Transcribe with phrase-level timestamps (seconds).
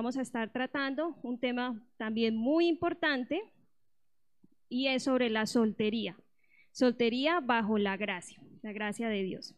[0.00, 3.42] vamos a estar tratando un tema también muy importante
[4.68, 6.16] y es sobre la soltería.
[6.72, 9.54] Soltería bajo la gracia, la gracia de Dios.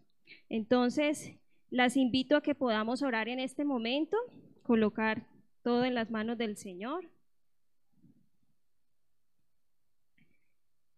[0.49, 1.33] Entonces,
[1.71, 4.17] las invito a que podamos orar en este momento,
[4.63, 5.29] colocar
[5.63, 7.11] todo en las manos del Señor.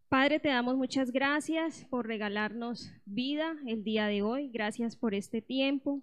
[0.08, 4.48] Padre, te damos muchas gracias por regalarnos vida el día de hoy.
[4.48, 6.02] Gracias por este tiempo.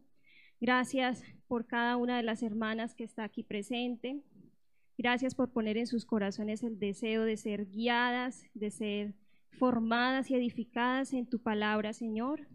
[0.59, 4.21] Gracias por cada una de las hermanas que está aquí presente.
[4.97, 9.13] Gracias por poner en sus corazones el deseo de ser guiadas, de ser
[9.57, 12.47] formadas y edificadas en tu palabra, Señor.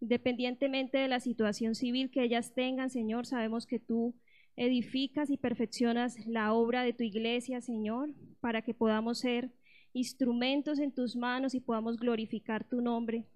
[0.00, 4.14] Independientemente de la situación civil que ellas tengan, Señor, sabemos que tú
[4.56, 9.50] edificas y perfeccionas la obra de tu iglesia, Señor, para que podamos ser
[9.92, 13.26] instrumentos en tus manos y podamos glorificar tu nombre.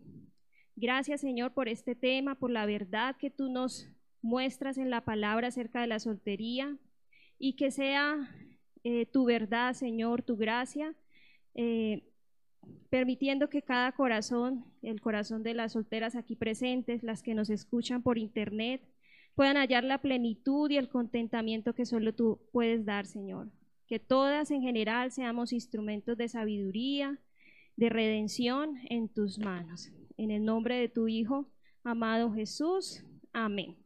[0.76, 3.88] Gracias, Señor, por este tema, por la verdad que tú nos
[4.22, 6.76] muestras en la palabra acerca de la soltería
[7.38, 8.16] y que sea
[8.84, 10.94] eh, tu verdad, Señor, tu gracia,
[11.54, 12.04] eh,
[12.90, 18.02] permitiendo que cada corazón, el corazón de las solteras aquí presentes, las que nos escuchan
[18.02, 18.82] por internet,
[19.38, 23.48] puedan hallar la plenitud y el contentamiento que solo tú puedes dar, Señor.
[23.86, 27.20] Que todas en general seamos instrumentos de sabiduría,
[27.76, 29.92] de redención en tus manos.
[30.16, 31.48] En el nombre de tu Hijo,
[31.84, 33.04] amado Jesús.
[33.32, 33.76] Amén.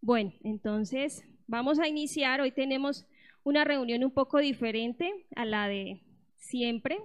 [0.00, 2.40] Bueno, entonces vamos a iniciar.
[2.40, 3.04] Hoy tenemos
[3.42, 6.04] una reunión un poco diferente a la de
[6.36, 7.00] siempre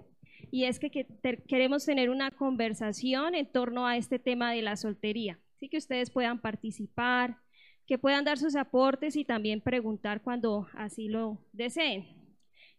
[0.52, 0.92] y es que,
[1.48, 5.40] queremos tener una conversación en torno a este tema de la soltería.
[5.64, 7.38] Así que ustedes puedan participar,
[7.88, 12.06] que puedan dar sus aportes y también preguntar cuando así lo deseen.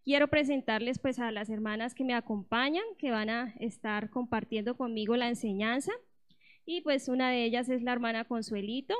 [0.04, 5.16] Quiero presentarles pues a las hermanas que me acompañan, que van a estar compartiendo conmigo
[5.16, 5.92] la enseñanza.
[6.66, 8.94] Y pues una de ellas es la hermana Consuelito,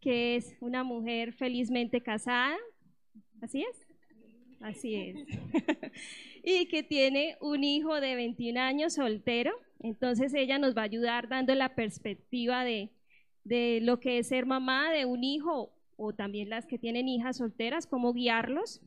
[0.00, 2.56] que es una mujer felizmente casada,
[3.40, 3.86] ¿así es?
[4.60, 5.16] Así es.
[6.42, 9.52] y que tiene un hijo de 21 años soltero.
[9.80, 12.90] Entonces ella nos va a ayudar dando la perspectiva de,
[13.44, 17.38] de lo que es ser mamá de un hijo o también las que tienen hijas
[17.38, 18.80] solteras, cómo guiarlos.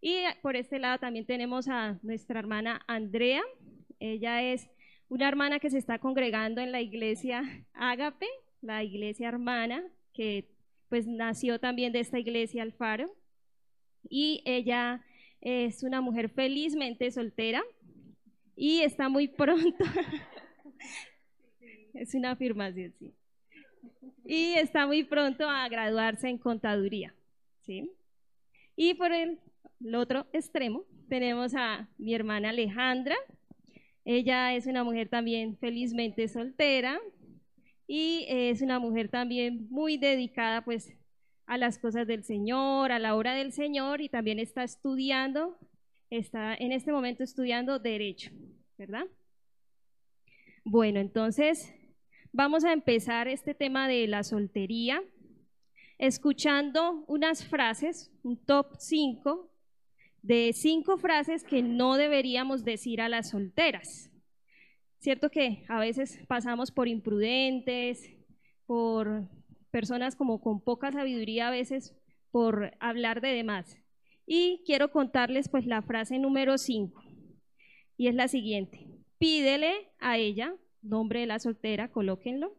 [0.00, 3.42] Y por este lado también tenemos a nuestra hermana Andrea.
[4.00, 4.68] Ella es
[5.08, 7.42] una hermana que se está congregando en la iglesia
[7.74, 8.26] Ágape,
[8.60, 10.48] la iglesia hermana que
[10.88, 13.14] pues nació también de esta iglesia Alfaro.
[14.08, 15.04] Y ella
[15.40, 17.62] es una mujer felizmente soltera
[18.56, 19.84] y está muy pronto.
[21.94, 23.12] es una afirmación, sí.
[24.24, 27.14] Y está muy pronto a graduarse en contaduría,
[27.60, 27.90] ¿sí?
[28.76, 29.38] Y por el,
[29.84, 33.16] el otro extremo tenemos a mi hermana Alejandra.
[34.04, 37.00] Ella es una mujer también felizmente soltera,
[37.94, 40.94] y es una mujer también muy dedicada pues
[41.46, 45.58] a las cosas del Señor, a la obra del Señor y también está estudiando,
[46.18, 48.30] está en este momento estudiando derecho,
[48.76, 49.06] ¿verdad?
[50.64, 51.74] Bueno, entonces
[52.32, 55.02] vamos a empezar este tema de la soltería
[55.98, 59.50] escuchando unas frases, un top 5
[60.20, 64.10] de cinco frases que no deberíamos decir a las solteras.
[64.98, 68.08] Cierto que a veces pasamos por imprudentes,
[68.66, 69.28] por
[69.70, 71.96] personas como con poca sabiduría a veces
[72.30, 73.81] por hablar de demás.
[74.26, 77.02] Y quiero contarles pues la frase número 5
[77.96, 78.86] y es la siguiente.
[79.18, 82.56] Pídele a ella, nombre de la soltera, colóquenlo,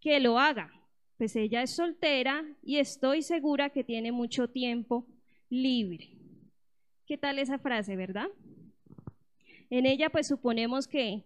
[0.00, 0.72] que lo haga,
[1.18, 5.06] pues ella es soltera y estoy segura que tiene mucho tiempo
[5.48, 6.10] libre.
[7.06, 8.26] ¿Qué tal esa frase, verdad?
[9.70, 11.24] En ella pues suponemos que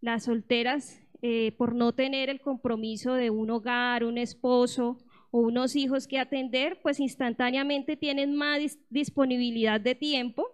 [0.00, 4.98] las solteras, eh, por no tener el compromiso de un hogar, un esposo
[5.30, 10.46] o unos hijos que atender, pues instantáneamente tienen más disponibilidad de tiempo.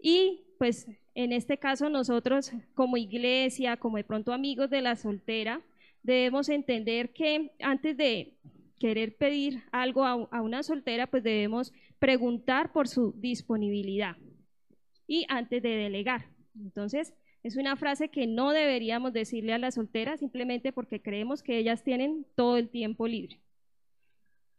[0.00, 5.62] Y pues en este caso nosotros como iglesia, como de pronto amigos de la soltera,
[6.02, 8.38] debemos entender que antes de
[8.78, 14.16] querer pedir algo a, una soltera, pues debemos preguntar por su disponibilidad
[15.06, 16.26] y antes de delegar.
[16.54, 21.58] Entonces, es una frase que no deberíamos decirle a las solteras simplemente porque creemos que
[21.58, 23.40] ellas tienen todo el tiempo libre.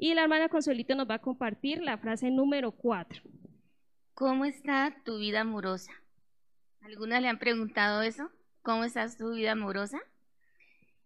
[0.01, 3.22] Y la hermana Consuelito nos va a compartir la frase número cuatro.
[4.13, 5.92] ¿Cómo está tu vida amorosa?
[6.80, 8.31] ¿Algunas le han preguntado eso?
[8.62, 10.00] ¿Cómo está tu vida amorosa?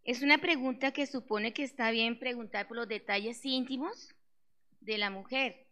[0.04, 4.14] Es una pregunta que supone que está bien preguntar por los detalles íntimos
[4.80, 5.66] de la mujer.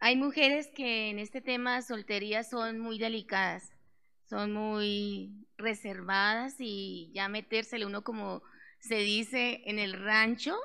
[0.00, 3.72] Hay mujeres que en este tema de soltería son muy delicadas,
[4.28, 8.42] son muy reservadas y ya metérsele uno como
[8.80, 10.58] se dice en el rancho,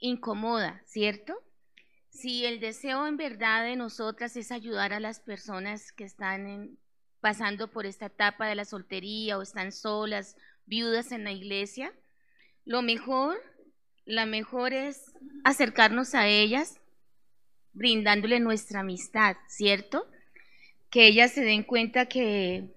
[0.00, 1.34] incomoda, ¿cierto?
[2.10, 6.78] Si el deseo en verdad de nosotras es ayudar a las personas que están
[7.20, 10.36] pasando por esta etapa de la soltería o están solas,
[10.66, 11.92] viudas en la iglesia,
[12.64, 13.40] lo mejor,
[14.04, 15.12] la mejor es
[15.44, 16.80] acercarnos a ellas
[17.72, 20.06] brindándole nuestra amistad, ¿cierto?
[20.90, 22.74] Que ellas se den cuenta que,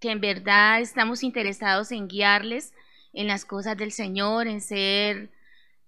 [0.00, 2.72] que en verdad estamos interesados en guiarles
[3.12, 5.30] en las cosas del Señor, en ser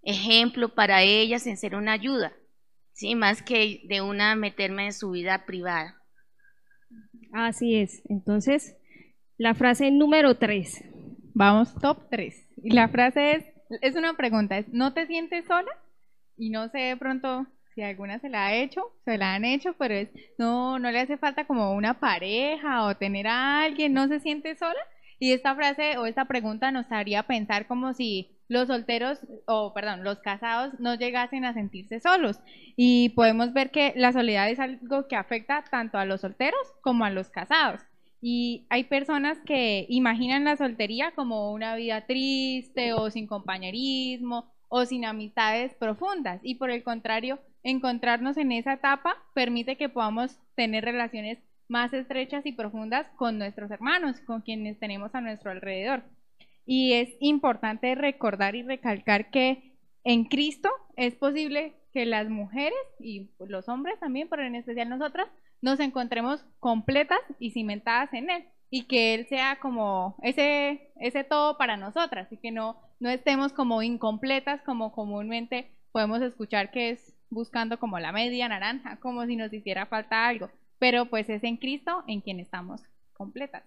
[0.03, 2.33] ejemplo para ellas, en ser una ayuda,
[2.93, 3.15] ¿sí?
[3.15, 5.97] Más que de una meterme en su vida privada.
[7.33, 8.03] Así es.
[8.09, 8.77] Entonces,
[9.37, 10.83] la frase número tres.
[11.35, 12.49] Vamos, top tres.
[12.57, 13.45] Y la frase es,
[13.83, 15.71] es una pregunta, ¿no te sientes sola?
[16.37, 19.75] Y no sé de pronto si alguna se la ha hecho, se la han hecho,
[19.79, 20.09] pero es,
[20.39, 24.57] no, no le hace falta como una pareja o tener a alguien, no se siente
[24.57, 24.81] sola.
[25.19, 30.05] Y esta frase o esta pregunta nos haría pensar como si los solteros, o perdón,
[30.05, 32.41] los casados no llegasen a sentirse solos.
[32.77, 37.05] Y podemos ver que la soledad es algo que afecta tanto a los solteros como
[37.05, 37.81] a los casados.
[38.21, 44.85] Y hay personas que imaginan la soltería como una vida triste o sin compañerismo o
[44.85, 46.41] sin amistades profundas.
[46.43, 51.39] Y por el contrario, encontrarnos en esa etapa permite que podamos tener relaciones
[51.69, 56.05] más estrechas y profundas con nuestros hermanos, con quienes tenemos a nuestro alrededor.
[56.67, 63.31] Y es importante recordar y recalcar que en Cristo es posible que las mujeres y
[63.39, 65.29] los hombres también, pero en especial nosotras,
[65.63, 71.57] nos encontremos completas y cimentadas en Él y que Él sea como ese, ese todo
[71.57, 77.17] para nosotras y que no, no estemos como incompletas como comúnmente podemos escuchar que es
[77.31, 81.57] buscando como la media naranja, como si nos hiciera falta algo pero pues es en
[81.57, 83.65] Cristo en quien estamos completas.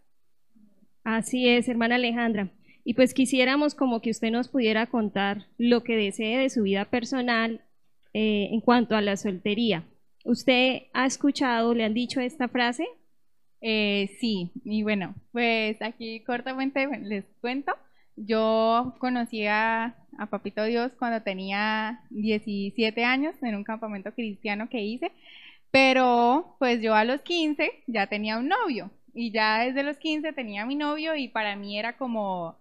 [1.03, 2.49] Así es, hermana Alejandra.
[2.83, 6.85] Y pues quisiéramos como que usted nos pudiera contar lo que desee de su vida
[6.85, 7.61] personal
[8.13, 9.83] eh, en cuanto a la soltería.
[10.25, 12.87] ¿Usted ha escuchado, le han dicho esta frase?
[13.61, 17.73] Eh, sí, y bueno, pues aquí cortamente les cuento.
[18.15, 24.81] Yo conocí a, a, Papito Dios cuando tenía 17 años en un campamento cristiano que
[24.81, 25.11] hice.
[25.71, 30.33] Pero pues yo a los 15 ya tenía un novio y ya desde los 15
[30.33, 32.57] tenía mi novio y para mí era como,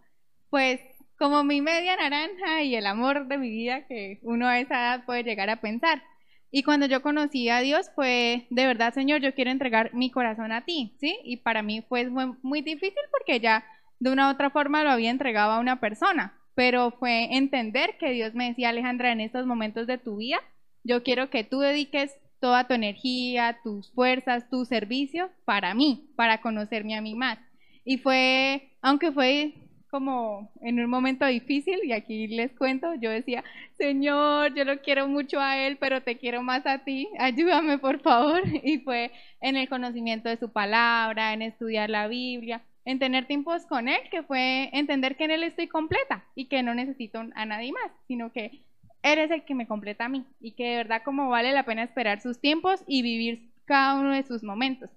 [0.51, 0.81] pues,
[1.19, 5.05] como mi media naranja y el amor de mi vida que uno a esa edad
[5.05, 6.03] puede llegar a pensar.
[6.51, 10.53] Y cuando yo conocí a Dios fue, de verdad, Señor, yo quiero entregar mi corazón
[10.53, 11.19] a ti, ¿sí?
[11.25, 12.09] Y para mí fue
[12.43, 13.67] muy difícil porque ya
[13.99, 18.11] de una u otra forma lo había entregado a una persona, pero fue entender que
[18.13, 20.39] Dios me decía, Alejandra, en estos momentos de tu vida,
[20.85, 26.41] yo quiero que tú dediques toda tu energía, tus fuerzas, tu servicio para mí, para
[26.41, 27.39] conocerme a mí más.
[27.85, 29.55] Y fue, aunque fue
[29.89, 33.45] como en un momento difícil, y aquí les cuento, yo decía,
[33.77, 38.01] Señor, yo lo quiero mucho a Él, pero te quiero más a ti, ayúdame por
[38.01, 38.43] favor.
[38.63, 43.67] Y fue en el conocimiento de su palabra, en estudiar la Biblia, en tener tiempos
[43.67, 47.47] con Él, que fue entender que en Él estoy completa y que no necesito a
[47.47, 48.63] nadie más, sino que
[49.03, 51.83] eres el que me completa a mí y que de verdad como vale la pena
[51.83, 54.91] esperar sus tiempos y vivir cada uno de sus momentos.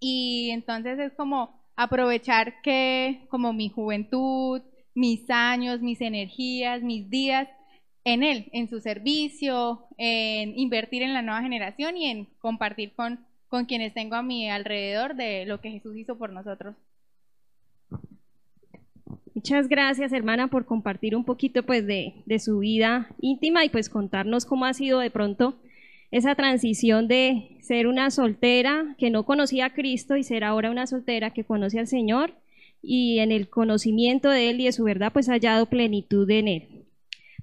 [0.00, 4.62] Y entonces es como aprovechar que como mi juventud,
[4.94, 7.48] mis años, mis energías, mis días
[8.04, 13.24] en él, en su servicio, en invertir en la nueva generación y en compartir con,
[13.48, 16.76] con quienes tengo a mi alrededor de lo que Jesús hizo por nosotros.
[19.36, 24.46] Muchas gracias, hermana, por compartir un poquito pues de, su vida íntima y pues contarnos
[24.46, 25.56] cómo ha sido de pronto
[26.10, 30.86] esa transición de ser una soltera que no conocía a Cristo y ser ahora una
[30.86, 32.34] soltera que conoce al Señor
[32.82, 36.48] y en el conocimiento de Él y de su verdad pues ha hallado plenitud en
[36.48, 36.84] Él.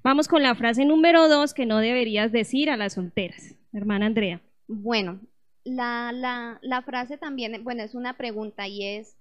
[0.02, 4.40] Vamos con la frase número dos que no deberías decir a las solteras, hermana Andrea.
[4.66, 5.20] Bueno,
[5.64, 9.16] la, la, la frase también, bueno, es una pregunta y es,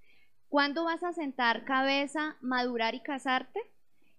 [0.53, 3.59] ¿Cuándo vas a sentar cabeza, madurar y casarte?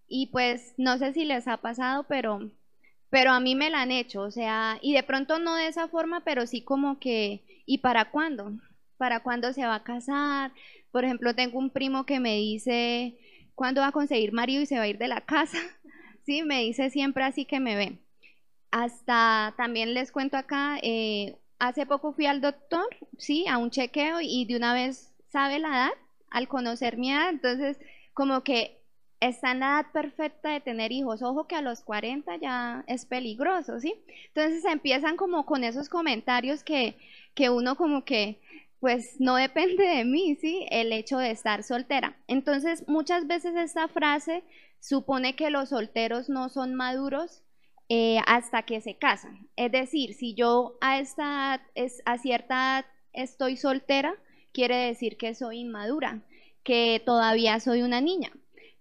[0.08, 2.50] Y pues no sé si les ha pasado, pero,
[3.14, 5.86] pero a mí me la han hecho, o sea, y de pronto no de esa
[5.86, 8.54] forma, pero sí como que, ¿y para cuándo?
[8.96, 10.50] ¿Para cuándo se va a casar?
[10.90, 13.16] Por ejemplo, tengo un primo que me dice,
[13.54, 15.58] ¿cuándo va a conseguir marido y se va a ir de la casa?
[16.26, 17.98] Sí, me dice siempre así que me ve.
[18.72, 24.22] Hasta también les cuento acá, eh, hace poco fui al doctor, sí, a un chequeo
[24.22, 25.90] y de una vez sabe la edad
[26.30, 27.78] al conocer mi edad, entonces
[28.12, 28.83] como que
[29.28, 31.22] está en la edad perfecta de tener hijos.
[31.22, 33.94] Ojo que a los 40 ya es peligroso, ¿sí?
[34.28, 36.96] Entonces empiezan como con esos comentarios que,
[37.34, 38.40] que uno como que,
[38.80, 40.66] pues no depende de mí, ¿sí?
[40.70, 42.16] El hecho de estar soltera.
[42.28, 44.44] Entonces muchas veces esta frase
[44.80, 47.42] supone que los solteros no son maduros
[47.88, 49.48] eh, hasta que se casan.
[49.56, 54.14] Es decir, si yo a, esta, es, a cierta edad estoy soltera,
[54.52, 56.22] quiere decir que soy inmadura,
[56.62, 58.32] que todavía soy una niña.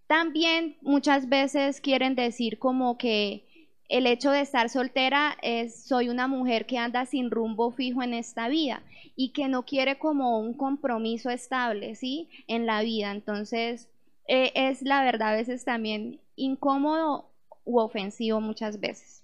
[0.08, 3.46] También muchas veces quieren decir como que
[3.90, 8.14] el hecho de estar soltera es soy una mujer que anda sin rumbo fijo en
[8.14, 8.82] esta vida
[9.16, 12.30] y que no quiere como un compromiso estable, ¿sí?
[12.48, 13.12] En la vida.
[13.12, 13.90] Entonces,
[14.28, 17.30] eh, es la verdad a veces también incómodo
[17.66, 19.22] u ofensivo muchas veces.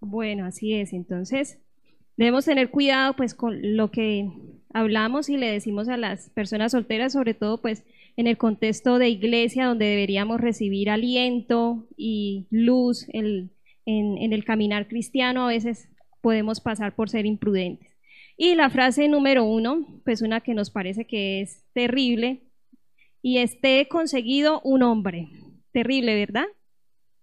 [0.00, 0.92] Bueno, así es.
[0.92, 1.58] Entonces,
[2.16, 4.30] debemos tener cuidado pues con lo que
[4.72, 7.84] hablamos y le decimos a las personas solteras, sobre todo pues
[8.16, 13.50] en el contexto de iglesia donde deberíamos recibir aliento y luz en,
[13.84, 15.88] el caminar cristiano, a veces
[16.22, 17.96] podemos pasar por ser imprudentes.
[18.36, 22.42] Y la frase número uno, pues una que nos parece que es terrible,
[23.22, 25.28] y esté conseguido un hombre.
[25.72, 26.46] Terrible, ¿verdad?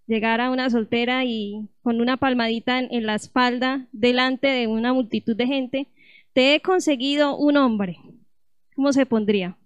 [0.06, 5.36] Llegar a una soltera y con una palmadita en, la espalda delante de una multitud
[5.36, 5.88] de gente,
[6.34, 7.98] te he conseguido un hombre.
[8.76, 9.58] ¿Cómo se pondría?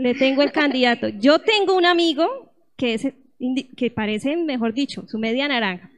[0.00, 1.08] Le tengo el candidato.
[1.08, 3.08] Yo tengo un amigo que, es,
[3.76, 5.90] que parece, mejor dicho, su media naranja.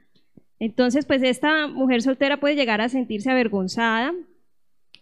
[0.58, 4.12] Entonces, pues esta mujer soltera puede llegar a sentirse avergonzada,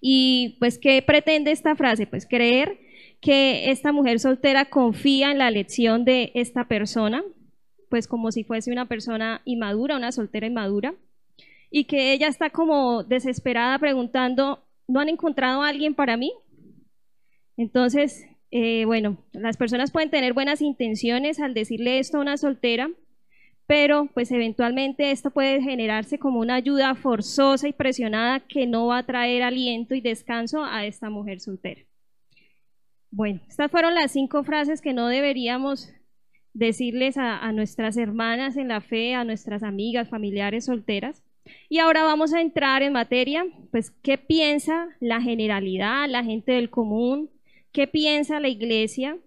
[0.03, 2.07] y pues, ¿qué pretende esta frase?
[2.07, 2.79] Pues creer
[3.23, 7.23] que esta mujer soltera confía en la elección de esta persona,
[7.89, 10.95] pues como si fuese una persona inmadura, una soltera inmadura,
[11.71, 16.33] y que ella está como desesperada preguntando, ¿no han encontrado a alguien para mí?
[17.57, 22.91] Entonces, eh, bueno, las personas pueden tener buenas intenciones al decirle esto a una soltera,
[23.67, 28.99] pero pues eventualmente esto puede generarse como una ayuda forzosa y presionada que no va
[28.99, 31.83] a traer aliento y descanso a esta mujer soltera.
[33.13, 35.93] Bueno, estas fueron las cinco frases que no deberíamos
[36.53, 41.23] decirles a, nuestras hermanas en la fe, a nuestras amigas, familiares solteras.
[41.69, 46.71] Y ahora vamos a entrar en materia, pues, ¿qué piensa la generalidad, la gente del
[46.71, 47.31] común?
[47.73, 49.19] ¿Qué piensa la iglesia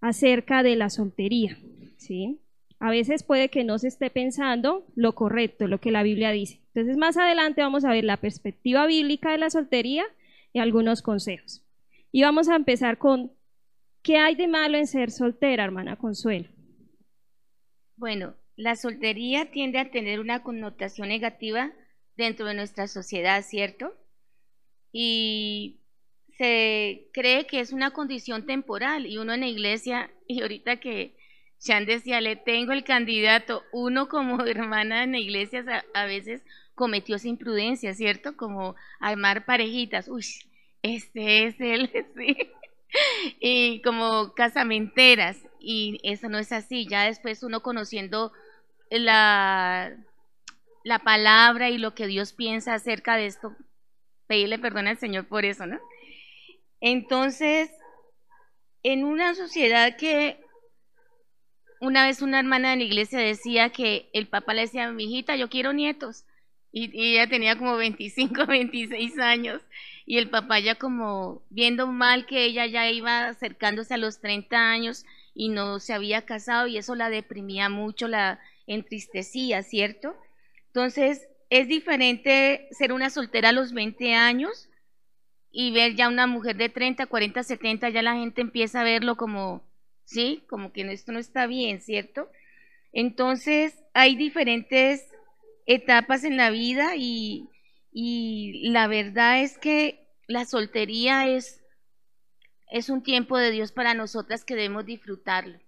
[0.00, 1.58] acerca de la soltería?
[1.96, 2.42] ¿Sí?
[2.82, 6.60] a veces puede que no se esté pensando lo correcto, lo que la Biblia dice.
[6.74, 10.04] Entonces más adelante vamos a ver la perspectiva bíblica de la soltería
[10.52, 11.64] y algunos consejos.
[12.10, 13.30] Y vamos a empezar con,
[14.02, 16.48] ¿qué hay de malo en ser soltera, hermana Consuelo?
[17.94, 21.72] Bueno, la soltería tiende a tener una connotación negativa
[22.16, 23.94] dentro de nuestra sociedad, ¿cierto?
[24.90, 25.81] Y
[26.38, 31.14] se cree que es una condición temporal y uno en la iglesia, y ahorita que
[31.62, 33.62] Chan decía, le tengo el candidato.
[33.72, 36.42] Uno como hermana en iglesias a, a veces
[36.74, 38.36] cometió esa imprudencia, ¿cierto?
[38.36, 40.08] Como armar parejitas.
[40.08, 40.24] Uy,
[40.82, 42.36] este es él, sí.
[43.40, 45.38] Y como casamenteras.
[45.60, 46.86] Y eso no es así.
[46.88, 48.32] Ya después uno conociendo
[48.90, 49.96] la,
[50.84, 53.54] la palabra y lo que Dios piensa acerca de esto,
[54.26, 55.78] pedirle perdón al Señor por eso, ¿no?
[56.82, 57.70] Entonces,
[58.82, 60.40] en una sociedad que
[61.80, 65.36] una vez una hermana de la iglesia decía que el papá le decía, mi hijita,
[65.36, 66.24] yo quiero nietos.
[66.72, 69.62] Y, ella tenía como 25, 26 años.
[70.06, 74.72] Y el papá ya como viendo mal que ella ya iba acercándose a los 30
[74.72, 80.16] años y no se había casado y eso la deprimía mucho, la entristecía, ¿cierto?
[80.66, 84.68] Entonces, es diferente ser una soltera a los 20 años
[85.52, 89.16] y ver ya una mujer de 30, 40, 70, ya la gente empieza a verlo
[89.16, 89.62] como
[90.04, 90.44] ¿sí?
[90.48, 92.30] Como que esto no está bien, ¿cierto?
[92.92, 95.08] Entonces, hay diferentes
[95.66, 97.48] etapas en la vida y,
[97.90, 101.62] y la verdad es que la soltería es,
[102.70, 105.58] es un tiempo de Dios para nosotras que debemos disfrutarlo.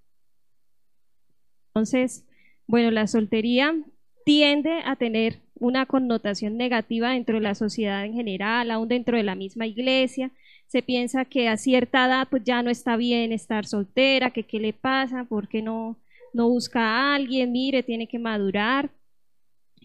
[1.69, 2.27] Entonces,
[2.67, 3.75] bueno, la soltería
[4.25, 9.23] tiende a tener una connotación negativa dentro de la sociedad en general, aún dentro de
[9.23, 10.31] la misma iglesia,
[10.67, 14.59] se piensa que a cierta edad pues ya no está bien estar soltera, que qué
[14.59, 15.97] le pasa, por qué no,
[16.33, 18.91] no busca a alguien, mire, tiene que madurar.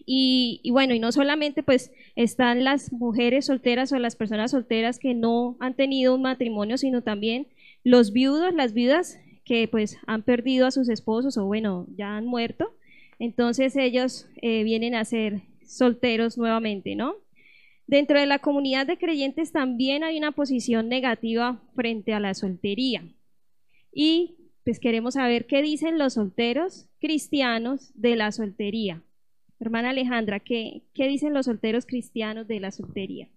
[0.04, 5.14] Y, bueno, y no solamente pues están las mujeres solteras o las personas solteras que
[5.14, 7.46] no han tenido un matrimonio, sino también
[7.84, 12.26] los viudos, las viudas que pues han perdido a sus esposos o bueno, ya han
[12.26, 12.72] muerto.
[13.20, 17.14] Entonces ellos eh, vienen a ser solteros nuevamente, ¿no?
[17.86, 23.04] Dentro de la comunidad de creyentes también hay una posición negativa frente a la soltería.
[23.92, 29.02] Y pues queremos saber qué dicen los solteros cristianos de la soltería.
[29.58, 33.28] Hermana Alejandra, ¿qué, qué dicen los solteros cristianos de la soltería?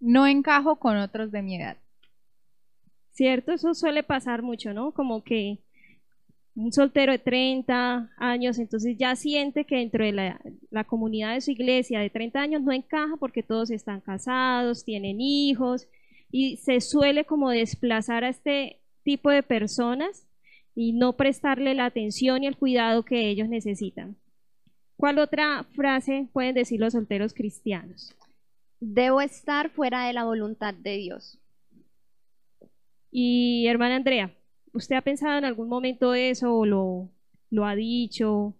[0.00, 1.76] No encajo con otros de mi edad.
[3.10, 3.52] ¿Cierto?
[3.52, 4.92] Eso suele pasar mucho, ¿no?
[4.92, 5.60] Como que
[6.54, 11.50] un soltero de 30 años, entonces ya siente que dentro de la, comunidad de su
[11.50, 15.88] iglesia de 30 años no encaja porque todos están casados, tienen hijos
[16.30, 20.26] y se suele como desplazar a este tipo de personas
[20.74, 24.16] y no prestarle la atención y el cuidado que ellos necesitan.
[24.96, 28.14] ¿Cuál otra frase pueden decir los solteros cristianos?
[28.78, 31.38] Debo estar fuera de la voluntad de Dios.
[33.10, 34.34] Y hermana Andrea,
[34.72, 37.10] ¿usted ha pensado en algún momento eso o lo,
[37.50, 38.54] lo ha dicho?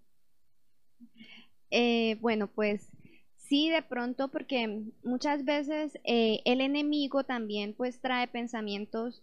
[1.71, 2.89] Eh, bueno, pues
[3.37, 9.23] sí, de pronto, porque muchas veces eh, el enemigo también pues trae pensamientos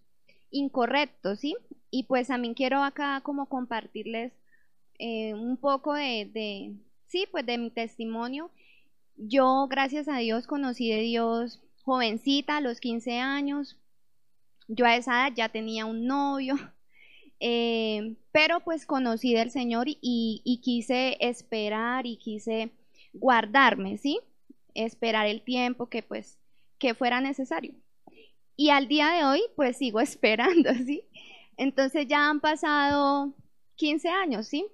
[0.51, 1.55] incorrectos, ¿sí?
[1.91, 4.33] Y pues también quiero acá como compartirles
[4.99, 6.75] eh, un poco de, de,
[7.07, 8.51] sí, pues de mi testimonio.
[9.17, 13.77] Yo, gracias a Dios, conocí de Dios jovencita, a los 15 años.
[14.67, 16.55] Yo a esa edad ya tenía un novio,
[17.39, 22.71] eh, pero pues conocí del Señor y, quise esperar y quise
[23.13, 24.19] guardarme, ¿sí?
[24.73, 26.37] Esperar el tiempo que pues
[26.77, 27.73] que fuera necesario.
[28.55, 31.03] Y al día de hoy pues sigo esperando, ¿sí?
[31.57, 33.33] Entonces ya han pasado
[33.75, 34.65] 15 años, ¿sí?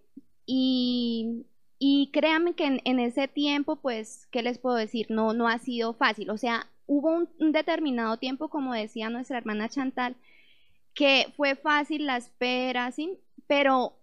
[0.45, 1.45] Y,
[1.79, 5.07] y créanme que en, ese tiempo, pues, ¿qué les puedo decir?
[5.10, 6.29] No, no ha sido fácil.
[6.29, 10.15] O sea, hubo un, determinado tiempo, como decía nuestra hermana Chantal,
[10.95, 13.19] que fue fácil la espera, ¿sí?
[13.47, 13.99] Pero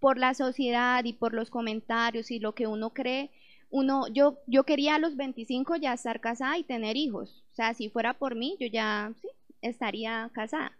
[0.00, 3.30] por la sociedad y por los comentarios y lo que uno cree,
[3.70, 7.44] uno, yo, yo quería a los 25 ya estar casada y tener hijos.
[7.52, 9.28] O sea, si fuera por mí, yo ya sí,
[9.62, 10.72] estaría casada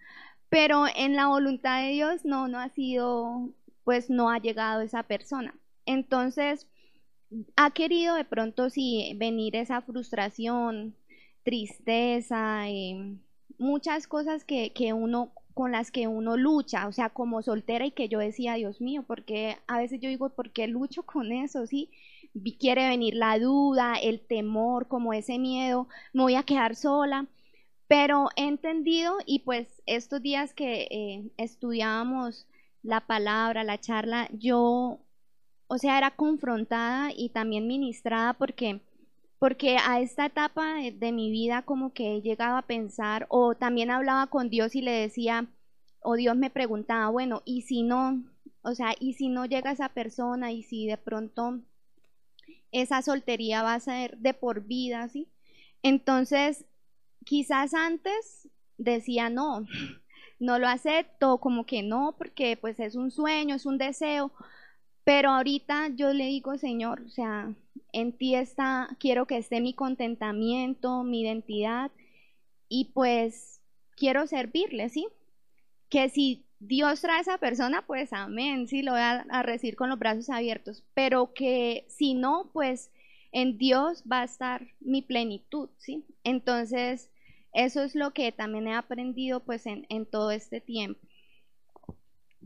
[0.48, 3.50] pero en la voluntad de Dios no, no ha sido,
[3.84, 5.54] pues no ha llegado esa persona.
[5.86, 6.66] Entonces,
[7.56, 10.96] ha querido de pronto sí venir esa frustración,
[11.42, 13.16] tristeza, eh,
[13.58, 17.90] muchas cosas que, que uno con las que uno lucha, o sea, como soltera y
[17.92, 21.66] que yo decía, Dios mío, porque a veces yo digo, ¿por qué lucho con eso?
[21.66, 21.90] Sí,
[22.58, 27.26] quiere venir la duda, el temor, como ese miedo, me voy a quedar sola.
[27.88, 32.46] Pero he entendido y pues estos días que eh, estudiábamos
[32.82, 35.00] la palabra, la charla, yo,
[35.68, 38.80] o sea, era confrontada y también ministrada porque,
[39.38, 44.28] porque a esta etapa de, mi vida como que llegaba a pensar o también hablaba
[44.28, 45.46] con Dios y le decía,
[46.00, 48.24] o Dios me preguntaba, bueno, ¿y si no?
[48.62, 50.52] O sea, ¿y si no llega esa persona?
[50.52, 51.60] ¿Y si de pronto
[52.72, 55.28] esa soltería va a ser de por vida, ¿sí?
[55.82, 56.64] Entonces,
[57.24, 59.66] quizás antes decía no,
[60.38, 64.32] no lo acepto, como que no, porque pues es un sueño, es un deseo,
[65.06, 67.54] pero ahorita yo le digo, Señor, o sea,
[67.92, 71.92] en ti está, quiero que esté mi contentamiento, mi identidad,
[72.68, 73.60] y pues
[73.96, 75.06] quiero servirle, ¿sí?
[75.90, 79.76] Que si Dios trae a esa persona, pues amén, sí, lo voy a, a recibir
[79.76, 82.90] con los brazos abiertos, pero que si no, pues
[83.30, 86.04] en Dios va a estar mi plenitud, ¿sí?
[86.24, 87.10] Entonces,
[87.56, 91.05] eso es lo que también he aprendido pues en, todo este tiempo.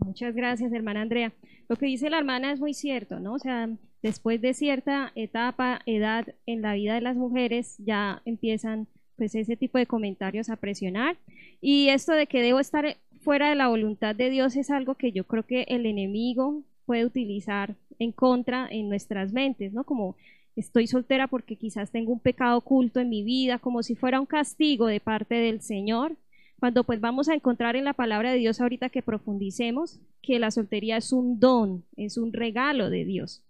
[0.04, 1.32] Muchas gracias, hermana Andrea.
[1.68, 3.34] Lo que dice la hermana es muy cierto, ¿no?
[3.34, 3.68] O sea,
[4.02, 9.56] después de cierta etapa, edad en la vida de las mujeres, ya empiezan pues ese
[9.56, 11.18] tipo de comentarios a presionar.
[11.60, 15.12] Y esto de que debo estar fuera de la voluntad de Dios es algo que
[15.12, 19.84] yo creo que el enemigo puede utilizar en contra en nuestras mentes, ¿no?
[19.84, 20.16] Como
[20.56, 24.26] estoy soltera porque quizás tengo un pecado oculto en mi vida, como si fuera un
[24.26, 26.16] castigo de parte del Señor,
[26.60, 30.50] cuando pues vamos a encontrar en la palabra de Dios ahorita que profundicemos que la
[30.50, 33.42] soltería es un don, es un regalo de Dios.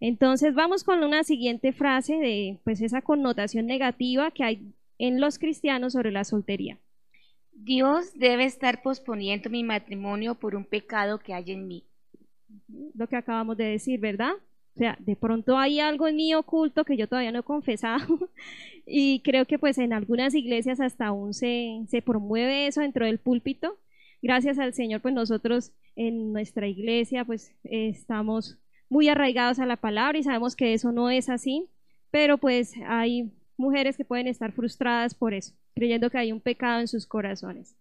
[0.00, 5.38] Entonces vamos con una siguiente frase de pues esa connotación negativa que hay en los
[5.38, 6.78] cristianos sobre la soltería.
[7.52, 11.84] Dios debe estar posponiendo mi matrimonio por un pecado que hay en mí.
[12.94, 14.32] Lo que acabamos de decir, ¿verdad?
[14.74, 18.28] O sea, de pronto hay algo en mí oculto que yo todavía no he confesado
[18.86, 23.18] y creo que pues en algunas iglesias hasta aún se, se promueve eso dentro del
[23.18, 23.78] púlpito.
[24.20, 28.58] Gracias al Señor, pues nosotros en nuestra iglesia pues estamos
[28.88, 31.68] muy arraigados a la palabra y sabemos que eso no es así,
[32.10, 36.80] pero pues hay mujeres que pueden estar frustradas por eso, creyendo que hay un pecado
[36.80, 37.76] en sus corazones.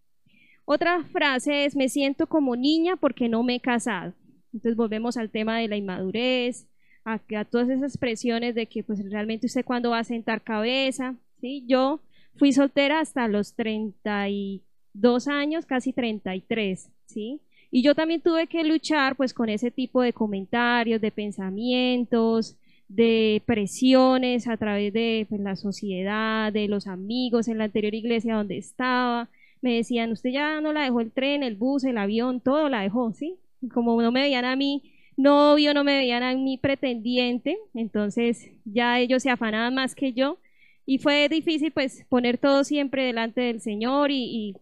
[0.65, 4.13] Otra frase es, me siento como niña porque no me he casado.
[4.53, 6.67] Entonces volvemos al tema de la inmadurez,
[7.05, 11.63] a, todas esas presiones de que pues realmente usted cuando va a sentar cabeza, ¿sí?
[11.67, 11.99] Yo
[12.35, 17.41] fui soltera hasta los 32 años, casi 33, ¿sí?
[17.71, 22.55] Y yo también tuve que luchar pues con ese tipo de comentarios, de pensamientos,
[22.87, 28.35] de presiones a través de pues, la sociedad, de los amigos en la anterior iglesia
[28.35, 29.29] donde estaba.
[29.61, 32.81] Me decían, usted ya no la dejó el tren, el bus, el avión, todo la
[32.81, 33.37] dejó, ¿sí?
[33.73, 34.83] Como no me veían a mí
[35.17, 40.39] novio, no me veían a mí pretendiente, entonces ya ellos se afanaban más que yo
[40.86, 44.56] y fue difícil pues poner todo siempre delante del Señor y,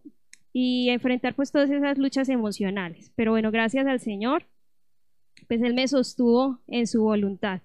[0.52, 3.10] y enfrentar pues todas esas luchas emocionales.
[3.16, 4.46] Pero bueno, gracias al Señor,
[5.48, 7.60] pues Él me sostuvo en su voluntad.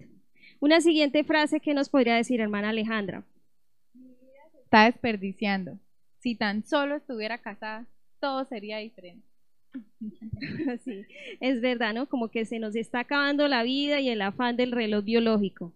[0.60, 3.24] Una siguiente frase que nos podría decir hermana Alejandra.
[4.64, 5.78] Está desperdiciando.
[6.18, 7.86] Si tan solo estuviera casada,
[8.20, 9.27] todo sería diferente.
[10.84, 11.04] Sí,
[11.40, 12.08] es verdad, ¿no?
[12.08, 15.72] Como que se nos está acabando la vida y el afán del reloj biológico.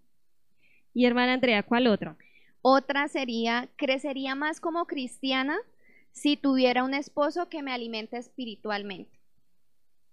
[0.94, 2.16] Y hermana Andrea, ¿cuál otro?
[2.60, 5.56] Otra sería, crecería más como cristiana
[6.12, 9.10] si tuviera un esposo que me alimente espiritualmente.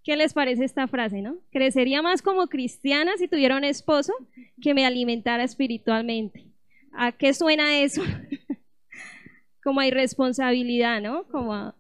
[0.04, 1.38] ¿Qué les parece esta frase, no?
[1.52, 4.14] Crecería más como cristiana si tuviera un esposo
[4.62, 6.46] que me alimentara espiritualmente.
[6.94, 8.02] ¿A qué suena eso?
[9.64, 11.26] como a irresponsabilidad, ¿no?
[11.28, 11.76] Como a,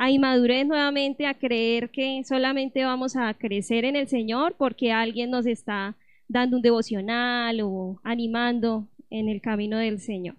[0.00, 5.30] a inmadurez nuevamente, a creer que solamente vamos a crecer en el Señor porque alguien
[5.30, 5.96] nos está
[6.28, 10.36] dando un devocional o animando en el camino del Señor.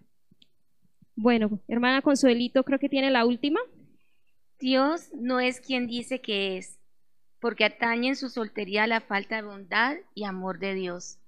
[1.14, 3.60] Bueno, hermana Consuelito, creo que tiene la última.
[4.62, 6.80] Dios no es quien dice que es,
[7.42, 11.20] porque atañe en su soltería la falta de bondad y amor de Dios.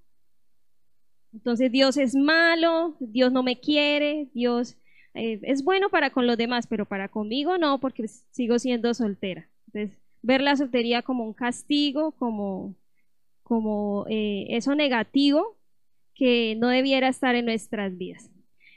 [1.34, 4.78] Entonces Dios es malo, Dios no me quiere, Dios
[5.14, 9.48] eh, es bueno para con los demás, pero para conmigo no, porque sigo siendo soltera.
[9.66, 12.74] Entonces, ver la soltería como un castigo, como,
[13.42, 15.56] como eh, eso negativo
[16.14, 18.30] que no debiera estar en nuestras vidas.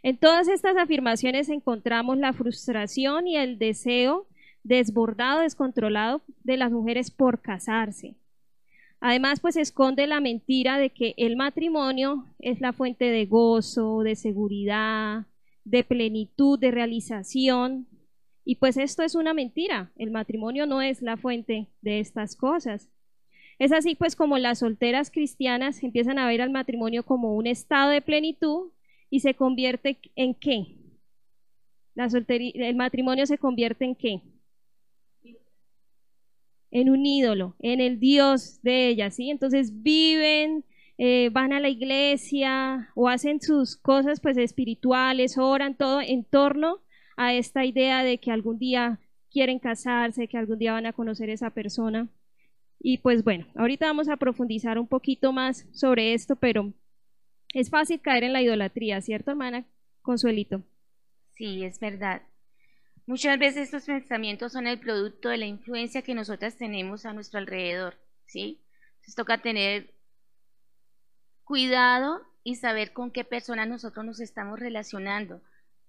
[0.04, 4.28] En todas estas afirmaciones encontramos la frustración y el deseo
[4.64, 8.16] desbordado, descontrolado de las mujeres por casarse.
[9.00, 14.16] Además, pues esconde la mentira de que el matrimonio es la fuente de gozo, de
[14.16, 15.26] seguridad,
[15.66, 17.88] de plenitud, de realización.
[18.46, 19.92] Y pues esto es una mentira.
[19.98, 22.90] El matrimonio no es la fuente de estas cosas.
[23.60, 27.90] Es así pues como las solteras cristianas empiezan a ver al matrimonio como un estado
[27.90, 28.72] de plenitud
[29.10, 30.78] y se convierte en qué?
[31.94, 34.22] La el matrimonio se convierte en qué?
[36.72, 39.30] En un ídolo, en el Dios de ellas, ¿sí?
[39.30, 40.66] Entonces viven,
[40.98, 46.82] eh, van a la iglesia o hacen sus cosas pues espirituales, oran todo en torno
[47.18, 49.00] a esta idea de que algún día
[49.32, 52.08] quieren casarse, que algún día van a conocer a esa persona.
[52.80, 56.74] Y pues bueno, ahorita vamos a profundizar un poquito más sobre esto, pero
[57.54, 59.66] es fácil caer en la idolatría, ¿cierto, hermana
[60.02, 60.64] Consuelito?
[61.36, 62.22] Sí, es verdad.
[63.08, 67.40] Muchas veces estos pensamientos son el producto de la influencia que nosotras tenemos a nuestro
[67.40, 68.62] alrededor, ¿sí?
[68.96, 69.95] Entonces toca tener
[71.46, 75.42] cuidado y saber con qué personas nosotros nos estamos relacionando,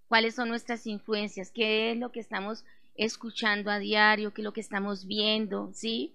[0.07, 2.65] cuáles son nuestras influencias, qué es lo que estamos
[2.95, 6.15] escuchando a diario, qué es lo que estamos viendo, ¿sí?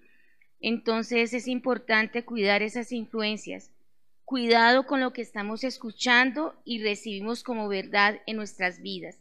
[0.62, 3.72] Entonces es importante cuidar esas influencias
[4.32, 9.20] cuidado con lo que estamos escuchando y recibimos como verdad en nuestras vidas.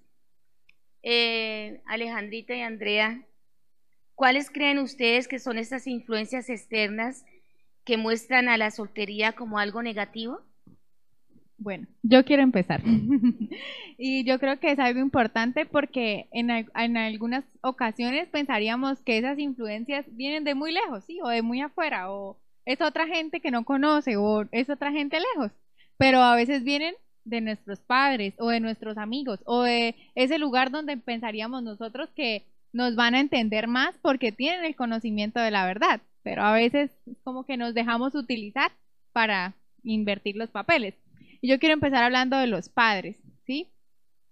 [1.02, 3.26] Eh, Alejandrita y Andrea,
[4.14, 7.24] ¿cuáles creen ustedes que son estas influencias externas
[7.84, 10.40] que muestran a la soltería como algo negativo?
[11.58, 12.82] Bueno, yo quiero empezar.
[13.98, 19.38] y yo creo que es algo importante porque en, en, algunas ocasiones pensaríamos que esas
[19.38, 21.20] influencias vienen de muy lejos, ¿sí?
[21.22, 25.18] O de muy afuera, o es otra gente que no conoce o es otra gente
[25.34, 25.52] lejos,
[25.98, 30.70] pero a veces vienen de nuestros padres o de nuestros amigos o de ese lugar
[30.70, 35.66] donde pensaríamos nosotros que nos van a entender más porque tienen el conocimiento de la
[35.66, 38.72] verdad, pero a veces es como que nos dejamos utilizar
[39.12, 40.94] para invertir los papeles.
[41.40, 43.68] Y yo quiero empezar hablando de los padres, ¿sí?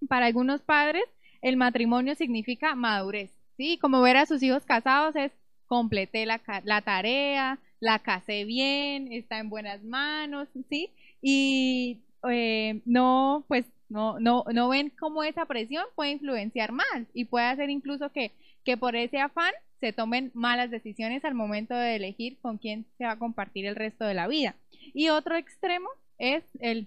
[0.09, 1.05] Para algunos padres
[1.41, 3.79] el matrimonio significa madurez, ¿sí?
[3.79, 5.33] Como ver a sus hijos casados es
[5.67, 10.91] completé la, la tarea, la casé bien, está en buenas manos, ¿sí?
[11.23, 17.27] Y eh, no, pues no, no, no ven cómo esa presión puede influenciar más y
[17.27, 18.33] puede hacer incluso que,
[18.69, 23.05] que por ese afán se tomen malas decisiones al momento de elegir con quién se
[23.05, 24.57] va a compartir el resto de la vida.
[24.93, 26.87] Y otro extremo es el,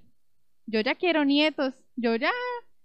[0.67, 2.29] yo ya quiero nietos, yo ya,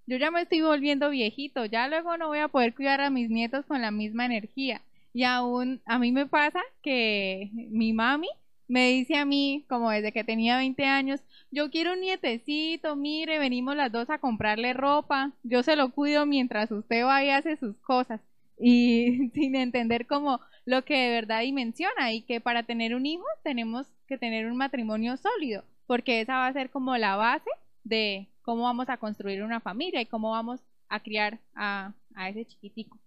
[0.07, 3.29] yo ya me estoy volviendo viejito, ya luego no voy a poder cuidar a mis
[3.29, 4.81] nietos con la misma energía.
[5.13, 8.29] Y aún a mí me pasa que mi mami
[8.67, 13.39] me dice a mí, como desde que tenía 20 años, yo quiero un nietecito, mire,
[13.39, 17.59] venimos las dos a comprarle ropa, yo se lo cuido mientras usted va y hace
[17.59, 18.23] sus cosas.
[18.59, 23.25] Y sin entender como lo que de verdad dimensiona y que para tener un hijo
[23.45, 27.51] tenemos que tener un matrimonio sólido, porque esa va a ser como la base
[27.85, 32.45] de cómo vamos a construir una familia y cómo vamos a criar a, a ese
[32.45, 32.99] chiquitico.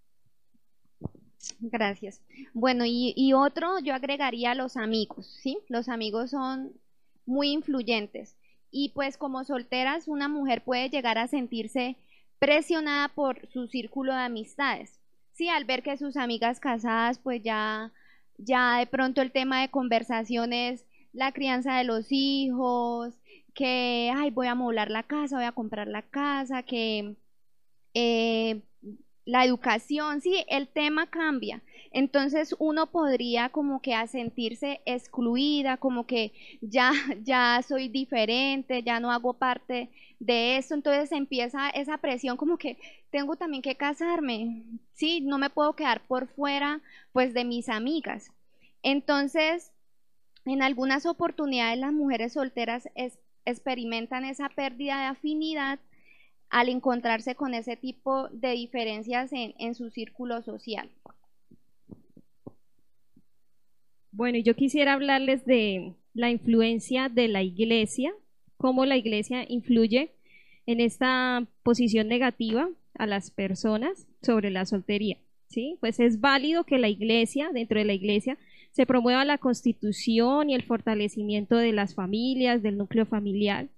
[1.59, 2.21] Gracias.
[2.53, 5.57] Bueno, y, otro yo agregaría los amigos, ¿sí?
[5.69, 6.73] Los amigos son
[7.25, 8.35] muy influyentes.
[8.71, 11.97] Y pues como solteras, una mujer puede llegar a sentirse
[12.39, 14.98] presionada por su círculo de amistades.
[15.39, 17.93] Sí, al ver que sus amigas casadas, pues ya,
[18.37, 23.21] ya de pronto el tema de conversación es la crianza de los hijos,
[23.53, 27.15] que, ay, voy a moblar la casa, voy a comprar la casa, que
[27.93, 28.63] eh,
[29.29, 31.61] la educación, sí, el tema cambia.
[31.91, 36.91] Entonces uno podría como que a sentirse excluida, como que ya,
[37.23, 39.89] ya soy diferente, ya no hago parte
[40.19, 40.73] de eso.
[40.73, 42.77] Entonces empieza esa presión como que
[43.11, 44.63] tengo también que casarme,
[44.93, 46.81] sí, no me puedo quedar por fuera
[47.13, 48.31] pues de mis amigas.
[48.81, 49.71] Entonces,
[50.45, 52.89] en algunas oportunidades las mujeres solteras
[53.45, 55.79] experimentan esa pérdida de afinidad
[56.49, 60.89] al encontrarse con ese tipo de diferencias en, su círculo social.
[64.11, 68.11] Bueno, yo quisiera hablarles de la influencia de la iglesia,
[68.57, 70.11] cómo la iglesia influye
[70.65, 75.17] en esta posición negativa a las personas sobre la soltería.
[75.47, 75.77] ¿sí?
[75.79, 78.37] Pues es válido que la iglesia, dentro de la iglesia,
[78.71, 83.69] se promueva la constitución y el fortalecimiento de las familias, del núcleo familiar,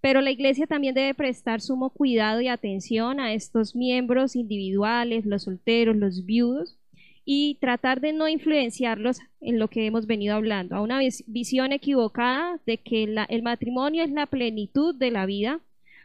[0.00, 5.44] pero la iglesia también debe prestar sumo cuidado y atención a estos miembros individuales, los
[5.44, 6.76] solteros, los viudos,
[7.24, 12.58] y tratar de no influenciarlos en lo que hemos venido hablando, a una visión equivocada
[12.64, 15.60] de que el matrimonio es la plenitud de la vida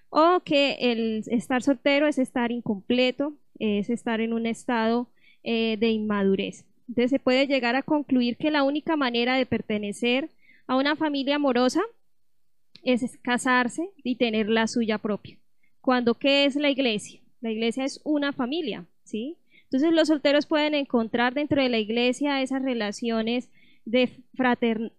[0.10, 5.08] o que el estar soltero es estar incompleto, es estar en un estado
[5.44, 6.66] eh, de inmadurez.
[6.90, 10.30] Entonces se puede llegar a concluir que la única manera de pertenecer
[10.68, 11.82] a una familia amorosa
[12.84, 15.38] es casarse y tener la suya propia.
[15.82, 17.22] Cuando, ¿qué es la iglesia?
[17.42, 19.38] La iglesia es una familia, ¿sí?
[19.64, 23.50] Entonces los solteros pueden encontrar dentro de la iglesia esas relaciones
[23.86, 24.24] de,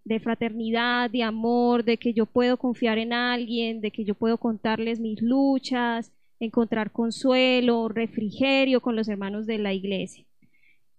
[0.04, 4.38] de fraternidad, de amor, de que yo puedo confiar en alguien, de que yo puedo
[4.38, 10.24] contarles mis luchas, encontrar consuelo, refrigerio con los hermanos de la iglesia.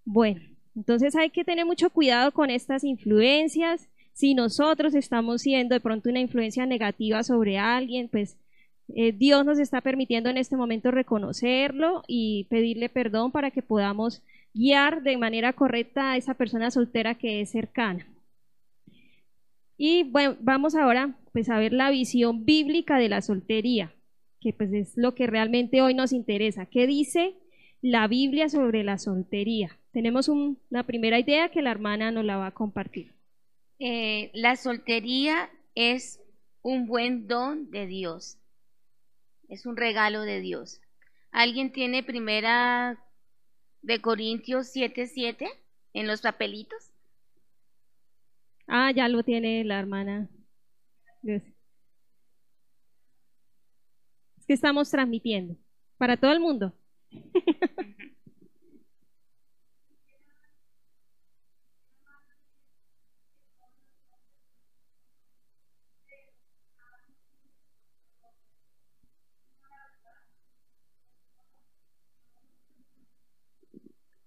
[0.04, 0.42] Bueno,
[0.76, 6.10] entonces hay que tener mucho cuidado con estas influencias si nosotros estamos siendo de pronto
[6.10, 8.38] una influencia negativa sobre alguien, pues
[8.96, 14.24] eh, Dios nos está permitiendo en este momento reconocerlo y pedirle perdón para que podamos
[14.54, 18.08] guiar de manera correcta a esa persona soltera que es cercana.
[19.78, 23.92] Y bueno, vamos ahora pues a ver la visión bíblica de la soltería,
[24.40, 26.68] que pues es lo que realmente hoy nos interesa.
[26.68, 27.36] ¿Qué dice
[27.82, 29.78] la Biblia sobre la soltería?
[29.92, 33.15] Tenemos una primera idea que la hermana nos la va a compartir.
[33.80, 36.22] Eh, la soltería es
[36.62, 38.38] un buen don de Dios,
[39.50, 40.82] es un regalo de Dios.
[41.32, 43.04] ¿Alguien tiene primera
[43.82, 45.50] de Corintios 7:7
[45.94, 46.92] en los papelitos?
[48.68, 50.30] Ah, ya lo tiene la hermana.
[51.24, 51.44] Es
[54.48, 55.58] que estamos transmitiendo
[55.98, 56.74] para todo el mundo.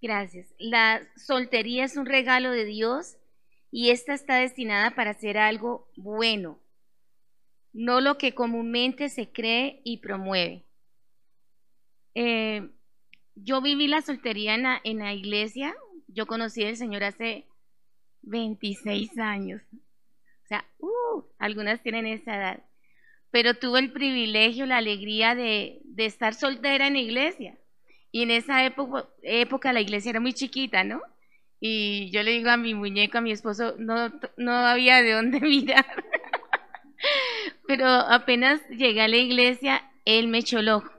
[0.01, 0.47] Gracias.
[0.57, 3.17] La soltería es un regalo de Dios
[3.71, 6.59] y esta está destinada para hacer algo bueno,
[7.73, 10.65] no lo que comúnmente se cree y promueve.
[12.15, 12.69] Eh,
[13.35, 15.75] yo viví la soltería en la, iglesia,
[16.07, 17.45] yo conocí al Señor hace
[18.23, 19.61] 26 años.
[19.71, 22.63] O sea, uh, algunas tienen esa edad.
[23.31, 27.59] Pero tuve el privilegio, la alegría de estar soltera en la iglesia.
[28.11, 31.01] Y en esa época, época la iglesia era muy chiquita, ¿no?
[31.59, 35.39] Y yo le digo a mi muñeco, a mi esposo, no, no había de dónde
[35.41, 35.85] mirar.
[37.67, 40.89] Pero apenas llegué a la iglesia, él me echó el ojo.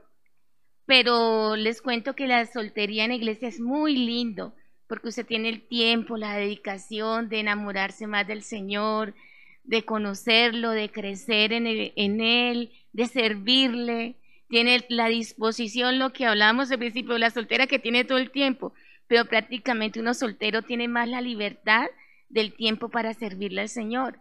[0.85, 4.55] Pero les cuento que la soltería en la iglesia es muy lindo,
[4.87, 9.15] porque usted tiene el tiempo, la dedicación de enamorarse más del Señor,
[9.63, 14.20] de conocerlo, de crecer en, en Él, de servirle
[14.51, 18.73] tiene la disposición, lo que hablamos al principio, la soltera que tiene todo el tiempo,
[19.07, 21.87] pero prácticamente uno soltero tiene más la libertad
[22.27, 24.19] del tiempo para servirle al Señor.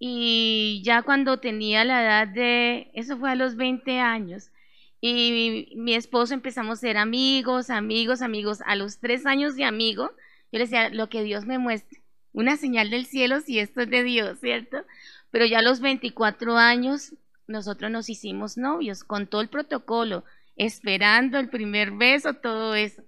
[0.00, 4.50] Y ya cuando tenía la edad de, eso fue a los 20 años,
[5.00, 8.60] y mi, esposo empezamos a ser amigos, amigos, amigos.
[8.66, 10.10] A los tres años de amigo,
[10.50, 13.90] yo le decía, lo que Dios me muestre, una señal del cielo si esto es
[13.90, 14.78] de Dios, ¿cierto?
[15.30, 17.14] Pero ya a los 24 años,
[17.46, 20.24] nosotros nos hicimos novios con todo el protocolo,
[20.56, 23.02] esperando el primer beso, todo eso.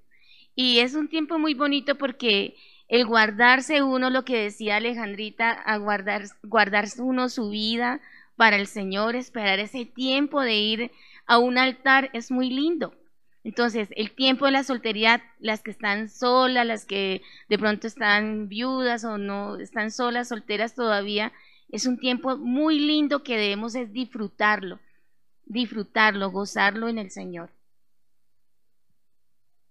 [0.54, 2.56] Y es un tiempo muy bonito porque
[2.88, 8.00] el guardarse uno, lo que decía Alejandrita, a guardar, guardarse uno su vida
[8.36, 10.90] para el Señor, esperar ese tiempo de ir
[11.26, 12.94] a un altar es muy lindo.
[13.42, 18.48] Entonces, el tiempo de la soltería, las que están solas, las que de pronto están
[18.48, 21.32] viudas o no están solas, solteras todavía,
[21.68, 24.80] es un tiempo muy lindo que debemos es disfrutarlo,
[25.44, 27.50] disfrutarlo, gozarlo en el Señor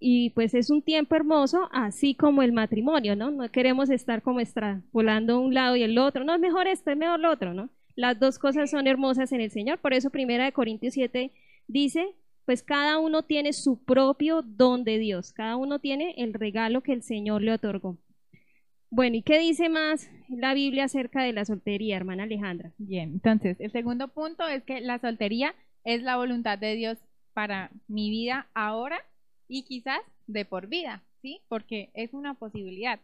[0.07, 3.31] y pues es un tiempo hermoso, así como el matrimonio, ¿no?
[3.31, 6.97] No queremos estar como extrapolando un lado y el otro, no, es mejor esto, es
[6.97, 7.69] mejor lo otro, ¿no?
[7.95, 11.31] Las dos cosas son hermosas en el Señor, por eso Primera de Corintios 7
[11.67, 12.13] dice,
[12.45, 16.93] pues cada uno tiene su propio don de Dios, cada uno tiene el regalo que
[16.93, 17.97] el Señor le otorgó.
[18.89, 22.71] Bueno, ¿y qué dice más la Biblia acerca de la soltería, hermana Alejandra?
[22.77, 26.97] Bien, entonces, el segundo punto es que la soltería es la voluntad de Dios
[27.33, 28.97] para mi vida ahora
[29.47, 31.41] y quizás de por vida, ¿sí?
[31.49, 32.99] Porque es una posibilidad.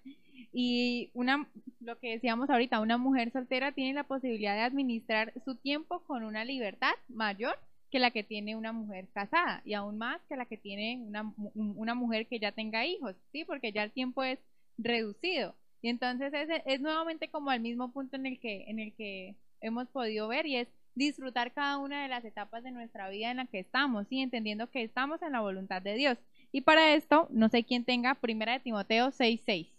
[0.54, 1.48] Y una,
[1.80, 6.24] lo que decíamos ahorita, una mujer soltera tiene la posibilidad de administrar su tiempo con
[6.24, 7.56] una libertad mayor
[7.92, 11.34] que la que tiene una mujer casada y aún más que la que tiene una,
[11.54, 13.44] una mujer que ya tenga hijos, ¿sí?
[13.46, 14.40] Porque ya el tiempo es
[14.78, 15.56] reducido.
[15.82, 19.36] Y entonces es, es nuevamente como el mismo punto en el que, en el que
[19.62, 23.38] hemos podido ver y es disfrutar cada una de las etapas de nuestra vida en
[23.38, 26.18] la que estamos, y entendiendo que estamos en la voluntad de Dios.
[26.52, 29.70] Y para esto, no sé quién tenga Primera de Timoteo 6.6.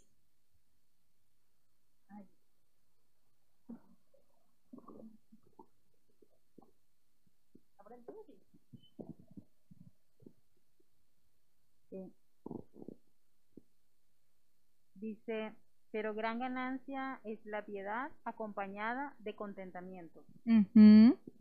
[14.95, 15.53] Dice,
[15.93, 20.25] pero gran ganancia es la piedad acompañada de contentamiento.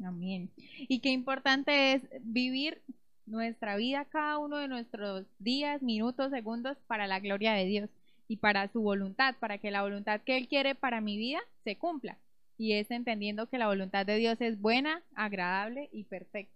[0.03, 0.49] Amén.
[0.77, 2.81] Y qué importante es vivir
[3.25, 7.89] nuestra vida, cada uno de nuestros días, minutos, segundos para la gloria de Dios
[8.27, 11.77] y para su voluntad, para que la voluntad que Él quiere para mi vida se
[11.77, 12.17] cumpla.
[12.57, 16.53] Y es entendiendo que la voluntad de Dios es buena, agradable y perfecta.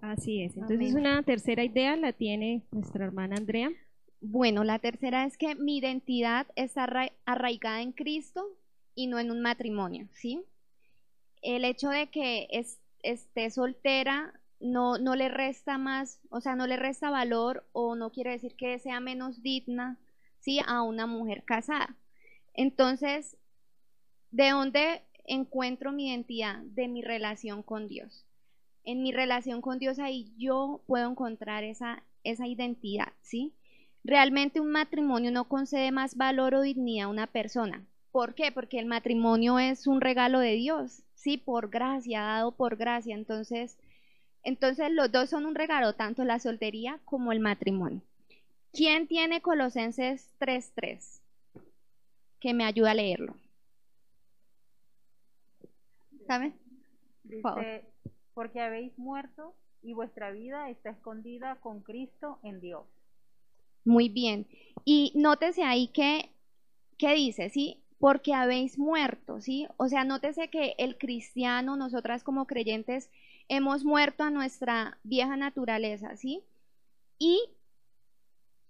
[0.00, 0.56] Así es.
[0.56, 3.70] Entonces una tercera idea la tiene nuestra hermana Andrea.
[4.20, 8.46] Bueno, la tercera es que mi identidad está arraigada en Cristo
[8.94, 10.42] y no en un matrimonio, ¿sí?
[11.42, 12.48] El hecho de que
[13.02, 18.30] esté soltera no, le resta más, o sea, no le resta valor o no quiere
[18.32, 19.98] decir que sea menos digna,
[20.40, 20.60] ¿sí?
[20.66, 21.96] A una mujer casada.
[22.54, 23.36] Entonces,
[24.30, 26.58] ¿de dónde encuentro mi identidad?
[26.62, 28.24] De mi relación con Dios.
[28.84, 33.52] En mi relación con Dios ahí yo puedo encontrar esa, esa identidad, ¿sí?
[34.06, 37.84] Realmente un matrimonio no concede más valor o dignidad a una persona.
[38.12, 38.52] ¿Por qué?
[38.52, 43.16] Porque el matrimonio es un regalo de Dios, sí, por gracia, dado por gracia.
[43.16, 43.76] Entonces,
[44.44, 48.00] entonces los dos son un regalo, tanto la soltería como el matrimonio.
[48.72, 51.20] ¿Quién tiene Colosenses 3.3?
[52.38, 53.34] Que me ayuda a leerlo.
[56.28, 56.52] ¿Sabe?
[57.24, 57.84] Dice,
[58.34, 62.86] porque habéis muerto y vuestra vida está escondida con Cristo en Dios.
[63.86, 64.46] Muy bien.
[64.84, 66.30] Y nótese ahí que,
[66.98, 67.48] ¿qué dice?
[67.50, 67.80] ¿Sí?
[67.98, 69.66] Porque habéis muerto, ¿sí?
[69.78, 73.10] O sea, nótese que el cristiano, nosotras como creyentes,
[73.48, 76.42] hemos muerto a nuestra vieja naturaleza, ¿sí?
[77.18, 77.40] Y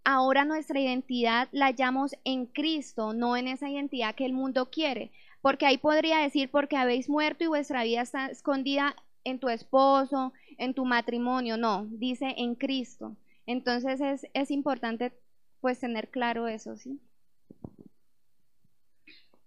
[0.04, 5.12] ahora nuestra identidad la hallamos en Cristo, no en esa identidad que el mundo quiere.
[5.40, 10.32] Porque ahí podría decir, porque habéis muerto y vuestra vida está escondida en tu esposo,
[10.58, 11.56] en tu matrimonio.
[11.56, 13.16] No, dice en Cristo.
[13.46, 15.12] Entonces es, es importante
[15.60, 17.00] pues tener claro eso, ¿sí?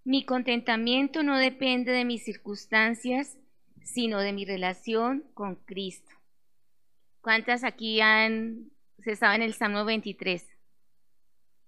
[0.03, 3.37] Mi contentamiento no depende de mis circunstancias,
[3.83, 6.11] sino de mi relación con Cristo.
[7.21, 10.47] ¿Cuántas aquí han, se saben el Salmo 23?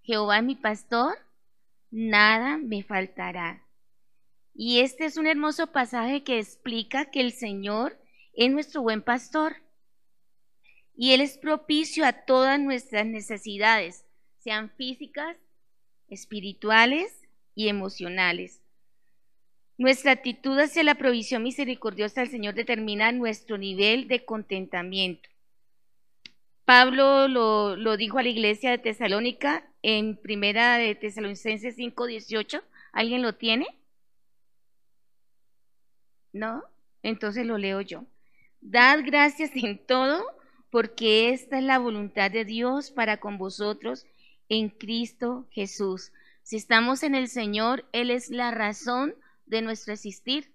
[0.01, 1.17] Jehová es mi pastor,
[1.91, 3.67] nada me faltará.
[4.53, 7.99] Y este es un hermoso pasaje que explica que el Señor
[8.33, 9.57] es nuestro buen pastor
[11.01, 14.05] y Él es propicio a todas nuestras necesidades,
[14.37, 15.35] sean físicas,
[16.09, 18.61] espirituales y emocionales.
[19.79, 25.27] Nuestra actitud hacia la provisión misericordiosa del Señor determina nuestro nivel de contentamiento.
[26.65, 33.23] Pablo lo, dijo a la iglesia de Tesalónica en primera de Tesalonicenses 5, 18 ¿Alguien
[33.23, 33.65] lo tiene?
[36.31, 36.63] ¿No?
[37.01, 38.05] Entonces lo leo yo.
[38.61, 40.23] Dad gracias en todo,
[40.71, 44.07] porque esta es la voluntad de Dios para con vosotros
[44.49, 46.11] en Cristo Jesús.
[46.43, 49.13] Si estamos en el Señor, Él es la razón
[49.45, 50.51] de nuestro existir.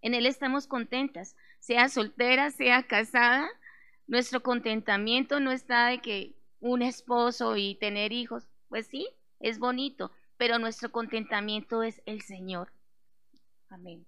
[0.00, 3.48] En Él estamos contentas, sea soltera, sea casada.
[4.06, 8.48] Nuestro contentamiento no está de que un esposo y tener hijos.
[8.68, 9.08] Pues sí,
[9.40, 12.72] es bonito, pero nuestro contentamiento es el Señor.
[13.68, 14.06] Amén.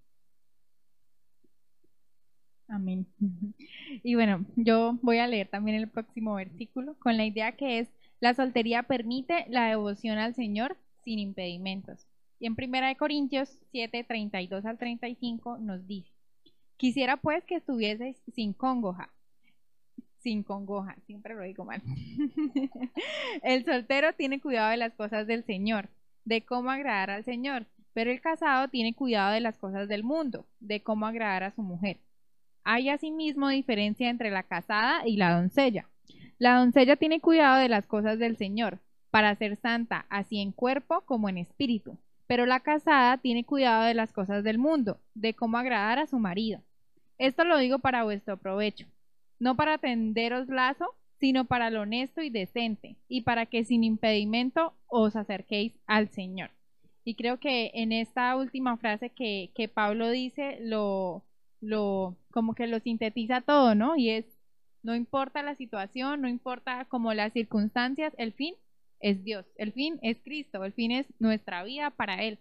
[2.69, 3.07] Amén.
[4.05, 7.89] Y bueno, yo voy a leer también el próximo versículo con la idea que es,
[8.21, 12.07] la soltería permite la devoción al Señor sin impedimentos.
[12.39, 16.11] Y en 1 Corintios 7, 32 al 35 nos dice,
[16.77, 19.11] quisiera pues que estuvieseis sin congoja,
[20.19, 21.83] sin congoja, siempre lo digo mal.
[23.43, 25.89] el soltero tiene cuidado de las cosas del Señor,
[26.25, 30.47] de cómo agradar al Señor, pero el casado tiene cuidado de las cosas del mundo,
[30.61, 31.99] de cómo agradar a su mujer.
[32.71, 35.89] Hay asimismo diferencia entre la casada y la doncella.
[36.37, 38.79] La doncella tiene cuidado de las cosas del Señor,
[39.11, 41.97] para ser santa, así en cuerpo como en espíritu.
[42.27, 46.19] Pero la casada tiene cuidado de las cosas del mundo, de cómo agradar a su
[46.19, 46.61] marido.
[47.17, 48.85] Esto lo digo para vuestro provecho,
[49.39, 54.75] no para tenderos lazo, sino para lo honesto y decente, y para que sin impedimento
[54.89, 56.51] os acerquéis al Señor.
[57.03, 61.25] Y creo que en esta última frase que, que Pablo dice, lo,
[61.61, 63.97] lo, como que lo sintetiza todo, ¿no?
[63.97, 64.27] Y es,
[64.83, 68.55] no importa la situación, no importa como las circunstancias, el fin
[69.01, 72.39] es Dios, el fin es Cristo, el fin es nuestra vida para Él.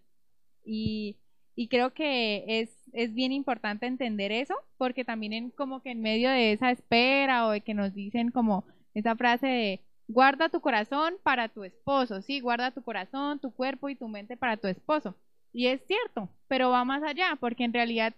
[0.65, 1.17] Y,
[1.55, 6.01] y creo que es, es bien importante entender eso, porque también en, como que en
[6.01, 10.61] medio de esa espera o de que nos dicen como esa frase de guarda tu
[10.61, 14.67] corazón para tu esposo, sí, guarda tu corazón, tu cuerpo y tu mente para tu
[14.67, 15.15] esposo.
[15.53, 18.13] Y es cierto, pero va más allá, porque en realidad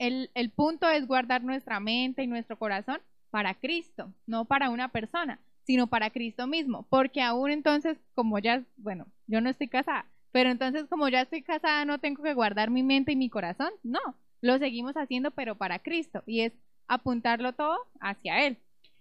[0.00, 2.98] el, el punto es guardar nuestra mente y nuestro corazón
[3.30, 8.64] para Cristo, no para una persona, sino para Cristo mismo, porque aún entonces, como ya,
[8.78, 12.70] bueno, yo no estoy casada, pero entonces como ya estoy casada no tengo que guardar
[12.70, 14.00] mi mente y mi corazón, no,
[14.40, 16.52] lo seguimos haciendo pero para Cristo y es
[16.88, 18.56] apuntarlo todo hacia Él.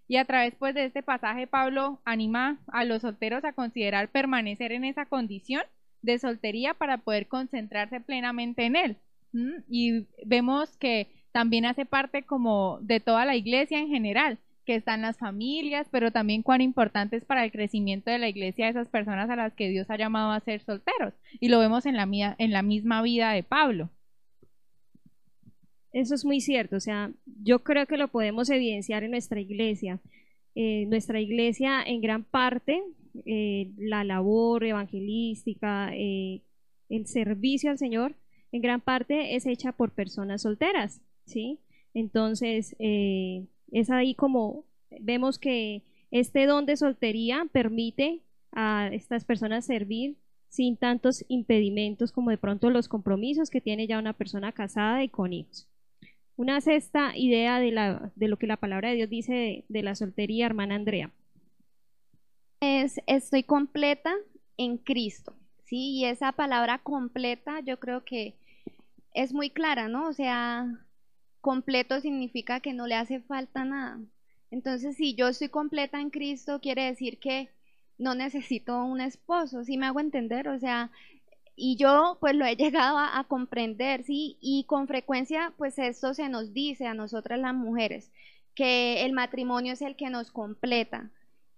[0.10, 4.74] Y a través pues de este pasaje Pablo anima a los solteros a considerar permanecer
[4.74, 5.64] en esa condición
[6.02, 8.97] de soltería para poder concentrarse plenamente en Él.
[9.70, 15.02] Y vemos que también hace parte como de toda la iglesia en general, que están
[15.02, 19.30] las familias, pero también cuán importante es para el crecimiento de la iglesia esas personas
[19.30, 21.14] a las que Dios ha llamado a ser solteros.
[21.40, 23.90] Y lo vemos en la, en la misma vida de Pablo.
[25.92, 27.12] Eso es muy cierto, o sea,
[27.44, 30.00] yo creo que lo podemos evidenciar en nuestra iglesia.
[30.54, 32.84] Eh, nuestra iglesia en gran parte,
[33.26, 36.42] eh, la labor evangelística, eh,
[36.90, 38.16] el servicio al Señor,
[38.52, 41.60] en gran parte es hecha por personas solteras, ¿sí?
[41.93, 44.66] Entonces, es ahí como
[45.00, 48.22] vemos que este don de soltería permite
[48.52, 50.18] a estas personas servir
[50.50, 55.10] sin tantos impedimentos como de pronto los compromisos que tiene ya una persona casada y
[55.10, 55.68] con hijos.
[56.36, 59.84] Una sexta idea de, la, de lo que la palabra de Dios dice de, de
[59.84, 61.12] la soltería, hermana Andrea.
[62.62, 64.14] Es, estoy completa
[64.58, 65.36] en Cristo,
[65.66, 65.97] ¿sí?
[65.97, 68.36] Y esa palabra completa yo creo que
[69.14, 70.07] es muy clara, ¿no?
[70.07, 70.68] O sea,
[71.41, 73.99] completo significa que no le hace falta nada.
[74.51, 77.49] Entonces, si yo estoy completa en Cristo, quiere decir que
[77.97, 80.47] no necesito un esposo, ¿sí me hago entender?
[80.47, 80.91] O sea,
[81.55, 84.38] y yo pues lo he llegado a, comprender, ¿sí?
[84.41, 88.12] Y con frecuencia pues esto se nos dice a nosotras las mujeres,
[88.55, 91.12] que el matrimonio es el que nos completa,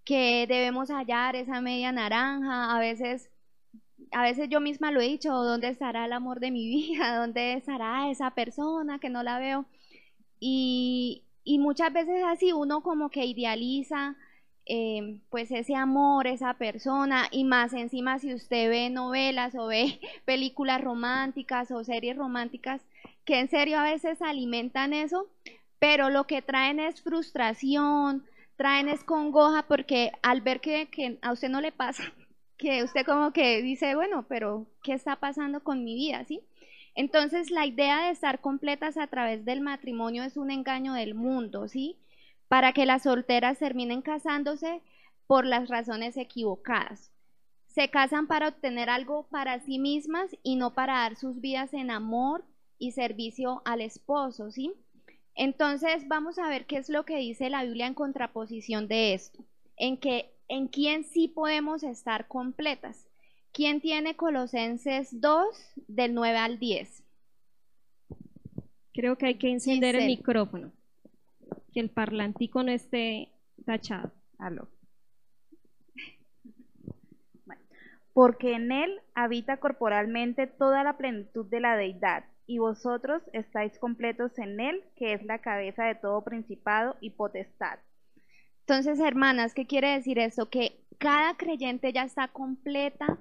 [0.03, 3.30] que debemos hallar esa media naranja, a veces
[4.11, 7.17] a veces yo misma lo he dicho, ¿dónde estará el amor de mi vida?
[7.17, 9.65] ¿Dónde estará esa persona que no la veo?
[10.39, 11.23] Y,
[11.59, 14.15] muchas veces así uno como que idealiza
[14.65, 19.99] eh, pues ese amor, esa persona, y más encima si usted ve novelas o ve
[20.25, 22.81] películas románticas o series románticas,
[23.25, 25.27] que en serio a veces alimentan eso,
[25.79, 31.49] pero lo que traen es frustración, traen es congoja, porque al ver que a usted
[31.49, 32.03] no le pasa,
[32.61, 36.23] que usted como que dice, bueno, pero ¿qué está pasando con mi vida?
[36.25, 36.41] ¿Sí?
[36.93, 41.67] Entonces la idea de estar completas a través del matrimonio es un engaño del mundo,
[41.67, 41.97] ¿sí?
[42.47, 44.81] Para que las solteras terminen casándose
[45.25, 47.11] por las razones equivocadas.
[47.65, 51.89] Se casan para obtener algo para sí mismas y no para dar sus vidas en
[51.89, 52.43] amor
[52.77, 54.73] y servicio al esposo, ¿sí?
[55.33, 59.43] Entonces vamos a ver qué es lo que dice la Biblia en contraposición de esto,
[59.77, 63.07] en que en quién sí podemos estar completas.
[63.53, 65.45] ¿Quién tiene Colosenses 2
[65.87, 67.03] del 9 al 10?
[68.93, 70.73] Creo que hay que encender el micrófono,
[71.73, 73.29] que el parlantico no esté
[73.65, 74.11] tachado.
[74.37, 74.67] Aló.
[77.45, 77.61] Bueno,
[78.11, 84.37] Porque en él habita corporalmente toda la plenitud de la deidad, y vosotros estáis completos
[84.37, 87.79] en él, que es la cabeza de todo principado y potestad.
[88.71, 90.49] Entonces, hermanas, ¿qué quiere decir eso?
[90.49, 93.19] Que cada creyente ya está completa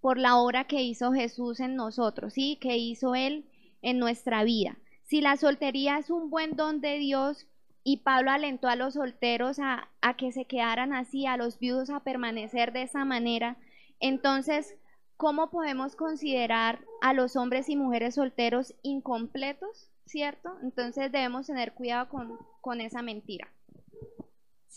[0.00, 2.56] por la obra que hizo Jesús en nosotros, ¿sí?
[2.60, 3.50] Que hizo Él
[3.82, 4.78] en nuestra vida.
[5.02, 7.48] Si la soltería es un buen don de Dios
[7.82, 11.90] y Pablo alentó a los solteros a, a que se quedaran así, a los viudos
[11.90, 13.56] a permanecer de esa manera,
[13.98, 14.76] entonces,
[15.16, 19.90] ¿cómo podemos considerar a los hombres y mujeres solteros incompletos?
[20.06, 20.50] ¿Cierto?
[20.62, 23.48] Entonces debemos tener cuidado con, con esa mentira.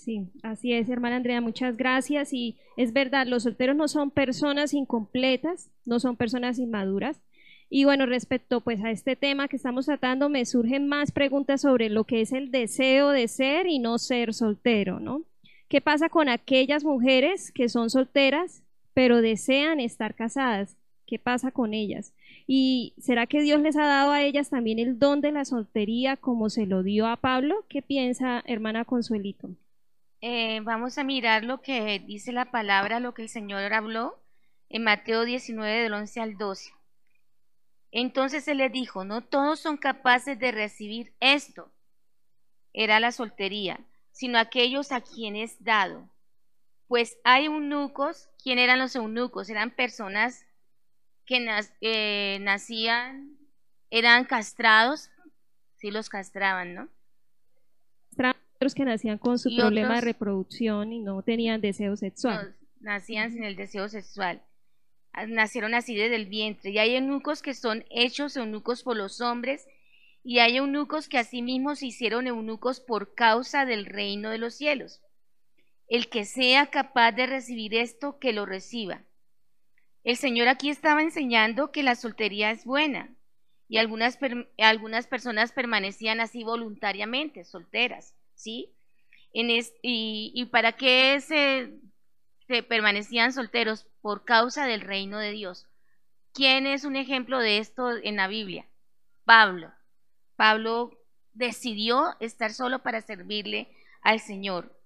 [0.03, 2.33] Sí, así es, hermana Andrea, muchas gracias.
[2.33, 7.21] Y es verdad, los solteros no son personas incompletas, no son personas inmaduras.
[7.69, 11.89] Y bueno, respecto pues a este tema que estamos tratando, me surgen más preguntas sobre
[11.89, 15.21] lo que es el deseo de ser y no ser soltero, ¿no?
[15.67, 18.63] ¿Qué pasa con aquellas mujeres que son solteras
[18.95, 20.77] pero desean estar casadas?
[21.05, 22.11] ¿Qué pasa con ellas?
[22.47, 26.17] ¿Y será que Dios les ha dado a ellas también el don de la soltería
[26.17, 27.65] como se lo dio a Pablo?
[27.69, 29.51] ¿Qué piensa hermana Consuelito?
[30.21, 34.21] Eh, vamos a mirar lo que dice la palabra, lo que el Señor habló
[34.69, 36.71] en Mateo 19 del 11 al 12.
[37.91, 41.71] Entonces Él les dijo, no todos son capaces de recibir esto,
[42.71, 43.79] era la soltería,
[44.11, 46.07] sino aquellos a quienes dado.
[46.87, 49.49] Pues hay eunucos, ¿quién eran los eunucos?
[49.49, 50.45] Eran personas
[51.25, 51.47] que
[51.81, 53.37] eh, nacían,
[53.89, 55.09] eran castrados,
[55.77, 56.89] sí los castraban, ¿no?
[58.61, 62.55] Otros que nacían con su Y problema de reproducción y no tenían deseo sexual.
[62.79, 64.43] No, nacían sin el deseo sexual.
[65.13, 66.69] Ah, Nacieron así desde el vientre.
[66.69, 69.65] Y hay eunucos que son hechos eunucos por los hombres,
[70.23, 75.01] y hay eunucos que asimismo se hicieron eunucos por causa del reino de los cielos.
[75.87, 79.01] El que sea capaz de recibir esto, que lo reciba.
[80.03, 83.09] El Señor aquí estaba enseñando que la soltería es buena,
[83.67, 88.73] y algunas, per- algunas personas permanecían así voluntariamente, solteras, ¿sí?
[89.33, 95.67] Y, para qué se, permanecían solteros por causa del reino de Dios.
[96.33, 98.67] ¿Quién es un ejemplo de esto en la Biblia?
[99.25, 99.71] Pablo.
[100.35, 100.97] Pablo
[101.33, 103.69] decidió estar solo para servirle
[104.01, 104.77] al Señor.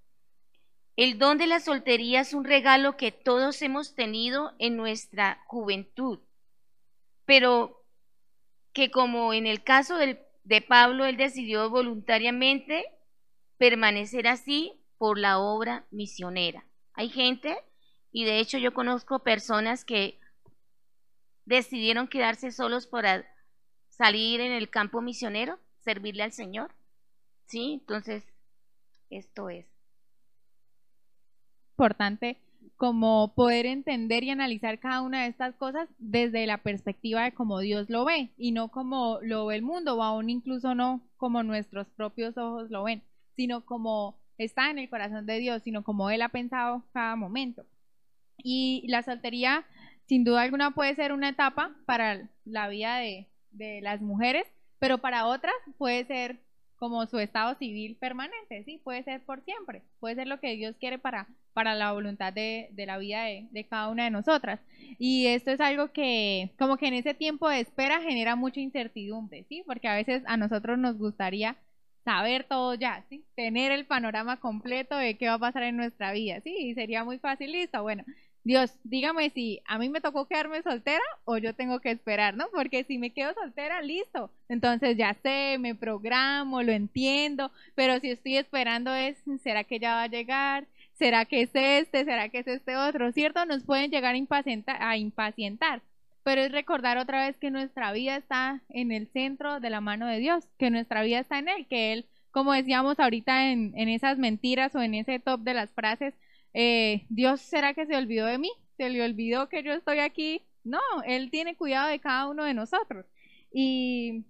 [0.95, 6.19] El don de la soltería es un regalo que todos hemos tenido en nuestra juventud,
[7.25, 7.83] pero
[8.73, 12.85] que como en el caso de Pablo, él decidió voluntariamente
[13.57, 16.65] permanecer así por la obra misionera.
[16.93, 17.57] Hay gente,
[18.11, 20.19] y de hecho yo conozco personas que
[21.45, 23.25] decidieron quedarse solos para
[23.89, 26.71] salir en el campo misionero, servirle al Señor.
[27.45, 28.23] Sí, entonces,
[29.09, 29.65] esto es.
[31.71, 32.37] importante
[32.77, 37.59] como poder entender y analizar cada una de estas cosas desde la perspectiva de cómo
[37.59, 41.43] Dios lo ve y no como lo ve el mundo o aún incluso no como
[41.43, 43.03] nuestros propios ojos lo ven,
[43.36, 47.65] sino como está en el corazón de Dios, sino como Él ha pensado cada momento.
[48.38, 49.65] Y la soltería,
[50.07, 54.45] sin duda alguna, puede ser una etapa para la vida de, de las mujeres,
[54.79, 56.39] pero para otras puede ser
[56.77, 58.79] como su estado civil permanente, ¿sí?
[58.83, 62.67] Puede ser por siempre, puede ser lo que Dios quiere para, para la voluntad de,
[62.71, 64.59] de la vida de, de cada una de nosotras.
[64.99, 69.45] Y esto es algo que como que en ese tiempo de espera genera mucha incertidumbre,
[69.47, 69.63] ¿sí?
[69.65, 71.55] Porque a veces a nosotros nos gustaría
[72.05, 73.25] saber todo ya, ¿sí?
[73.35, 76.55] Tener el panorama completo de qué va a pasar en nuestra vida, ¿sí?
[76.55, 78.05] Y sería muy fácil, listo, bueno,
[78.45, 82.45] Dios, dígame si a mí me tocó quedarme soltera o yo tengo que esperar, ¿no?
[82.53, 84.29] Porque si me quedo soltera, listo.
[84.49, 89.95] Entonces ya sé, me programo, lo entiendo, pero si estoy esperando es, ¿será que ya
[89.95, 90.67] va a llegar?
[90.93, 92.05] ¿Será que es este?
[92.05, 93.11] ¿Será que es este otro?
[93.11, 93.45] ¿Cierto?
[93.45, 95.81] Nos pueden llegar a impacientar, a impacientar,
[96.26, 100.07] pero es recordar otra vez que nuestra vida está en el centro de la mano
[100.07, 103.89] de Dios, que nuestra vida está en Él, que Él, como decíamos ahorita en, en
[103.89, 106.15] esas mentiras o en ese top de las frases,
[106.55, 110.41] eh, Dios será que se olvidó de mí, se le olvidó que yo estoy aquí.
[110.63, 113.05] No, Él tiene cuidado de cada uno de nosotros.
[113.53, 114.26] Y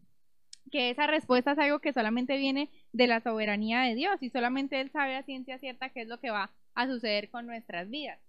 [0.74, 4.82] que esa respuesta es algo que solamente viene de la soberanía de Dios y solamente
[4.82, 8.20] Él sabe a ciencia cierta qué es lo que va a suceder con nuestras vidas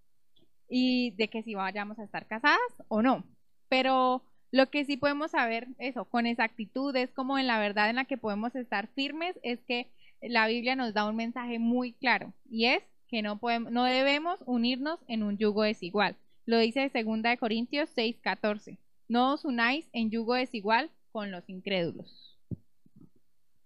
[0.69, 3.25] y de que si vayamos a estar casadas o no.
[3.69, 7.97] Pero lo que sí podemos saber, eso, con exactitud, es como en la verdad en
[7.97, 9.89] la que podemos estar firmes, es que
[10.23, 14.43] la Biblia nos da un mensaje muy claro y es que no, podemos, no debemos
[14.47, 18.79] unirnos en un yugo desigual, Lo dice 2 de Corintios 6:14.
[19.09, 22.37] No os unáis en yugo desigual con los incrédulos.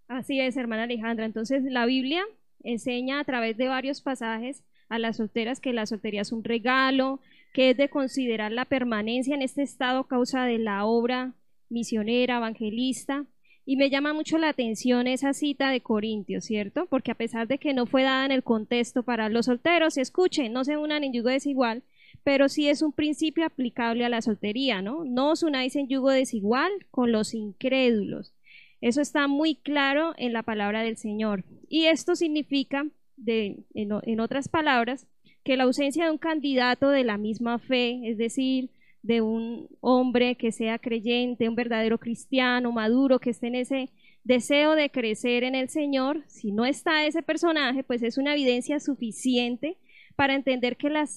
[0.09, 1.25] Así es, hermana Alejandra.
[1.25, 2.23] Entonces, la Biblia
[2.63, 7.21] enseña a través de varios pasajes a las solteras que la soltería es un regalo,
[7.53, 11.35] que es de considerar la permanencia en este estado causa de la obra
[11.69, 13.27] misionera, evangelista.
[13.67, 16.87] Y me llama mucho la atención esa cita de Corintios, ¿cierto?
[16.87, 20.53] Porque a pesar de que no fue dada en el contexto para los solteros, escuchen,
[20.53, 21.83] no se unan en yugo desigual,
[22.25, 25.05] pero sí es un principio aplicable a la soltería, ¿no?
[25.05, 28.33] No os unáis en yugo desigual con los incrédulos.
[28.81, 31.45] Eso está muy claro en la palabra del Señor.
[31.69, 32.87] Y esto significa,
[33.27, 35.07] en otras palabras,
[35.45, 38.71] que la ausencia de un candidato de la misma fe, es decir,
[39.03, 43.91] de un hombre que sea creyente, un verdadero cristiano, maduro, que esté en ese
[44.25, 48.79] deseo de crecer en el Señor, si no está ese personaje, pues es una evidencia
[48.79, 49.79] suficiente
[50.17, 51.09] para entender que la,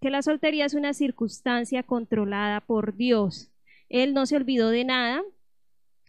[0.00, 3.50] que la soltería es una circunstancia controlada por Dios.
[3.88, 5.22] Él no se olvidó de nada,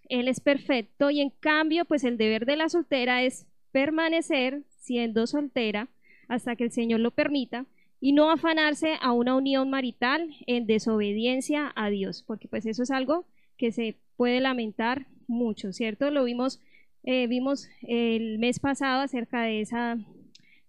[0.07, 5.25] Él es perfecto y en cambio, pues el deber de la soltera es permanecer siendo
[5.25, 5.89] soltera
[6.33, 7.65] hasta que el Señor lo permita
[7.99, 12.91] y no afanarse a una unión marital en desobediencia a Dios, porque pues eso es
[12.91, 13.25] algo
[13.57, 16.11] que se puede lamentar mucho, ¿cierto?
[16.11, 16.59] Lo vimos,
[17.03, 19.97] eh, vimos el mes pasado acerca de esa,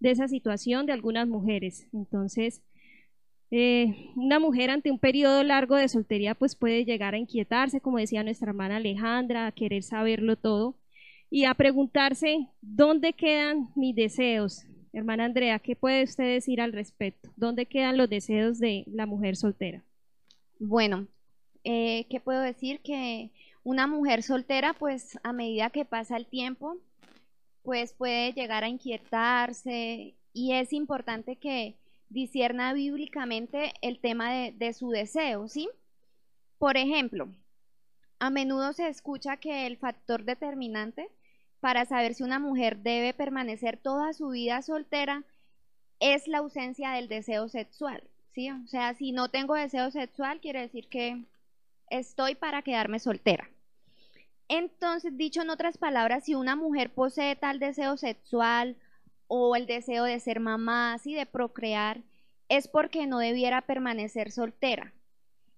[0.00, 1.88] de esa situación de algunas mujeres.
[1.92, 2.62] Entonces,
[3.50, 7.98] eh, una mujer ante un periodo largo de soltería pues puede llegar a inquietarse, como
[7.98, 10.76] decía nuestra hermana Alejandra, a querer saberlo todo
[11.30, 14.66] y a preguntarse, ¿dónde quedan mis deseos?
[14.94, 17.28] Hermana Andrea, ¿qué puede usted decir al respecto?
[17.34, 19.82] ¿Dónde quedan los deseos de la mujer soltera?
[20.60, 21.08] Bueno,
[21.64, 22.80] eh, ¿qué puedo decir?
[22.80, 23.32] Que
[23.64, 26.76] una mujer soltera, pues a medida que pasa el tiempo,
[27.64, 31.74] pues puede llegar a inquietarse y es importante que
[32.08, 35.68] disierna bíblicamente el tema de, de su deseo, ¿sí?
[36.56, 37.34] Por ejemplo,
[38.20, 41.08] a menudo se escucha que el factor determinante
[41.64, 45.24] para saber si una mujer debe permanecer toda su vida soltera
[45.98, 48.02] es la ausencia del deseo sexual,
[48.34, 48.50] ¿sí?
[48.50, 51.24] O sea, si no tengo deseo sexual, quiere decir que
[51.88, 53.48] estoy para quedarme soltera.
[54.46, 58.76] Entonces, dicho en otras palabras, si una mujer posee tal deseo sexual
[59.26, 62.02] o el deseo de ser mamá, y de procrear,
[62.50, 64.92] es porque no debiera permanecer soltera.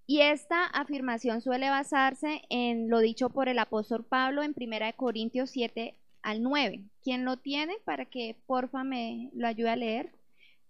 [0.09, 5.49] Y esta afirmación suele basarse en lo dicho por el apóstol Pablo en 1 Corintios
[5.49, 6.85] 7 al 9.
[7.03, 10.13] ¿Quién lo tiene para que porfa me lo ayude a leer?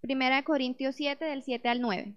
[0.02, 2.16] 1 Corintios 7 del 7 al 9.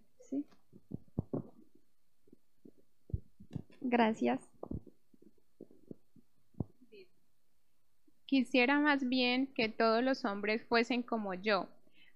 [3.82, 4.40] Gracias.
[8.24, 11.68] Quisiera más bien que todos los hombres fuesen como yo,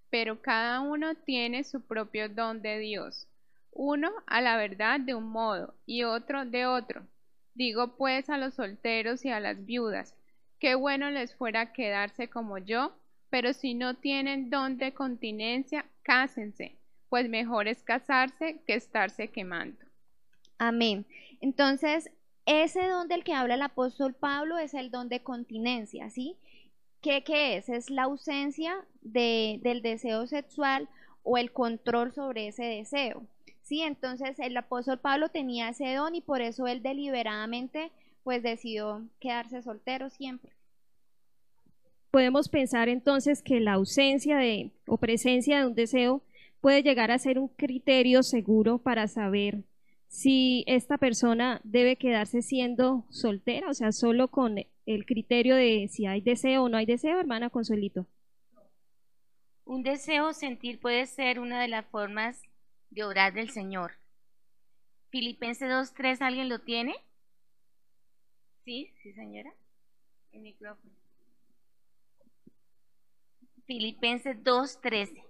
[0.09, 3.29] pero cada uno tiene su propio don de Dios
[3.75, 7.07] uno a la verdad de un modo y otro de otro.
[7.55, 10.16] Digo pues a los solteros y a las viudas,
[10.59, 12.97] qué bueno les fuera quedarse como yo,
[13.31, 19.85] pero si no tienen don de continencia, cásense, pues mejor es casarse que estarse quemando.
[20.59, 21.07] Amén.
[21.41, 22.11] Entonces,
[22.47, 26.37] ese don del que habla el apóstol Pablo es el don de continencia, ¿sí?
[27.01, 27.68] ¿Qué, qué es?
[27.68, 30.89] Es la ausencia de, del deseo sexual
[31.22, 33.27] o el control sobre ese deseo.
[33.65, 37.91] Sí, entonces el apóstol Pablo tenía ese don y por eso él deliberadamente
[38.23, 40.53] pues decidió quedarse soltero siempre.
[42.11, 46.23] Podemos pensar entonces que la ausencia de o presencia de un deseo
[46.61, 49.65] puede llegar a ser un criterio seguro para saber
[50.09, 56.05] si esta persona debe quedarse siendo soltera, o sea, solo con el criterio de si
[56.05, 58.07] hay deseo o no hay deseo, hermana Consuelito.
[59.65, 62.43] Un deseo sentir puede ser una de las formas
[62.95, 63.93] de orar del Señor.
[65.11, 66.95] Filipenses 2.3, ¿alguien lo tiene?
[68.65, 69.53] Sí, sí, señora.
[70.33, 70.93] El micrófono.
[73.67, 75.25] Filipenses 2.13.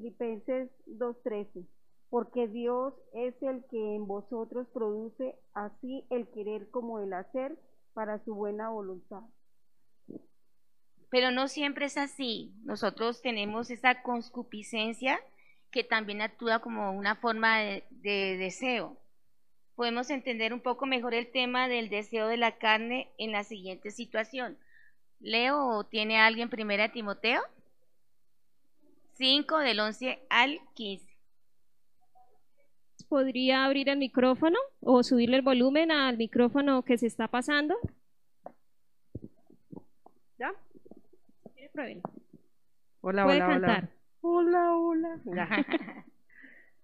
[0.00, 1.66] Filipenses 2.13,
[2.08, 7.58] porque Dios es el que en vosotros produce así el querer como el hacer
[7.92, 9.22] para su buena voluntad.
[11.10, 12.54] Pero no siempre es así.
[12.62, 15.20] Nosotros tenemos esa conscupiscencia
[15.70, 18.96] que también actúa como una forma de, de deseo.
[19.74, 23.90] podemos entender un poco mejor el tema del deseo de la carne en la siguiente
[23.90, 24.58] situación.
[25.20, 27.42] Leo, ¿tiene alguien primera Timoteo?
[29.20, 31.06] 5 del 11 al 15.
[33.06, 37.76] ¿Podría abrir el micrófono o subirle el volumen al micrófono que se está pasando?
[40.38, 40.54] ¿Ya?
[43.02, 43.88] Hola, Puede hola, cantar.
[44.22, 44.72] hola.
[44.72, 45.20] Hola, hola.
[45.36, 45.48] Ya.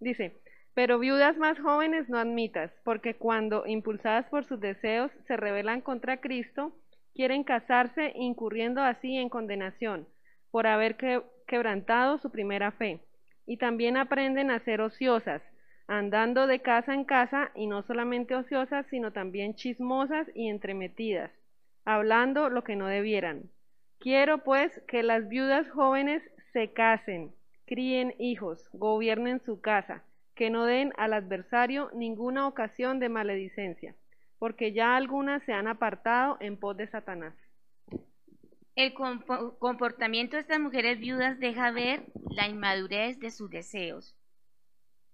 [0.00, 0.38] Dice,
[0.74, 6.20] pero viudas más jóvenes no admitas, porque cuando, impulsadas por sus deseos, se rebelan contra
[6.20, 6.76] Cristo,
[7.14, 10.06] quieren casarse, incurriendo así en condenación,
[10.50, 13.00] por haber que- quebrantado su primera fe.
[13.46, 15.42] Y también aprenden a ser ociosas,
[15.86, 21.30] andando de casa en casa, y no solamente ociosas, sino también chismosas y entremetidas,
[21.84, 23.50] hablando lo que no debieran.
[23.98, 26.22] Quiero pues que las viudas jóvenes
[26.52, 27.32] se casen,
[27.66, 30.02] críen hijos, gobiernen su casa,
[30.34, 33.94] que no den al adversario ninguna ocasión de maledicencia,
[34.38, 37.34] porque ya algunas se han apartado en pos de Satanás.
[38.76, 44.14] El compo- comportamiento de estas mujeres viudas deja ver la inmadurez de sus deseos.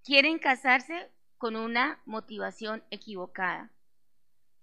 [0.05, 1.09] Quieren casarse
[1.39, 3.71] con una motivación equivocada.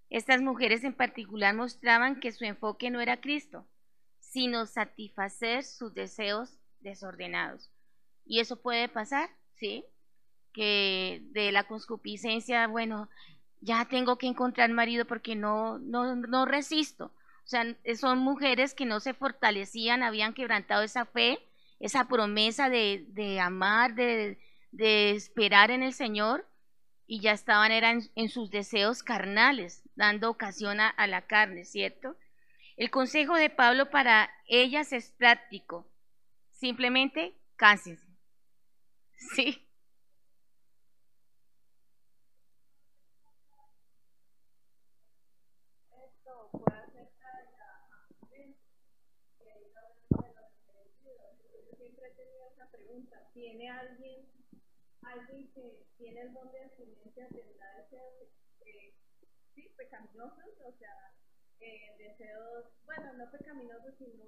[0.09, 3.65] Estas mujeres en particular mostraban que su enfoque no era Cristo,
[4.19, 7.71] sino satisfacer sus deseos desordenados.
[8.25, 9.85] Y eso puede pasar, ¿sí?
[10.51, 13.09] Que de la concupiscencia, bueno,
[13.61, 17.13] ya tengo que encontrar marido porque no, no, no resisto.
[17.49, 21.39] O sea, son mujeres que no se fortalecían, habían quebrantado esa fe,
[21.79, 24.37] esa promesa de, de amar, de,
[24.69, 26.47] de esperar en el Señor,
[27.07, 32.15] y ya estaban eran en sus deseos carnales, dando ocasión a, a la carne, ¿cierto?
[32.77, 35.91] El consejo de Pablo para ellas es práctico.
[36.51, 38.05] Simplemente cánsense.
[39.35, 39.68] Sí.
[53.59, 54.21] ¿Tiene alguien,
[55.01, 58.29] alguien que tiene el don de abstinencia tendrá deseos
[58.65, 58.93] eh,
[59.53, 60.55] sí, pecaminosos?
[60.63, 61.13] O sea,
[61.59, 64.23] eh, deseos, bueno, no pecaminosos, sino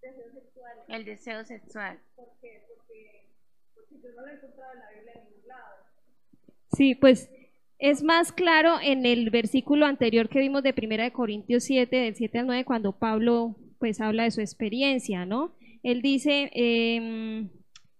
[0.00, 0.84] deseos sexuales.
[0.88, 2.00] El deseo sexual.
[2.16, 2.64] ¿Por qué?
[2.68, 3.34] Porque,
[3.74, 5.76] porque yo no lo he encontrado en la Biblia en ningún lado.
[6.72, 7.30] Sí, pues
[7.78, 12.14] es más claro en el versículo anterior que vimos de Primera de Corintios 7, del
[12.14, 15.54] 7 al 9, cuando Pablo pues habla de su experiencia, ¿no?
[15.82, 17.50] Él dice, em,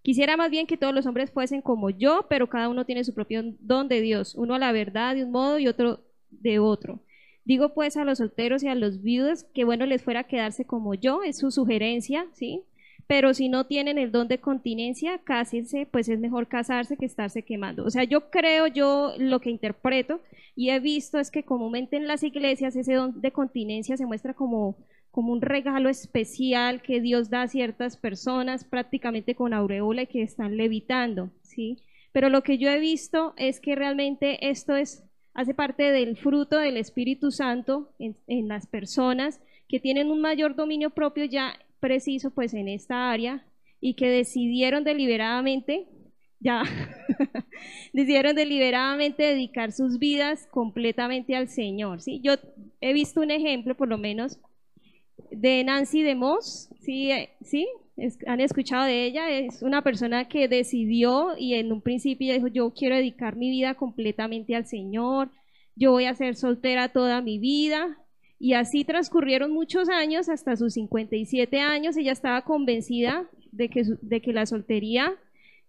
[0.03, 3.15] quisiera más bien que todos los hombres fuesen como yo, pero cada uno tiene su
[3.15, 6.99] propio don de Dios, uno a la verdad de un modo y otro de otro.
[7.45, 10.93] Digo pues a los solteros y a los viudos que bueno les fuera quedarse como
[10.93, 12.61] yo, es su sugerencia, ¿sí?
[13.07, 17.43] Pero si no tienen el don de continencia, cásense, pues es mejor casarse que estarse
[17.43, 17.83] quemando.
[17.83, 20.21] O sea, yo creo, yo lo que interpreto
[20.55, 24.33] y he visto es que comúnmente en las iglesias ese don de continencia se muestra
[24.33, 24.77] como,
[25.13, 30.23] como un regalo especial que Dios da a ciertas personas prácticamente con aureola y que
[30.23, 31.77] están levitando, ¿sí?
[32.11, 35.03] Pero lo que yo he visto es que realmente esto es
[35.35, 39.39] hace parte del fruto del Espíritu Santo en, las personas
[39.69, 43.45] que tienen un mayor dominio propio ya preciso pues en esta área
[43.79, 45.89] y que decidieron deliberadamente
[46.39, 46.63] ya
[47.93, 52.19] decidieron deliberadamente dedicar sus vidas completamente al Señor, ¿sí?
[52.23, 52.33] Yo
[52.81, 54.39] he visto un ejemplo por lo menos
[55.35, 57.11] de Nancy de Moss, ¿sí?
[57.41, 57.67] ¿Sí?
[57.95, 62.47] Es, han escuchado de ella, es una persona que decidió y en un principio dijo,
[62.47, 65.29] yo quiero dedicar mi vida completamente al Señor,
[65.75, 67.97] yo voy a ser soltera toda mi vida.
[68.39, 74.21] Y así transcurrieron muchos años, hasta sus 57 años, ella estaba convencida de que, de
[74.21, 75.13] que la soltería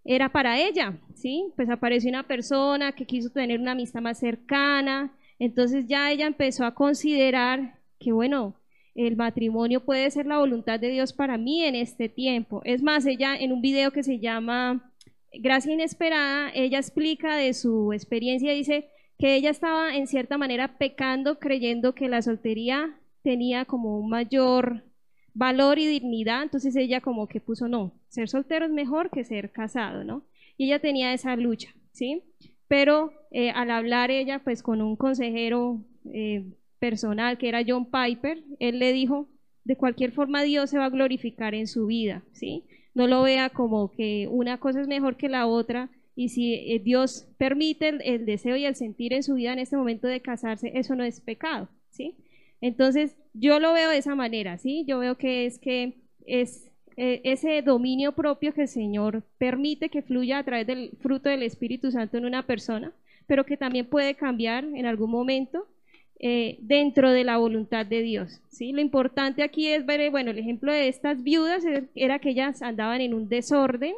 [0.05, 1.53] era para ella, ¿sí?
[1.57, 6.65] Pues apareció una persona que quiso tener una amistad más cercana, entonces ya ella empezó
[6.65, 8.57] a considerar que, bueno,
[8.95, 12.61] el matrimonio puede ser la voluntad de Dios para mí en este tiempo.
[12.65, 14.93] Es más, ella en un video que se llama
[15.33, 18.89] Gracia Inesperada, ella explica de su experiencia, dice
[19.19, 24.85] que ella estaba en cierta manera pecando creyendo que la soltería tenía como un mayor
[25.33, 29.51] valor y dignidad, entonces ella como que puso no, ser soltero es mejor que ser
[29.51, 30.25] casado, ¿no?
[30.57, 32.23] Y ella tenía esa lucha, ¿sí?
[32.69, 36.45] Pero eh, al hablar ella pues con un consejero eh,
[36.85, 39.26] personal que era John Piper, él le dijo,
[39.64, 42.64] de cualquier forma Dios se va a glorificar en su vida, ¿sí?
[42.93, 46.82] No lo vea como que una cosa es mejor que la otra y si eh,
[46.85, 50.72] Dios permite el, deseo y el sentir en su vida en este momento de casarse,
[50.74, 52.18] eso no es pecado, ¿sí?
[52.61, 54.85] Entonces, yo lo veo de esa manera, ¿sí?
[54.87, 60.03] Yo veo que es que es eh, ese dominio propio que el Señor permite que
[60.03, 62.93] fluya a través del fruto del Espíritu Santo en una persona,
[63.26, 65.66] pero que también puede cambiar en algún momento
[66.21, 68.41] eh, dentro de la voluntad de Dios.
[68.49, 68.73] ¿sí?
[68.73, 73.01] Lo importante aquí es ver, bueno, el ejemplo de estas viudas era que ellas andaban
[73.01, 73.95] en un desorden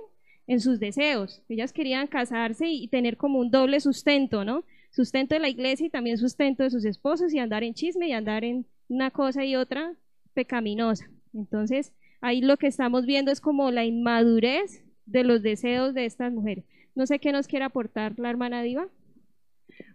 [0.47, 1.43] en sus deseos.
[1.49, 4.65] Ellas querían casarse y tener como un doble sustento, ¿no?
[4.91, 8.13] Sustento de la iglesia y también sustento de sus esposos y andar en chisme y
[8.13, 9.93] andar en una cosa y otra
[10.35, 11.11] pecaminosa.
[11.35, 16.33] Entonces, ahí lo que estamos viendo es como la inmadurez de los deseos de estas
[16.33, 16.65] mujeres.
[16.95, 18.89] No sé qué nos quiere aportar la hermana Diva.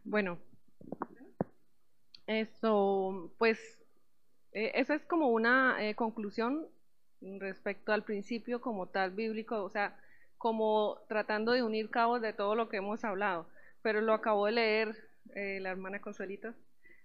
[0.03, 0.37] Bueno,
[2.39, 3.59] eso, pues,
[4.53, 6.67] eh, eso es como una eh, conclusión
[7.39, 9.97] respecto al principio como tal bíblico, o sea,
[10.37, 13.47] como tratando de unir cabos de todo lo que hemos hablado.
[13.81, 14.95] Pero lo acabó de leer
[15.35, 16.53] eh, la hermana Consuelito,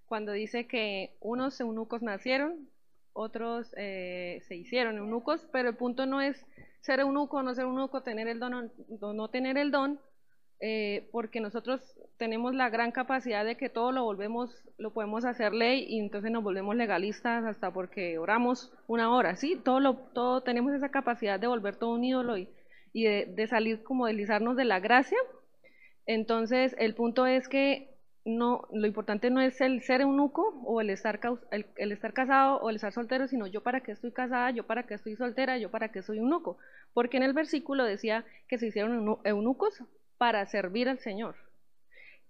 [0.07, 2.69] cuando dice que unos eunucos nacieron,
[3.13, 6.45] otros se hicieron eunucos, pero el punto no es
[6.81, 8.71] ser eunuco, no ser eunuco, tener el don
[9.01, 9.99] o no tener el don,
[10.61, 15.53] eh, porque nosotros tenemos la gran capacidad de que todo lo volvemos, lo podemos hacer
[15.53, 19.61] ley y entonces nos volvemos legalistas hasta porque oramos una hora, ¿sí?
[19.63, 22.49] Todo, lo, todo tenemos esa capacidad de volver todo un ídolo y,
[22.93, 25.19] y de, salir como deslizarnos de la gracia.
[26.07, 27.95] Entonces, el punto es que
[28.25, 32.59] no, lo importante no es el ser eunuco o el estar, el, el, estar casado
[32.59, 35.59] o el estar soltero, sino yo para qué estoy casada, yo para qué estoy soltera,
[35.59, 36.59] yo para qué soy eunuco.
[36.95, 39.83] Porque en el versículo decía que se hicieron eunucos
[40.17, 41.37] para servir al Señor.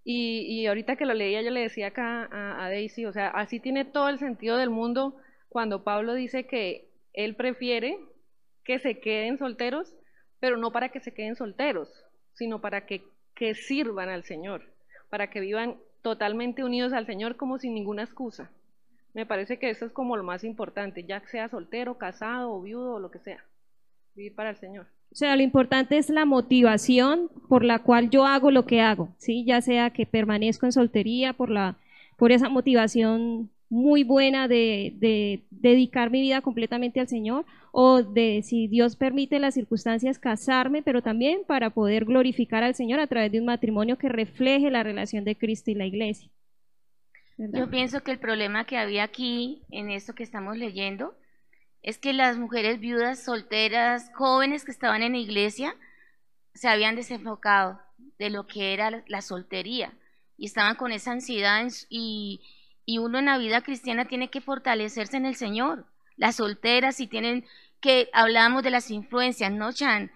[0.09, 3.59] Y, y, ahorita que lo leía yo le decía acá a, Daisy, o sea, así
[3.59, 5.17] tiene todo el sentido del mundo
[5.49, 7.99] cuando Pablo dice que él prefiere
[8.63, 9.97] que se queden solteros,
[10.39, 11.89] pero no para que se queden solteros,
[12.35, 13.03] sino para que,
[13.35, 14.73] que sirvan al Señor,
[15.11, 18.53] para que vivan totalmente unidos al Señor como sin ninguna excusa.
[19.13, 22.95] Me parece que eso es como lo más importante, ya sea soltero, casado o viudo
[22.95, 23.45] o lo que sea,
[24.15, 24.87] vivir para el Señor.
[25.13, 29.09] O sea, lo importante es la motivación por la cual yo hago lo que hago,
[29.17, 29.45] ¿sí?
[29.45, 31.77] Ya sea que permanezco en soltería por, la,
[32.17, 38.43] por esa motivación muy buena de, de, dedicar mi vida completamente al Señor o de,
[38.43, 43.33] si Dios permite las circunstancias, casarme, pero también para poder glorificar al Señor a través
[43.33, 46.31] de un matrimonio que refleje la relación de Cristo y la iglesia.
[47.39, 51.15] Yo pienso que el problema que había aquí en esto que estamos leyendo
[51.87, 55.77] es que las mujeres viudas, solteras, jóvenes que estaban en la iglesia,
[56.53, 57.81] se habían desenfocado
[58.19, 59.95] de lo que era la soltería
[60.37, 62.43] y estaban con esa ansiedad y,
[62.85, 65.87] y uno en la vida cristiana tiene que fortalecerse en el Señor.
[66.17, 67.47] Las solteras, si tienen
[67.81, 70.11] que, hablamos de las influencias, ¿no, Chan?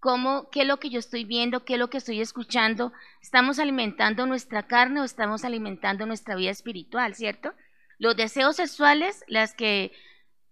[0.00, 1.64] ¿Cómo, ¿Qué es lo que yo estoy viendo?
[1.64, 2.92] ¿Qué es lo que estoy escuchando?
[3.20, 7.54] ¿Estamos alimentando nuestra carne o estamos alimentando nuestra vida espiritual, cierto?
[7.98, 9.92] Los deseos sexuales, las que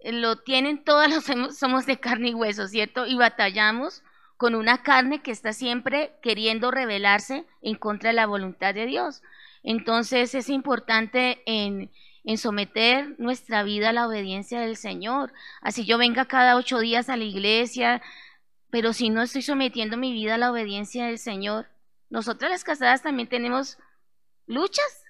[0.04, 3.06] lo tienen todas los somos de carne y hueso, ¿cierto?
[3.06, 4.02] Y batallamos
[4.36, 9.22] con una carne que está siempre queriendo rebelarse en contra de la voluntad de Dios.
[9.62, 11.90] Entonces es importante en,
[12.24, 15.32] en someter nuestra vida a la obediencia del Señor.
[15.60, 18.00] Así yo venga cada ocho días a la iglesia,
[18.70, 21.68] pero si no estoy sometiendo mi vida a la obediencia del Señor,
[22.08, 23.78] nosotras las casadas también tenemos
[24.46, 25.04] luchas,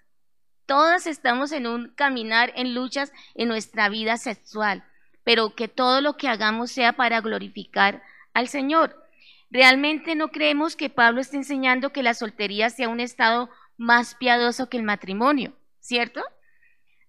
[0.70, 4.84] Todas estamos en un caminar en luchas en nuestra vida sexual,
[5.24, 8.04] pero que todo lo que hagamos sea para glorificar
[8.34, 9.04] al Señor.
[9.50, 14.68] Realmente no creemos que Pablo esté enseñando que la soltería sea un estado más piadoso
[14.68, 16.22] que el matrimonio, ¿cierto?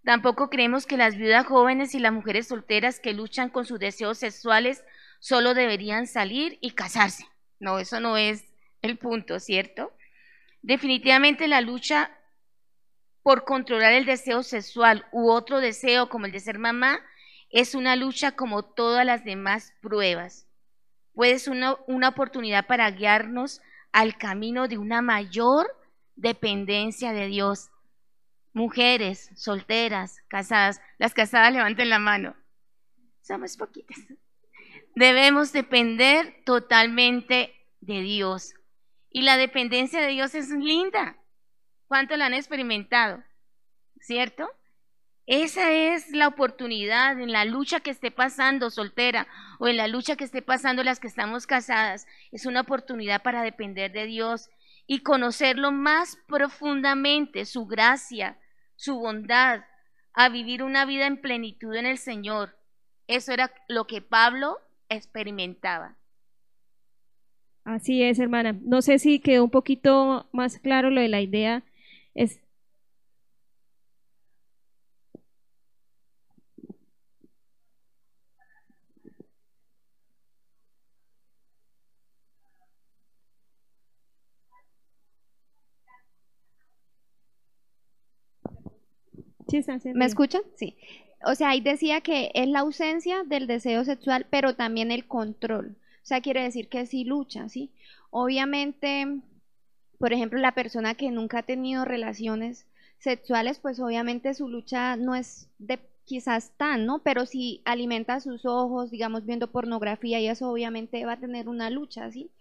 [0.03, 4.17] Tampoco creemos que las viudas jóvenes y las mujeres solteras que luchan con sus deseos
[4.17, 4.83] sexuales
[5.19, 7.27] solo deberían salir y casarse.
[7.59, 8.43] No, eso no es
[8.81, 9.93] el punto, ¿cierto?
[10.63, 12.09] Definitivamente la lucha
[13.23, 16.99] por controlar el deseo sexual u otro deseo como el de ser mamá
[17.49, 20.47] es una lucha como todas las demás pruebas.
[21.13, 23.61] Puede ser una, una oportunidad para guiarnos
[23.91, 25.67] al camino de una mayor
[26.15, 27.69] dependencia de Dios.
[28.53, 32.35] Mujeres, solteras, casadas, las casadas levanten la mano.
[33.21, 33.97] Somos poquitas.
[34.95, 38.53] Debemos depender totalmente de Dios.
[39.09, 41.20] Y la dependencia de Dios es linda.
[41.91, 43.21] ¿Cuánto la han experimentado?
[43.99, 44.49] ¿Cierto?
[45.25, 49.27] Esa es la oportunidad en la lucha que esté pasando soltera
[49.59, 52.07] o en la lucha que esté pasando las que estamos casadas.
[52.31, 54.49] Es una oportunidad para depender de Dios
[54.87, 58.39] y conocerlo más profundamente, su gracia,
[58.77, 59.65] su bondad,
[60.13, 62.55] a vivir una vida en plenitud en el Señor.
[63.07, 65.97] Eso era lo que Pablo experimentaba.
[67.65, 68.57] Así es, hermana.
[68.61, 71.65] No sé si quedó un poquito más claro lo de la idea
[72.15, 72.39] es,
[89.93, 90.41] ¿Me escuchan?
[90.55, 90.77] Sí.
[91.25, 95.75] O sea, ahí decía que es la ausencia del deseo sexual, pero también el control.
[96.03, 97.71] O sea, quiere decir que sí lucha, ¿sí?
[98.09, 99.19] Obviamente,
[100.01, 102.65] por ejemplo, la persona que nunca ha tenido relaciones
[102.97, 106.99] sexuales, pues obviamente su lucha no es de quizás tan, ¿no?
[107.03, 111.69] Pero si alimenta sus ojos, digamos, viendo pornografía y eso obviamente va a tener una
[111.69, 112.31] lucha, ¿sí?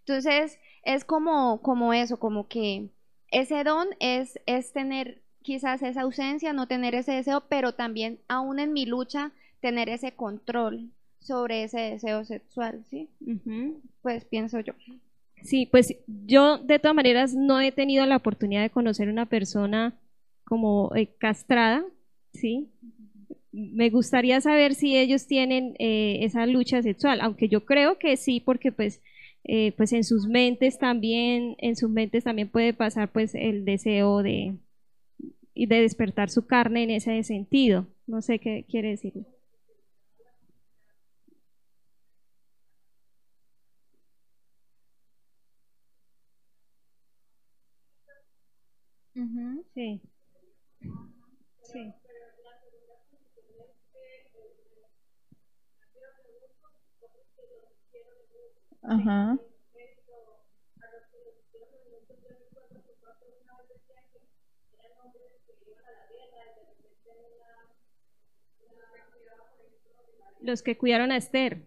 [0.00, 2.88] Entonces, es como, como eso, como que
[3.30, 8.58] ese don es, es tener quizás esa ausencia, no tener ese deseo, pero también aún
[8.58, 10.90] en mi lucha tener ese control
[11.20, 13.10] sobre ese deseo sexual, ¿sí?
[14.02, 14.72] Pues pienso yo.
[15.42, 19.98] Sí, pues yo de todas maneras no he tenido la oportunidad de conocer una persona
[20.44, 21.84] como eh, castrada,
[22.32, 22.68] ¿sí?
[23.52, 28.40] Me gustaría saber si ellos tienen eh, esa lucha sexual, aunque yo creo que sí,
[28.40, 29.02] porque pues,
[29.44, 34.22] eh, pues en sus mentes también, en sus mentes también puede pasar pues el deseo
[34.22, 34.56] de,
[35.54, 37.86] de despertar su carne en ese sentido.
[38.06, 39.14] No sé qué quiere decir.
[49.74, 50.00] Sí.
[51.62, 51.92] Sí.
[58.82, 59.38] Ajá.
[70.40, 71.66] Los que cuidaron a Esther.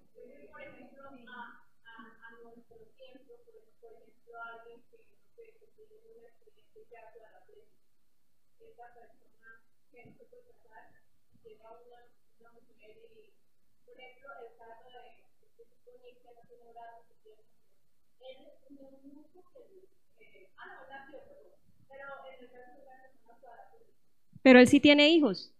[24.44, 25.52] Pero él sí tiene hijos.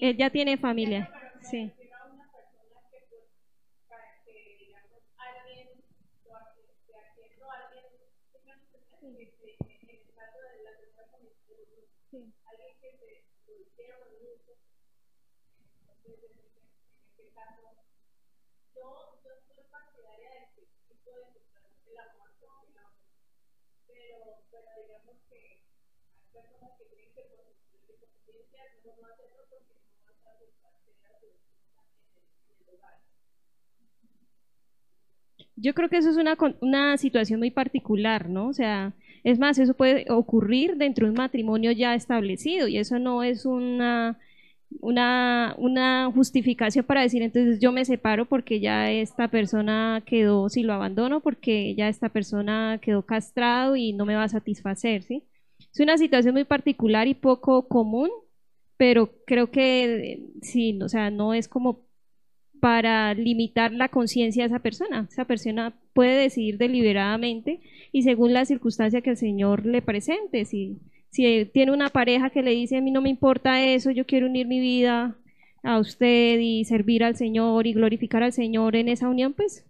[0.00, 1.10] Él ya tiene familia.
[1.40, 1.74] Sí.
[35.56, 38.48] Yo creo que eso es una, una situación muy particular, ¿no?
[38.48, 38.92] O sea,
[39.22, 43.46] es más, eso puede ocurrir dentro de un matrimonio ya establecido y eso no es
[43.46, 44.18] una,
[44.80, 50.62] una, una justificación para decir, entonces yo me separo porque ya esta persona quedó, si
[50.64, 55.24] lo abandono, porque ya esta persona quedó castrado y no me va a satisfacer, ¿sí?
[55.72, 58.10] Es una situación muy particular y poco común,
[58.76, 61.83] pero creo que eh, sí, o sea, no es como
[62.60, 65.06] para limitar la conciencia de esa persona.
[65.10, 67.60] Esa persona puede decidir deliberadamente
[67.92, 70.44] y según la circunstancia que el Señor le presente.
[70.44, 70.78] Si,
[71.10, 74.26] si tiene una pareja que le dice, a mí no me importa eso, yo quiero
[74.26, 75.16] unir mi vida
[75.62, 79.64] a usted y servir al Señor y glorificar al Señor en esa unión, pues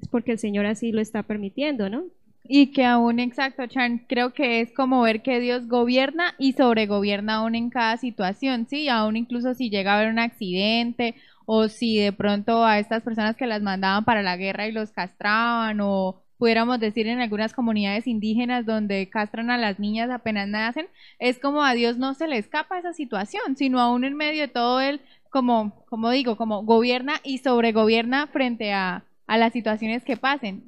[0.00, 2.04] es porque el Señor así lo está permitiendo, ¿no?
[2.50, 7.36] Y que aún, exacto, Chan, creo que es como ver que Dios gobierna y sobregobierna
[7.36, 8.88] aún en cada situación, ¿sí?
[8.88, 11.14] Aún incluso si llega a haber un accidente
[11.50, 14.92] o si de pronto a estas personas que las mandaban para la guerra y los
[14.92, 20.88] castraban o pudiéramos decir en algunas comunidades indígenas donde castran a las niñas apenas nacen,
[21.18, 24.48] es como a Dios no se le escapa esa situación, sino aún en medio de
[24.48, 30.18] todo él, como, como digo, como gobierna y sobregobierna frente a, a las situaciones que
[30.18, 30.64] pasen.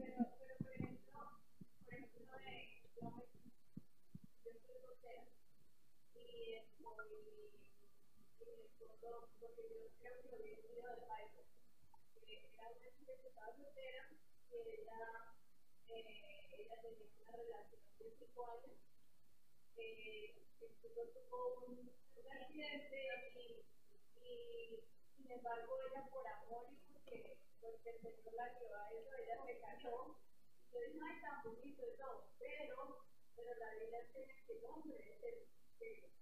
[31.00, 35.22] no es tan bonito y todo, pero, pero la realidad es que el hombre es
[35.24, 35.48] el,
[35.80, 36.12] el,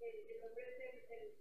[0.00, 1.32] el, hombre es el,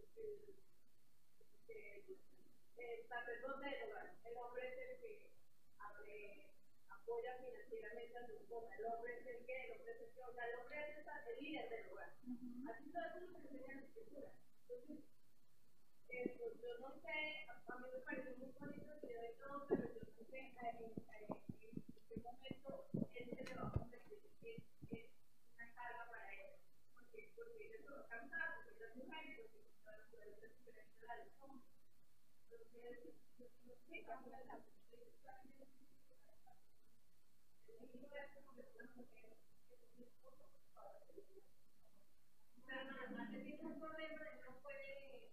[2.78, 5.32] el, sacerdote del hogar, el hombre es el que
[6.88, 10.22] apoya financieramente a su esposa, el hombre es el que, el hombre es el que,
[10.24, 12.09] o sea, el hombre es el, líder del hogar.
[12.11, 14.32] Así todo eso se enseña en la escritura.
[14.61, 14.99] Entonces,
[16.09, 19.65] eh, pues yo no sé, a mí me parece muy bonito que yo de todo,
[19.67, 21.01] pero yo no sé, eh, eh,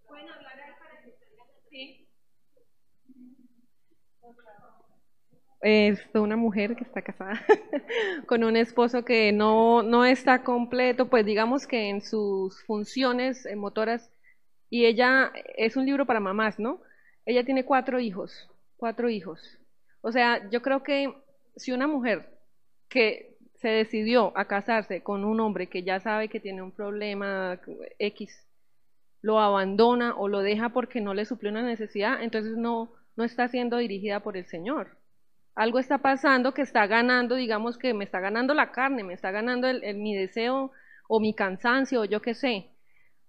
[0.08, 1.02] pueden hablar para.
[1.70, 2.08] Sí
[5.60, 7.40] es una mujer que está casada
[8.26, 13.56] con un esposo que no, no está completo, pues digamos que en sus funciones eh,
[13.56, 14.10] motoras,
[14.70, 16.80] y ella es un libro para mamás, ¿no?
[17.24, 19.58] Ella tiene cuatro hijos, cuatro hijos.
[20.02, 21.12] O sea, yo creo que
[21.56, 22.38] si una mujer
[22.88, 27.58] que se decidió a casarse con un hombre que ya sabe que tiene un problema
[27.98, 28.46] X,
[29.22, 33.48] lo abandona o lo deja porque no le suple una necesidad, entonces no, no está
[33.48, 34.97] siendo dirigida por el Señor
[35.58, 39.32] algo está pasando que está ganando, digamos que me está ganando la carne, me está
[39.32, 40.70] ganando el, mi deseo
[41.08, 42.70] o mi cansancio, o yo qué sé,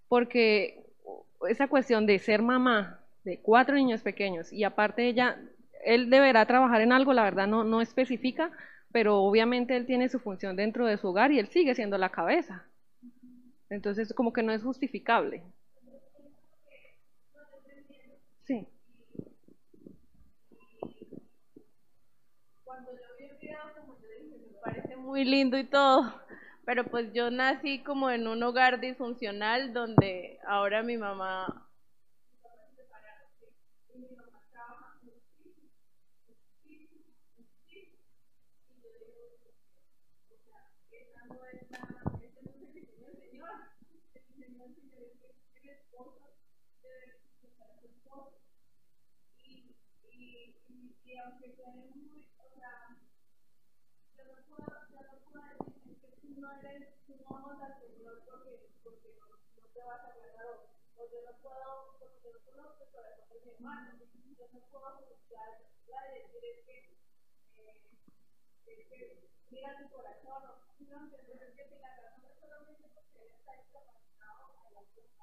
[0.07, 0.85] porque
[1.49, 5.41] esa cuestión de ser mamá de cuatro niños pequeños y aparte ella,
[5.83, 8.51] él deberá trabajar en algo, la verdad no, no especifica,
[8.91, 12.09] pero obviamente él tiene su función dentro de su hogar y él sigue siendo la
[12.09, 12.63] cabeza.
[13.71, 15.43] Entonces como que no es justificable.
[18.45, 18.67] Sí.
[25.09, 26.13] Muy lindo y todo,
[26.65, 31.67] pero pues yo nací como en un hogar disfuncional donde ahora mi mamá
[57.39, 57.63] no no
[58.83, 60.67] porque, no, no te vas a agradar o,
[60.99, 66.19] no puedo, porque no conozco el corazón de mi hermano, yo no puedo juzgar y
[66.19, 66.77] decir es que,
[67.63, 67.79] eh,
[68.65, 73.31] que mira tu corazón, o no entender es que si la razón es solamente porque
[73.31, 75.15] está discapacitado a la cosa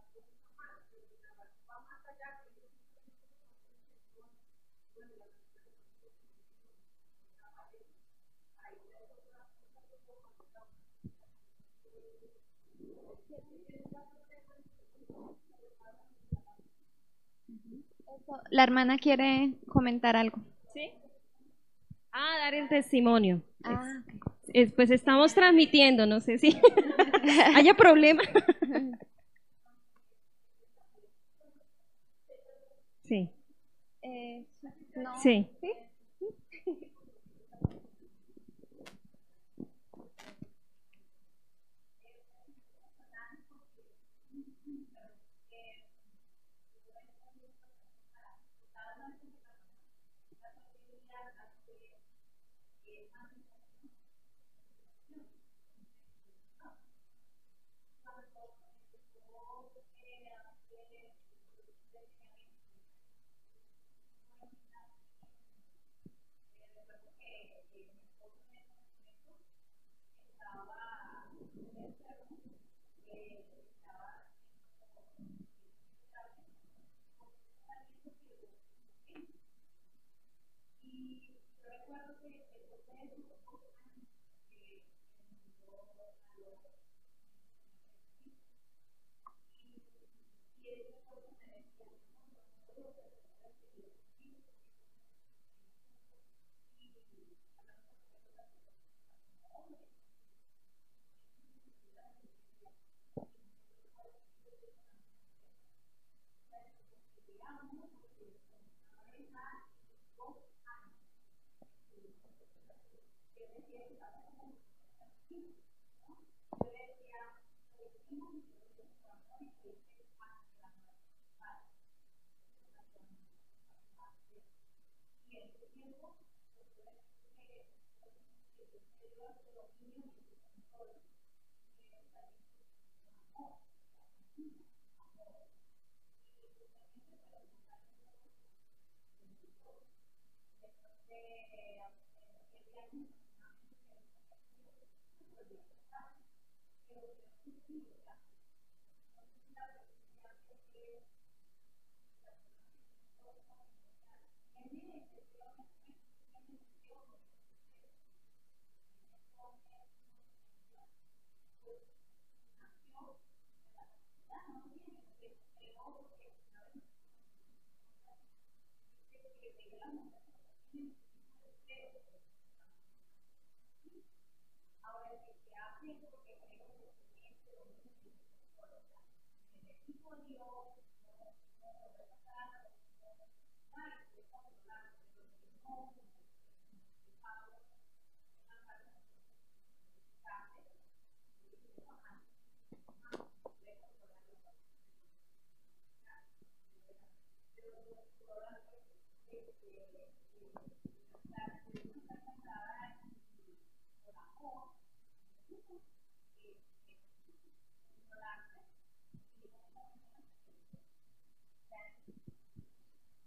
[0.57, 2.57] más, pero si la razón va más allá que
[4.97, 5.27] bueno, la
[18.51, 20.41] La hermana quiere comentar algo.
[20.73, 20.91] ¿Sí?
[22.13, 23.43] Ah, dar el testimonio.
[23.65, 24.03] Ah,
[24.75, 26.59] pues estamos transmitiendo, no sé si
[27.55, 28.23] haya problema.
[33.03, 33.31] sí.
[34.03, 34.47] Eh,
[34.95, 35.21] no.
[35.21, 35.49] Sí.
[35.61, 35.73] ¿Sí?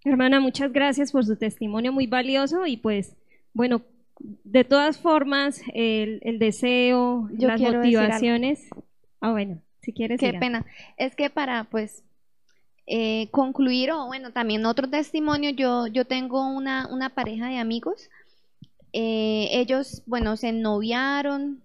[0.05, 3.15] Hermana, muchas gracias por su testimonio muy valioso y pues,
[3.53, 3.81] bueno,
[4.19, 8.69] de todas formas, el, el deseo, Yo las motivaciones.
[9.21, 10.19] Ah, bueno, si quieres.
[10.19, 10.65] Qué pena.
[10.97, 12.03] Es que para, pues,
[12.89, 18.09] eh, concluir, o bueno, también otro testimonio, yo, yo tengo una, una pareja de amigos.
[18.93, 21.61] eh, ellos, bueno, se noviaron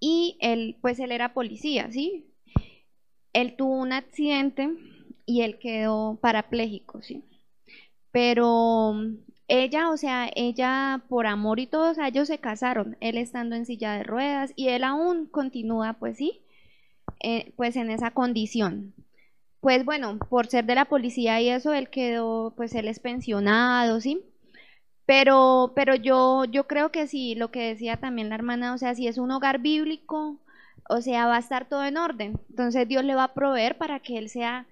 [0.00, 2.26] y él, pues, él era policía, ¿sí?
[3.32, 4.68] Él tuvo un accidente
[5.26, 7.24] y él quedó parapléjico, ¿sí?
[8.12, 8.94] Pero
[9.48, 13.66] ella, o sea, ella por amor y todo, o ellos se casaron, él estando en
[13.66, 16.42] silla de ruedas y él aún continúa, pues sí,
[17.20, 18.94] eh, pues en esa condición.
[19.60, 24.00] Pues bueno, por ser de la policía y eso, él quedó, pues él es pensionado,
[24.00, 24.22] ¿sí?
[25.06, 28.94] Pero, pero yo, yo creo que sí, lo que decía también la hermana, o sea,
[28.94, 30.38] si es un hogar bíblico,
[30.88, 32.40] o sea, va a estar todo en orden.
[32.50, 34.66] Entonces Dios le va a proveer para que él sea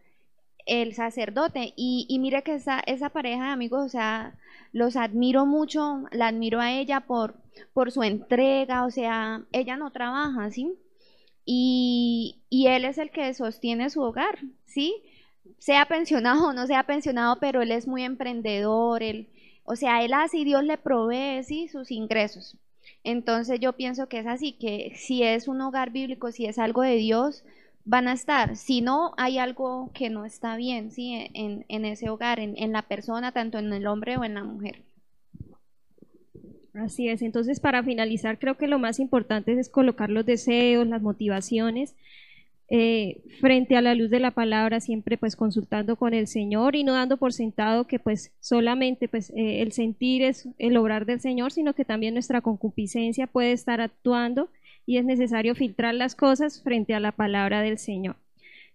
[0.66, 1.72] el sacerdote.
[1.76, 4.34] Y, y mire que esa, esa pareja de amigos, o sea,
[4.72, 7.36] los admiro mucho, la admiro a ella por,
[7.74, 10.74] por su entrega, o sea, ella no trabaja, ¿sí?
[11.50, 15.02] Y, y él es el que sostiene su hogar, ¿sí?
[15.58, 19.30] Sea pensionado o no sea pensionado, pero él es muy emprendedor, él,
[19.64, 21.68] o sea, él y Dios le provee, ¿sí?
[21.68, 22.58] Sus ingresos.
[23.02, 26.82] Entonces yo pienso que es así, que si es un hogar bíblico, si es algo
[26.82, 27.44] de Dios,
[27.86, 28.56] van a estar.
[28.56, 31.30] Si no, hay algo que no está bien, ¿sí?
[31.32, 34.82] En, ese hogar, en la persona, tanto en el hombre o en la mujer.
[36.78, 37.22] Así es.
[37.22, 41.94] Entonces, para finalizar, creo que lo más importante es colocar los deseos, las motivaciones
[42.70, 46.84] eh, frente a la luz de la palabra, siempre pues consultando con el Señor y
[46.84, 51.20] no dando por sentado que pues solamente pues eh, el sentir es el obrar del
[51.20, 54.50] Señor, sino que también nuestra concupiscencia puede estar actuando
[54.84, 58.16] y es necesario filtrar las cosas frente a la palabra del Señor.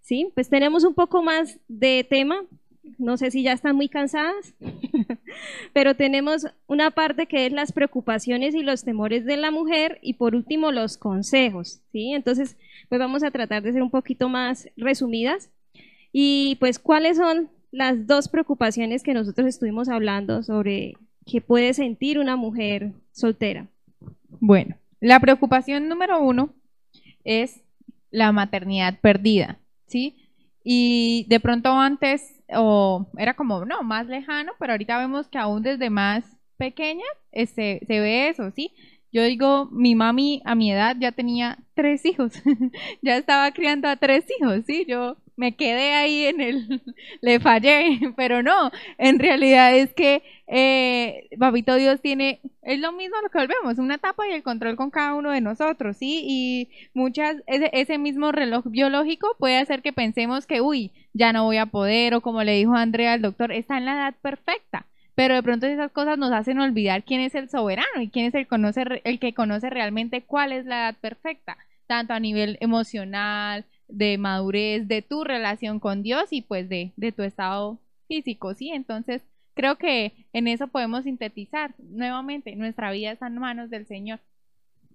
[0.02, 2.44] Sí, pues tenemos un poco más de tema.
[2.98, 4.54] No sé si ya están muy cansadas,
[5.74, 10.14] pero tenemos una parte que es las preocupaciones y los temores de la mujer y
[10.14, 12.14] por último los consejos, ¿sí?
[12.14, 12.58] Entonces,
[12.90, 15.50] pues vamos a tratar de ser un poquito más resumidas.
[16.12, 20.94] Y pues, ¿cuáles son las dos preocupaciones que nosotros estuvimos hablando sobre
[21.26, 23.68] que puede sentir una mujer soltera?
[24.40, 26.54] Bueno, la preocupación número uno
[27.24, 27.62] es
[28.12, 29.58] la maternidad perdida,
[29.88, 30.16] ¿sí?
[30.64, 35.64] Y de pronto antes, o era como, no, más lejano, pero ahorita vemos que aún
[35.64, 38.72] desde más pequeña este, se ve eso, ¿sí?
[39.12, 42.34] Yo digo, mi mami a mi edad ya tenía tres hijos,
[43.02, 44.86] ya estaba criando a tres hijos, ¿sí?
[44.88, 46.82] Yo me quedé ahí en el,
[47.22, 53.16] le fallé, pero no, en realidad es que eh, Papito Dios tiene, es lo mismo
[53.22, 56.24] lo que volvemos, una etapa y el control con cada uno de nosotros, ¿sí?
[56.26, 61.46] Y muchas, ese, ese mismo reloj biológico puede hacer que pensemos que, uy, ya no
[61.46, 64.86] voy a poder, o como le dijo Andrea al doctor, está en la edad perfecta.
[65.16, 68.34] Pero de pronto esas cosas nos hacen olvidar quién es el soberano y quién es
[68.34, 68.48] el,
[69.04, 71.58] el que conoce realmente cuál es la edad perfecta,
[71.88, 77.12] tanto a nivel emocional, de madurez, de tu relación con Dios y pues de, de
[77.12, 78.70] tu estado físico, ¿sí?
[78.70, 79.22] Entonces,
[79.54, 84.20] creo que en eso podemos sintetizar nuevamente, nuestra vida está en manos del Señor.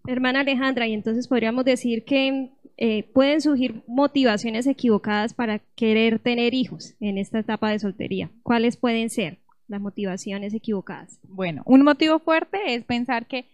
[0.06, 6.54] Hermana Alejandra, y entonces podríamos decir que eh, pueden surgir motivaciones equivocadas para querer tener
[6.54, 8.30] hijos en esta etapa de soltería.
[8.42, 11.18] ¿Cuáles pueden ser las motivaciones equivocadas?
[11.24, 13.46] Bueno, un motivo fuerte es pensar que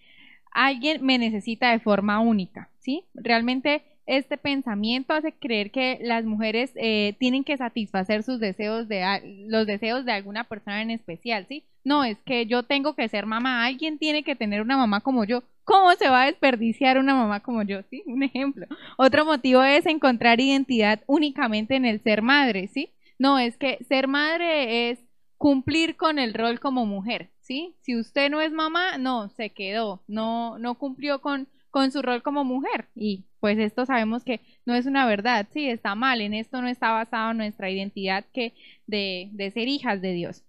[0.52, 3.04] alguien me necesita de forma única, ¿sí?
[3.14, 9.46] Realmente este pensamiento hace creer que las mujeres eh, tienen que satisfacer sus deseos de
[9.48, 11.64] los deseos de alguna persona en especial, ¿sí?
[11.84, 15.24] No, es que yo tengo que ser mamá, alguien tiene que tener una mamá como
[15.24, 15.42] yo.
[15.64, 17.82] ¿Cómo se va a desperdiciar una mamá como yo?
[17.90, 18.02] ¿Sí?
[18.06, 18.66] Un ejemplo.
[18.98, 22.90] Otro motivo es encontrar identidad únicamente en el ser madre, ¿sí?
[23.18, 24.98] No, es que ser madre es
[25.38, 27.76] cumplir con el rol como mujer, ¿sí?
[27.82, 32.22] Si usted no es mamá, no, se quedó, no, no cumplió con, con su rol
[32.22, 32.86] como mujer.
[32.94, 36.68] Y pues esto sabemos que no es una verdad, sí, está mal, en esto no
[36.68, 38.54] está basado nuestra identidad que
[38.86, 40.44] de, de ser hijas de Dios.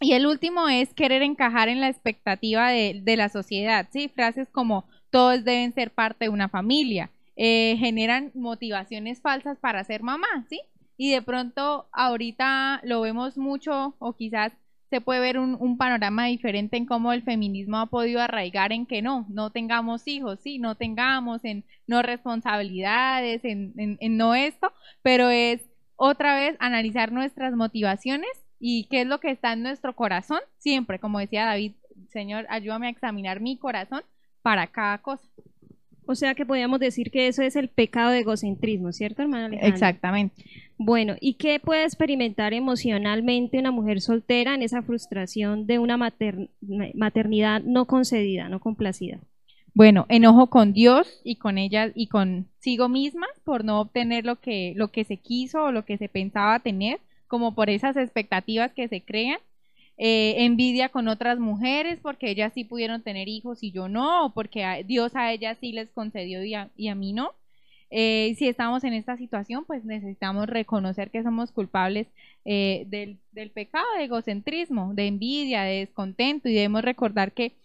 [0.00, 4.08] Y el último es querer encajar en la expectativa de, de la sociedad, ¿sí?
[4.08, 10.02] Frases como todos deben ser parte de una familia, eh, generan motivaciones falsas para ser
[10.02, 10.62] mamá, ¿sí?
[10.96, 14.54] Y de pronto ahorita lo vemos mucho o quizás
[14.94, 19.02] se puede ver un, panorama diferente en cómo el feminismo ha podido arraigar en que
[19.02, 24.72] no, no tengamos hijos, sí, no tengamos, en no responsabilidades, en, en, en no esto,
[25.02, 25.60] pero es
[25.96, 28.30] otra vez analizar nuestras motivaciones
[28.60, 31.72] y qué es lo que está en nuestro corazón, siempre, como decía David,
[32.12, 34.04] Señor, ayúdame a examinar mi corazón
[34.42, 35.28] para cada cosa.
[36.06, 39.68] O sea que podríamos decir que eso es el pecado de egocentrismo, ¿cierto, hermana Alejandra?
[39.68, 40.44] Exactamente.
[40.76, 46.50] Bueno, ¿y qué puede experimentar emocionalmente una mujer soltera en esa frustración de una mater
[46.94, 49.20] maternidad no concedida, no complacida?
[49.72, 54.72] Bueno, enojo con Dios y con ella y consigo misma por no obtener lo que,
[54.76, 58.88] lo que se quiso o lo que se pensaba tener, como por esas expectativas que
[58.88, 59.38] se crean
[59.96, 64.84] eh, envidia con otras mujeres porque ellas sí pudieron tener hijos y yo no, porque
[64.86, 67.32] Dios a ellas sí les concedió y a, y a mí no.
[67.90, 72.08] Eh, si estamos en esta situación, pues necesitamos reconocer que somos culpables
[72.44, 77.56] eh, del, del pecado de egocentrismo, de envidia, de descontento y debemos recordar que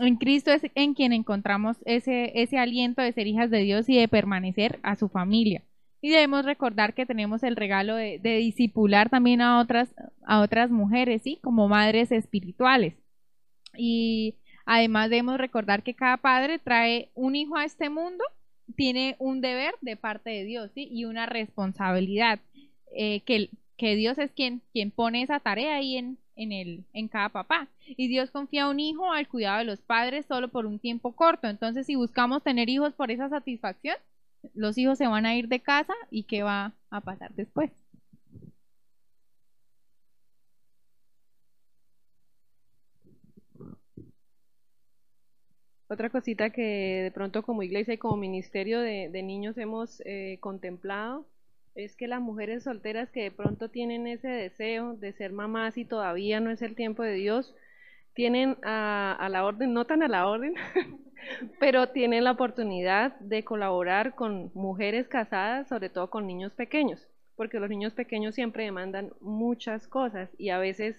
[0.00, 3.96] en Cristo es en quien encontramos ese, ese aliento de ser hijas de Dios y
[3.96, 5.62] de permanecer a su familia.
[6.00, 9.94] Y debemos recordar que tenemos el regalo de, de disipular también a otras,
[10.26, 11.38] a otras mujeres, ¿sí?
[11.42, 12.94] Como madres espirituales.
[13.76, 18.24] Y además debemos recordar que cada padre trae un hijo a este mundo,
[18.76, 20.88] tiene un deber de parte de Dios, ¿sí?
[20.90, 22.40] Y una responsabilidad,
[22.94, 27.08] eh, que, que Dios es quien, quien pone esa tarea ahí en, en, el, en
[27.08, 27.68] cada papá.
[27.86, 31.14] Y Dios confía a un hijo al cuidado de los padres solo por un tiempo
[31.14, 31.48] corto.
[31.48, 33.96] Entonces, si buscamos tener hijos por esa satisfacción,
[34.54, 37.70] los hijos se van a ir de casa y qué va a pasar después.
[45.88, 51.26] Otra cosita que de pronto como iglesia y como ministerio de, niños hemos eh, contemplado
[51.76, 55.84] es que las mujeres solteras que de pronto tienen ese deseo de ser mamás y
[55.84, 57.54] todavía no es el tiempo de Dios,
[58.16, 60.54] tienen a, a la orden, no tan a la orden,
[61.60, 67.06] pero tienen la oportunidad de colaborar con mujeres casadas, sobre todo con niños pequeños,
[67.36, 70.96] porque los niños pequeños siempre demandan muchas cosas y a veces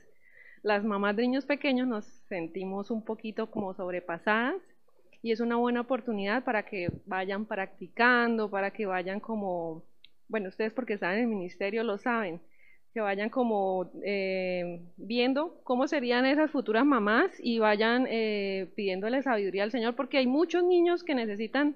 [0.61, 4.61] las mamás de niños pequeños nos sentimos un poquito como sobrepasadas
[5.23, 9.83] y es una buena oportunidad para que vayan practicando, para que vayan como,
[10.27, 12.41] bueno, ustedes porque están en el ministerio lo saben,
[12.97, 19.61] que vayan como eh, viendo cómo serían esas futuras mamás y vayan eh, pidiéndole sabiduría
[19.61, 21.75] al Señor, porque hay muchos niños que necesitan,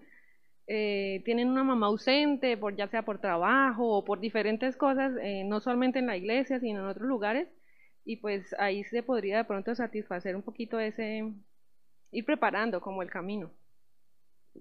[0.65, 5.43] eh, tienen una mamá ausente, por, ya sea por trabajo o por diferentes cosas, eh,
[5.45, 7.48] no solamente en la iglesia, sino en otros lugares,
[8.03, 11.31] y pues ahí se podría de pronto satisfacer un poquito ese,
[12.11, 13.52] ir preparando como el camino.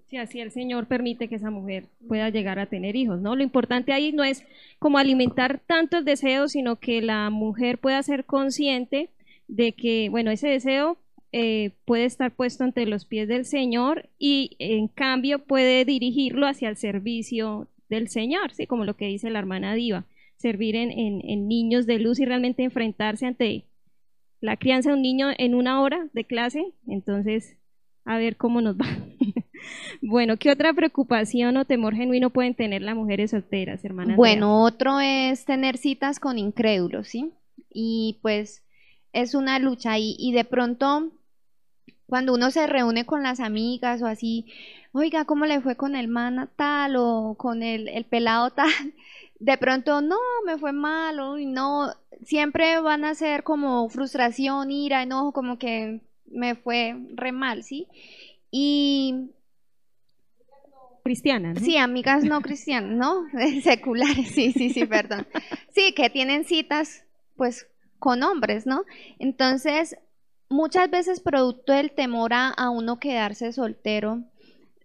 [0.09, 3.35] Si así el Señor permite que esa mujer pueda llegar a tener hijos, ¿no?
[3.35, 4.45] Lo importante ahí no es
[4.79, 9.09] como alimentar tanto el deseo, sino que la mujer pueda ser consciente
[9.47, 10.97] de que, bueno, ese deseo
[11.31, 16.69] eh, puede estar puesto ante los pies del Señor y en cambio puede dirigirlo hacia
[16.69, 18.67] el servicio del Señor, ¿sí?
[18.67, 20.05] Como lo que dice la hermana Diva,
[20.37, 23.65] servir en, en, en niños de luz y realmente enfrentarse ante
[24.41, 27.57] la crianza de un niño en una hora de clase, entonces
[28.03, 28.87] a ver cómo nos va.
[30.01, 34.15] Bueno, ¿qué otra preocupación o temor genuino pueden tener las mujeres solteras, hermana?
[34.15, 37.31] Bueno, otro es tener citas con incrédulos, ¿sí?
[37.69, 38.63] Y pues
[39.13, 41.11] es una lucha y, de pronto
[42.07, 44.45] cuando uno se reúne con las amigas o así,
[44.91, 48.69] oiga, ¿cómo le fue con el man tal o con el, el pelado tal?
[49.39, 51.91] De pronto, no, me fue mal, o no,
[52.23, 57.87] siempre van a ser como frustración, ira, enojo, como que me fue re mal, ¿sí?
[58.51, 59.31] Y
[61.01, 61.59] cristianas.
[61.59, 63.25] Sí, amigas no cristianas, ¿no?
[63.63, 65.27] Seculares, sí, sí, sí, perdón.
[65.73, 67.05] Sí, que tienen citas,
[67.35, 67.67] pues,
[67.99, 68.83] con hombres, ¿no?
[69.19, 69.95] Entonces,
[70.49, 74.23] muchas veces producto del temor a, a uno quedarse soltero,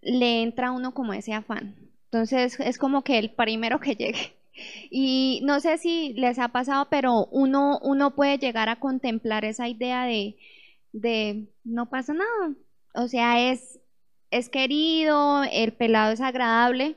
[0.01, 1.75] le entra a uno como ese afán.
[2.05, 4.37] Entonces, es como que el primero que llegue.
[4.89, 9.67] Y no sé si les ha pasado, pero uno, uno puede llegar a contemplar esa
[9.67, 10.37] idea de,
[10.93, 12.55] de no pasa nada.
[12.95, 13.79] O sea, es,
[14.31, 16.95] es querido, el pelado es agradable,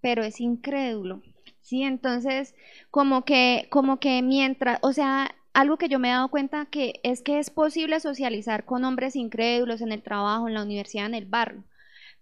[0.00, 1.22] pero es incrédulo.
[1.60, 2.54] Sí, entonces,
[2.90, 7.00] como que, como que mientras, o sea, algo que yo me he dado cuenta que
[7.02, 11.14] es que es posible socializar con hombres incrédulos en el trabajo, en la universidad, en
[11.14, 11.64] el barrio,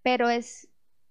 [0.03, 0.69] pero es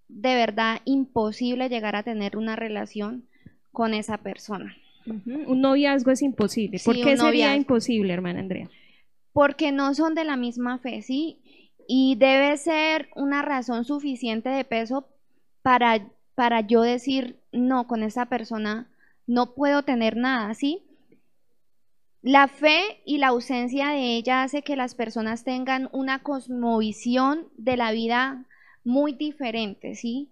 [0.08, 3.28] de verdad imposible llegar a tener una relación
[3.72, 4.76] con esa persona.
[5.06, 6.80] Un noviazgo es imposible.
[6.84, 7.58] ¿Por Sí, qué sería noviazgo.
[7.58, 8.70] imposible, hermana Andrea?
[9.32, 11.38] Porque no son de la misma fe, ¿sí?
[11.88, 15.08] Y debe ser una razón suficiente de peso
[15.62, 16.06] para,
[16.36, 18.90] para yo decir, no, con esa persona
[19.26, 20.84] no puedo tener nada, ¿sí?
[22.22, 27.78] La fe y la ausencia de ella hace que las personas tengan una cosmovisión de
[27.78, 28.46] la vida
[28.84, 30.30] muy diferente, ¿sí?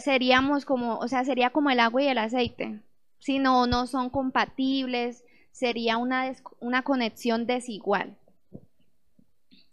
[0.00, 2.80] Seríamos como, o sea, sería como el agua y el aceite.
[3.20, 8.16] Si no, no son compatibles, sería una, una conexión desigual.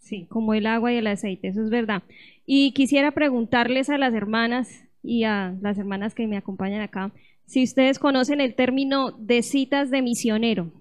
[0.05, 2.03] Sí, como el agua y el aceite, eso es verdad.
[2.45, 7.11] Y quisiera preguntarles a las hermanas y a las hermanas que me acompañan acá,
[7.47, 10.71] si ustedes conocen el término de citas de misionero.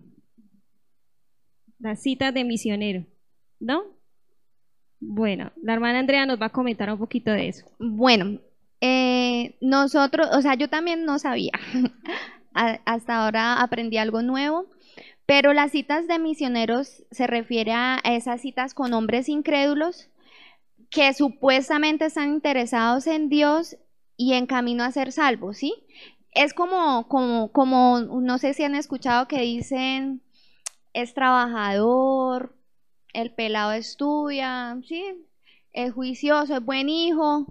[1.79, 3.07] Las citas de misionero,
[3.61, 3.85] ¿no?
[5.01, 7.65] Bueno, la hermana Andrea nos va a comentar un poquito de eso.
[7.79, 8.41] Bueno,
[8.83, 11.53] eh, nosotros, o sea, yo también no sabía.
[12.53, 14.67] Hasta ahora aprendí algo nuevo.
[15.27, 20.09] Pero las citas de misioneros se refiere a esas citas con hombres incrédulos
[20.91, 23.77] que supuestamente están interesados en Dios
[24.17, 25.75] y en camino a ser salvos, ¿sí?
[26.33, 30.23] Es como, como, como, no sé si han escuchado que dicen,
[30.93, 32.55] es trabajador,
[33.13, 35.05] el pelado estudia, ¿sí?
[35.73, 37.47] Es juicioso, es buen hijo,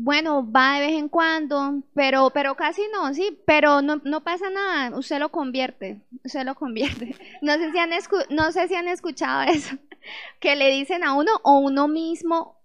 [0.00, 4.48] bueno, va de vez en cuando, pero, pero casi no, sí, pero no, no pasa
[4.50, 7.16] nada, usted lo convierte, usted lo convierte.
[7.42, 9.76] No sé si han, escu- no sé si han escuchado eso,
[10.40, 12.56] que le dicen a uno o uno mismo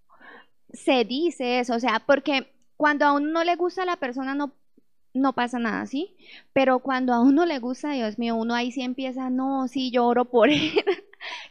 [0.73, 4.53] se dice eso, o sea, porque cuando a uno no le gusta la persona no,
[5.13, 6.15] no pasa nada, ¿sí?
[6.53, 10.05] Pero cuando a uno le gusta, Dios mío, uno ahí sí empieza, no, sí, yo
[10.05, 10.71] oro por él,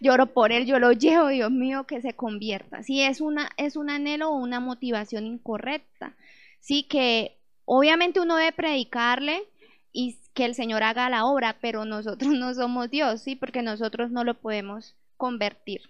[0.03, 2.83] lloro por él, yo lo llevo, Dios mío, que se convierta.
[2.83, 6.17] Sí, es una, es un anhelo o una motivación incorrecta.
[6.61, 9.45] Sí, que obviamente uno debe predicarle
[9.93, 14.11] y que el Señor haga la obra, pero nosotros no somos Dios, sí, porque nosotros
[14.11, 15.83] no lo podemos convertir.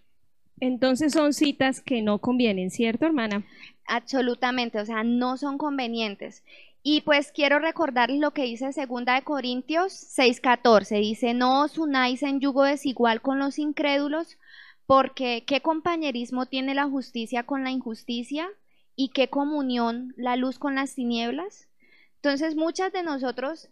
[0.60, 3.44] Entonces son citas que no convienen, ¿cierto, hermana?
[3.86, 6.44] Absolutamente, o sea, no son convenientes.
[6.82, 12.22] Y pues quiero recordarles lo que dice segunda de Corintios 6:14, dice, "No os unáis
[12.22, 14.38] en yugo desigual con los incrédulos,
[14.86, 18.48] porque qué compañerismo tiene la justicia con la injusticia
[18.96, 21.68] y qué comunión la luz con las tinieblas."
[22.16, 23.68] Entonces, muchas de nosotros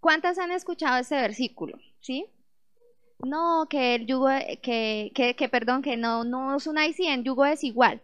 [0.00, 1.78] ¿cuántas han escuchado este versículo?
[2.00, 2.26] ¿Sí?
[3.20, 4.28] No, que el yugo,
[4.62, 8.00] que, que, que perdón, que no, no os unáis en yugo desigual.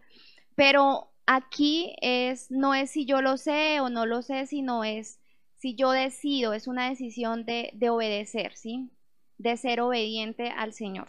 [0.55, 5.19] Pero aquí es, no es si yo lo sé o no lo sé, sino es
[5.55, 8.89] si yo decido, es una decisión de, de obedecer, ¿sí?
[9.37, 11.07] De ser obediente al Señor.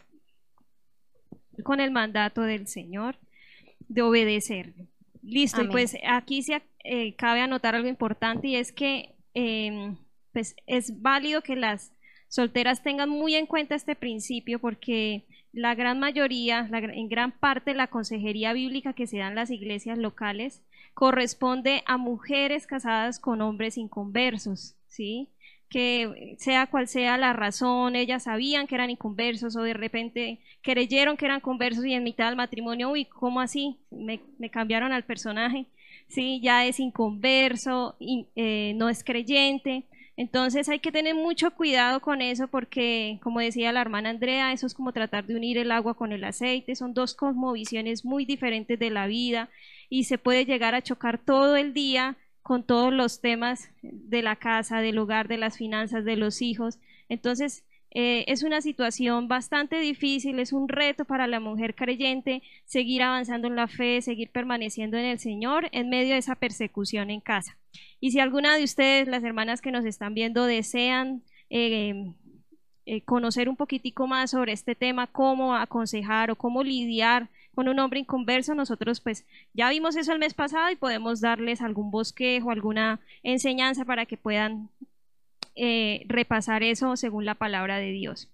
[1.63, 3.17] Con el mandato del Señor
[3.89, 4.75] de obedecer.
[5.23, 9.97] Listo, y pues aquí se, eh, cabe anotar algo importante y es que eh,
[10.33, 11.93] pues es válido que las
[12.29, 15.25] solteras tengan muy en cuenta este principio porque
[15.57, 19.99] la gran mayoría, en gran parte la consejería bíblica que se da en las iglesias
[19.99, 20.63] locales
[20.95, 25.29] corresponde a mujeres casadas con hombres inconversos, ¿sí?
[25.69, 31.17] Que sea cual sea la razón, ellas sabían que eran inconversos o de repente creyeron
[31.17, 33.77] que eran conversos y en mitad del matrimonio, uy, ¿cómo así?
[33.91, 35.67] Me, me cambiaron al personaje,
[36.09, 36.41] ¿sí?
[36.43, 39.85] Ya es inconverso, in- eh, no es creyente.
[40.17, 44.67] Entonces hay que tener mucho cuidado con eso porque, como decía la hermana Andrea, eso
[44.67, 48.79] es como tratar de unir el agua con el aceite, son dos cosmovisiones muy diferentes
[48.79, 49.51] de la vida
[49.91, 54.37] y se puede llegar a chocar todo el día con todos los temas de la
[54.37, 56.79] casa, del hogar, de las finanzas, de los hijos.
[57.09, 57.65] Entonces,
[57.99, 63.49] eh, es una situación bastante difícil, es un reto para la mujer creyente seguir avanzando
[63.49, 67.57] en la fe, seguir permaneciendo en el Señor en medio de esa persecución en casa.
[67.99, 72.13] Y si alguna de ustedes, las hermanas que nos están viendo, desean eh,
[72.85, 77.79] eh, conocer un poquitico más sobre este tema, cómo aconsejar o cómo lidiar con un
[77.79, 79.25] hombre inconverso, nosotros pues
[79.55, 84.19] ya vimos eso el mes pasado y podemos darles algún bosquejo, alguna enseñanza para que
[84.19, 84.69] puedan
[85.57, 88.31] eh, repasar eso según la palabra de Dios.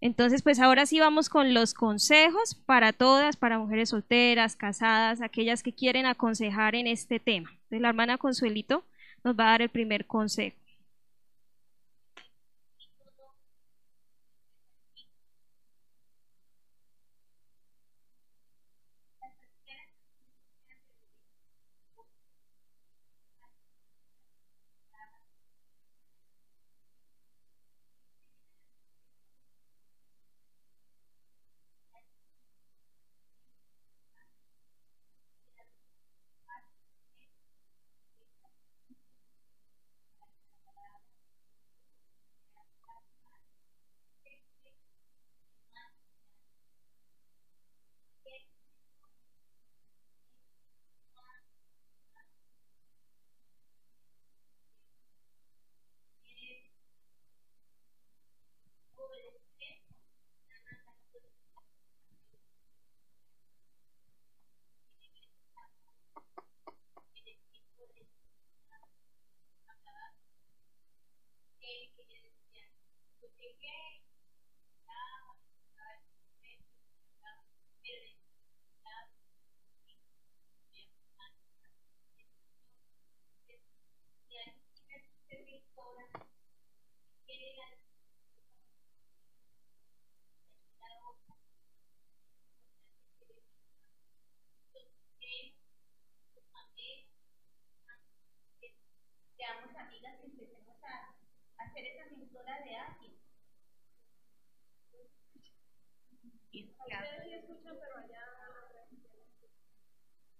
[0.00, 5.62] Entonces, pues ahora sí vamos con los consejos para todas, para mujeres solteras, casadas, aquellas
[5.62, 7.50] que quieren aconsejar en este tema.
[7.52, 8.84] Entonces, la hermana Consuelito
[9.22, 10.56] nos va a dar el primer consejo.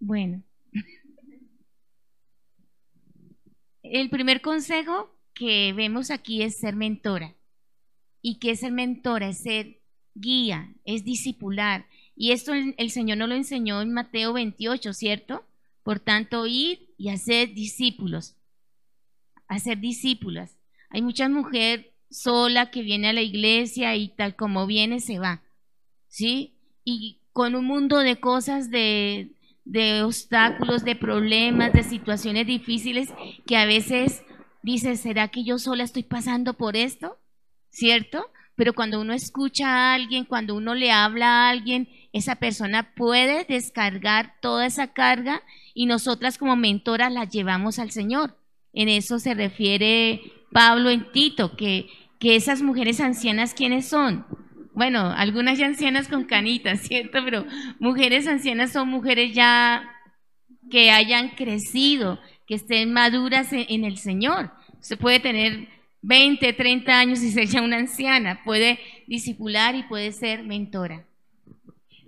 [0.04, 0.42] Bueno.
[3.82, 7.34] El primer consejo que vemos aquí es ser mentora.
[8.20, 9.28] ¿Y qué es ser mentora?
[9.28, 9.80] Es ser
[10.14, 11.86] guía, es discipular.
[12.14, 15.46] Y esto el, Señor nos lo enseñó en Mateo 28, ¿cierto?
[15.82, 18.36] Por tanto, ir y hacer discípulos.
[19.48, 20.58] Hacer discípulas.
[20.90, 25.42] Hay mucha mujer sola que viene a la iglesia y tal como viene se va.
[26.08, 26.58] ¿Sí?
[26.84, 29.33] Y con un mundo de cosas, de,
[29.64, 33.08] de obstáculos, de problemas, de situaciones difíciles
[33.46, 34.22] que a veces
[34.62, 37.18] dice, ¿será que yo sola estoy pasando por esto?
[37.70, 38.30] ¿Cierto?
[38.56, 43.44] Pero cuando uno escucha a alguien, cuando uno le habla a alguien, esa persona puede
[43.44, 45.42] descargar toda esa carga
[45.74, 48.38] y nosotras como mentoras la llevamos al Señor.
[48.72, 50.20] En eso se refiere
[50.52, 51.88] Pablo en Tito, que,
[52.20, 54.24] que esas mujeres ancianas, ¿quiénes son?
[54.74, 57.18] Bueno, algunas ya ancianas con canitas, ¿cierto?
[57.24, 57.46] Pero
[57.78, 59.88] mujeres ancianas son mujeres ya
[60.70, 64.50] que hayan crecido, que estén maduras en, en el Señor.
[64.80, 65.68] Se puede tener
[66.02, 71.06] 20, 30 años y ser ya una anciana, puede disipular y puede ser mentora.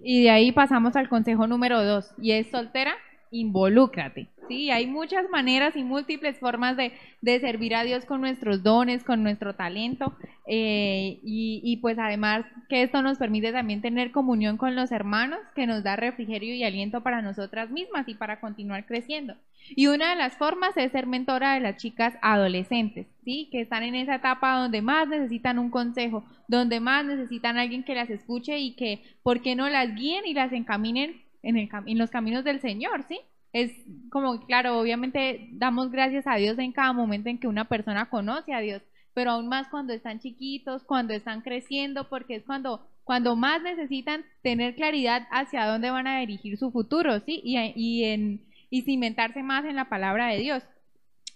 [0.04, 2.94] Y de ahí pasamos al consejo número dos, y es soltera,
[3.40, 4.28] involúcrate.
[4.48, 9.02] Sí, hay muchas maneras y múltiples formas de, de servir a Dios con nuestros dones,
[9.02, 14.56] con nuestro talento, eh, y, y pues además que esto nos permite también tener comunión
[14.56, 18.86] con los hermanos, que nos da refrigerio y aliento para nosotras mismas y para continuar
[18.86, 19.34] creciendo.
[19.74, 23.48] Y una de las formas es ser mentora de las chicas adolescentes, ¿sí?
[23.50, 27.96] Que están en esa etapa donde más necesitan un consejo, donde más necesitan alguien que
[27.96, 31.98] las escuche y que, ¿por qué no las guíen y las encaminen en, el, en
[31.98, 33.20] los caminos del Señor, ¿sí?
[33.52, 33.72] Es
[34.10, 38.52] como, claro, obviamente damos gracias a Dios en cada momento en que una persona conoce
[38.52, 38.82] a Dios,
[39.14, 44.24] pero aún más cuando están chiquitos, cuando están creciendo, porque es cuando, cuando más necesitan
[44.42, 47.40] tener claridad hacia dónde van a dirigir su futuro, ¿sí?
[47.42, 50.62] Y, y en y cimentarse más en la palabra de Dios.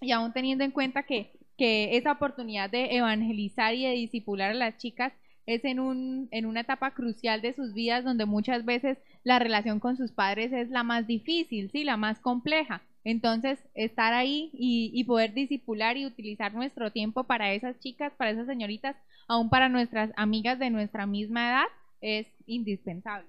[0.01, 4.55] Y aún teniendo en cuenta que, que esa oportunidad de evangelizar y de disipular a
[4.55, 5.13] las chicas
[5.47, 9.81] es en, un, en una etapa crucial de sus vidas donde muchas veces la relación
[9.81, 11.85] con sus padres es la más difícil, ¿sí?
[11.85, 12.83] la más compleja.
[13.05, 18.47] Entonces, estar ahí y, poder disipular y utilizar nuestro tiempo para esas chicas, para esas
[18.47, 21.67] señoritas, aún para nuestras amigas de nuestra misma edad,
[22.03, 23.27] es indispensable.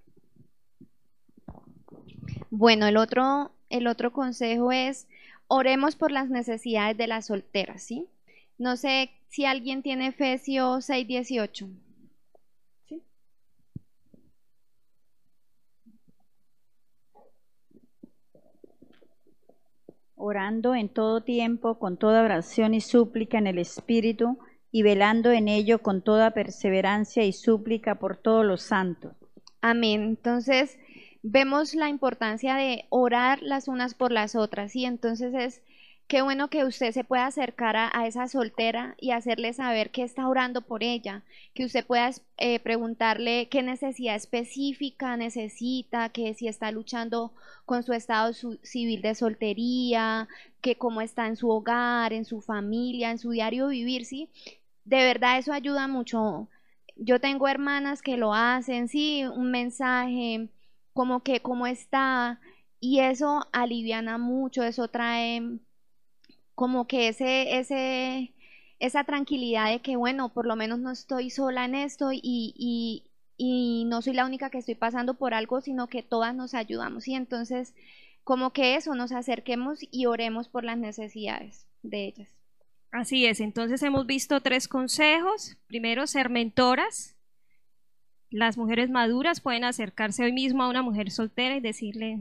[2.49, 5.07] Bueno, el otro, el otro consejo es
[5.47, 8.07] oremos por las necesidades de las solteras, ¿sí?
[8.57, 11.69] No sé si alguien tiene Efesios 6:18.
[20.23, 24.37] Orando en todo tiempo, con toda oración y súplica en el Espíritu,
[24.71, 29.13] y velando en ello con toda perseverancia y súplica por todos los santos.
[29.61, 30.03] Amén.
[30.03, 30.77] Entonces,
[31.23, 35.61] vemos la importancia de orar las unas por las otras, y entonces es
[36.07, 40.03] qué bueno que usted se pueda acercar a, a, esa soltera y hacerle saber que
[40.03, 41.23] está orando por ella,
[41.53, 47.33] que usted pueda eh, preguntarle qué necesidad específica necesita, que si está luchando
[47.65, 48.33] con su estado
[48.63, 50.27] civil de soltería,
[50.61, 54.29] que cómo está en su hogar, en su familia, en su diario vivir, ¿sí?
[54.85, 56.49] De verdad eso ayuda mucho.
[56.95, 60.49] Yo tengo hermanas que lo hacen, sí, un mensaje,
[60.93, 62.39] como que cómo está,
[62.79, 65.59] y eso aliviana mucho, eso trae
[66.55, 68.33] como que ese, ese,
[68.79, 73.03] esa tranquilidad de que, bueno, por lo menos no estoy sola en esto y, y,
[73.37, 77.07] y no soy la única que estoy pasando por algo, sino que todas nos ayudamos.
[77.07, 77.73] Y entonces,
[78.23, 82.29] como que eso, nos acerquemos y oremos por las necesidades de ellas.
[82.91, 85.57] Así es, entonces hemos visto tres consejos.
[85.67, 87.15] Primero, ser mentoras.
[88.29, 92.19] Las mujeres maduras pueden acercarse hoy mismo a una mujer soltera y decirle,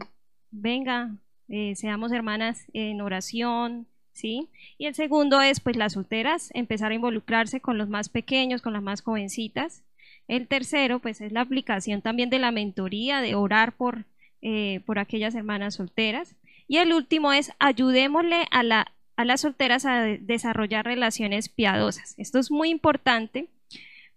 [0.51, 1.17] venga,
[1.49, 4.49] eh, seamos hermanas en oración, ¿sí?
[4.79, 8.73] Y el segundo es, pues, las solteras, empezar a involucrarse con los más pequeños, con
[8.73, 9.83] las más jovencitas.
[10.29, 14.05] El tercero, pues, es la aplicación también de la mentoría, de orar por,
[14.43, 16.37] eh, por aquellas hermanas solteras.
[16.69, 22.15] Y el último es, ayudémosle a, la, a las solteras a desarrollar relaciones piadosas.
[22.17, 23.49] Esto es muy importante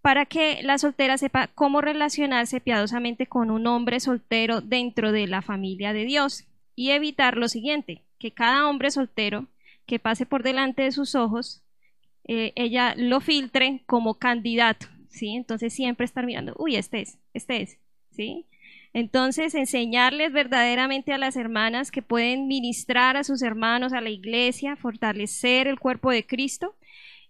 [0.04, 5.42] para que la soltera sepa cómo relacionarse piadosamente con un hombre soltero dentro de la
[5.42, 6.44] familia de Dios
[6.76, 9.48] y evitar lo siguiente, que cada hombre soltero
[9.86, 11.64] que pase por delante de sus ojos,
[12.26, 15.36] eh, ella lo filtre como candidato, ¿sí?
[15.36, 17.80] Entonces siempre estar mirando, uy, este es, este es,
[18.12, 18.46] ¿sí?
[18.94, 24.76] Entonces, enseñarles verdaderamente a las hermanas que pueden ministrar a sus hermanos, a la iglesia,
[24.76, 26.76] fortalecer el cuerpo de Cristo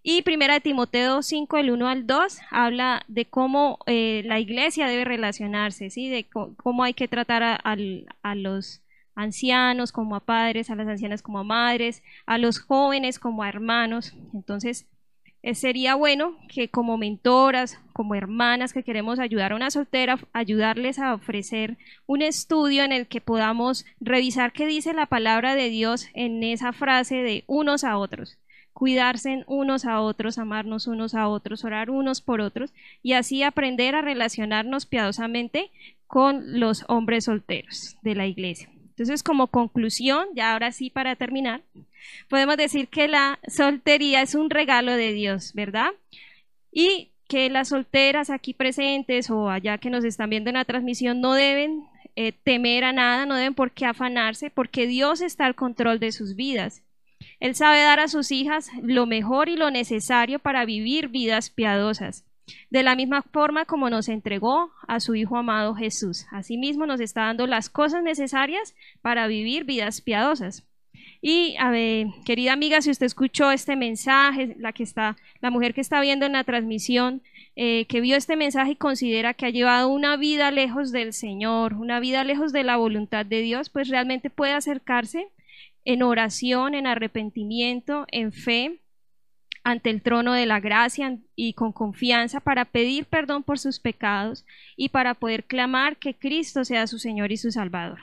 [0.04, 4.88] Y primera de Timoteo 5, el 1 al 2, habla de cómo eh, la iglesia
[4.88, 6.10] debe relacionarse, ¿sí?
[6.10, 6.28] de
[6.58, 8.83] cómo hay que tratar a, a, los
[9.16, 13.50] ancianos como a padres, a las ancianas como a madres, a los jóvenes como a
[13.50, 14.16] hermanos.
[14.34, 14.88] Entonces,
[15.42, 21.00] eh, sería bueno que como mentoras, como hermanas que queremos ayudar a una soltera, ayudarles
[21.00, 26.08] a ofrecer un estudio en el que podamos revisar qué dice la palabra de Dios
[26.14, 28.38] en esa frase de unos a otros
[28.74, 33.96] cuidarse unos a otros, amarnos unos a otros, orar unos por otros y así aprender
[33.96, 35.72] a relacionarnos piadosamente
[36.08, 38.73] con los hombres solteros de la iglesia.
[38.94, 41.64] Entonces, como conclusión, ya ahora sí para terminar,
[42.30, 45.90] podemos decir que la soltería es un regalo de Dios, ¿verdad?
[46.72, 51.22] Y que las solteras aquí presentes o allá que nos están viendo en la transmisión
[51.22, 55.56] no deben eh, temer a nada, no deben por qué afanarse, porque Dios está al
[55.56, 56.84] control de sus vidas.
[57.40, 62.26] Él sabe dar a sus hijas lo mejor y lo necesario para vivir vidas piadosas.
[62.70, 66.26] De la misma forma como nos entregó a su Hijo amado Jesús.
[66.32, 70.68] Asimismo nos está dando las cosas necesarias para vivir vidas piadosas.
[71.22, 75.74] Y a ver, querida amiga, si usted escuchó este mensaje, la que está, la mujer
[75.74, 77.22] que está viendo en la transmisión,
[77.56, 81.76] eh, que vio este mensaje y considera que ha llevado una vida lejos del Señor,
[81.76, 85.30] una vida lejos de la voluntad de Dios, pues realmente puede acercarse
[85.86, 88.80] en oración, en arrepentimiento, en fe,
[89.64, 94.46] ante el trono de la gracia y con confianza para pedir perdón por sus pecados
[94.76, 98.00] y para poder clamar que Cristo sea su Señor y su Salvador.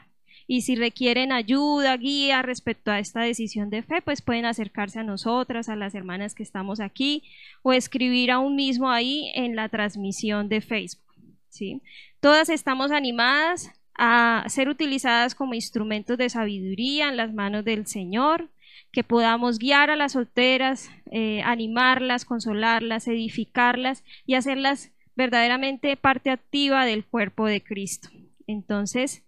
[0.46, 5.04] Y si requieren ayuda, guía respecto a esta decisión de fe, pues pueden acercarse a
[5.04, 7.22] nosotras, a las hermanas que estamos aquí,
[7.62, 11.14] o escribir aún mismo ahí en la transmisión de Facebook.
[11.50, 11.82] ¿sí?
[12.18, 18.48] Todas estamos animadas a ser utilizadas como instrumentos de sabiduría en las manos del Señor,
[18.92, 26.84] que podamos guiar a las solteras, eh, animarlas, consolarlas, edificarlas y hacerlas verdaderamente parte activa
[26.84, 28.08] del cuerpo de Cristo.
[28.46, 29.24] Entonces,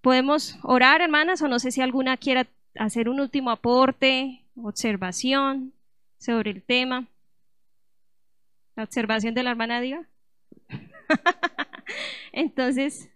[0.00, 5.72] podemos orar, hermanas, o no sé si alguna quiera hacer un último aporte, observación
[6.18, 7.06] sobre el tema.
[8.76, 10.08] La observación de la hermana diga.
[12.32, 13.10] Entonces,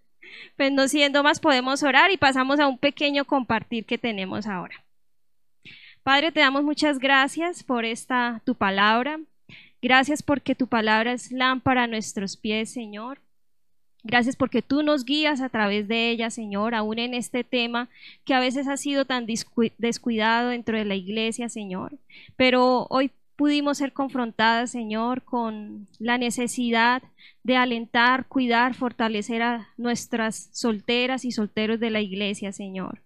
[0.57, 4.85] pues no siendo más, podemos orar y pasamos a un pequeño compartir que tenemos ahora.
[6.09, 9.21] Padre, te damos muchas gracias por esta tu palabra.
[9.83, 13.19] Gracias porque tu palabra es lámpara a nuestros pies, Señor.
[14.05, 17.91] Gracias porque tú nos guías a través de ella, Señor, aún en este tema
[18.25, 21.99] que a veces ha sido tan descuidado dentro de la iglesia, Señor.
[22.37, 27.03] Pero hoy pudimos ser confrontadas, Señor, con la necesidad
[27.43, 33.03] de alentar, cuidar, fortalecer a nuestras solteras y solteros de la iglesia, Señor.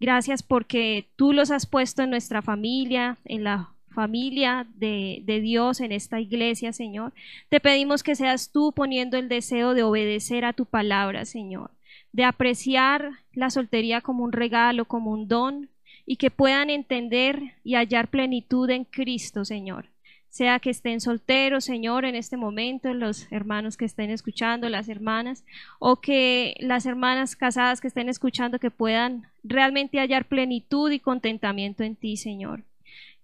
[0.00, 5.80] Gracias porque tú los has puesto en nuestra familia, en la familia de, de, Dios,
[5.80, 7.12] en esta iglesia, Señor.
[7.48, 11.72] Te pedimos que seas tú poniendo el deseo de obedecer a tu palabra, Señor,
[12.12, 15.68] de apreciar la soltería como un regalo, como un don,
[16.06, 19.86] y que puedan entender y hallar plenitud en Cristo, Señor.
[20.30, 25.44] Sea que estén solteros, Señor, en este momento, los hermanos que estén escuchando, las hermanas,
[25.78, 31.82] o que las hermanas casadas que estén escuchando, que puedan realmente hallar plenitud y contentamiento
[31.82, 32.62] en ti, Señor.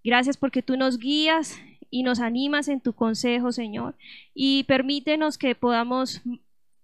[0.02, 1.60] Gracias porque tú nos guías
[1.90, 3.94] y nos animas en tu consejo, Señor,
[4.34, 6.22] y permítenos que podamos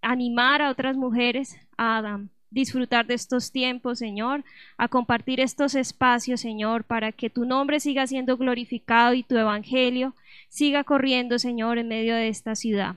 [0.03, 4.45] animar a otras mujeres a disfrutar de estos tiempos, Señor,
[4.77, 10.15] a compartir estos espacios, Señor, para que tu nombre siga siendo glorificado y tu evangelio
[10.49, 12.97] siga corriendo, Señor, en medio de esta ciudad.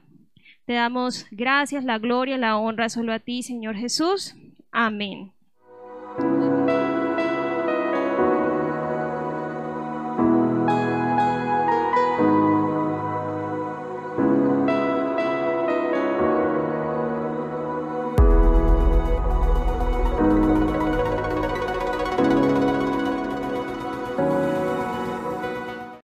[0.66, 4.36] Te damos gracias, la gloria, la honra solo a ti, Señor Jesús.
[4.72, 5.32] Amén.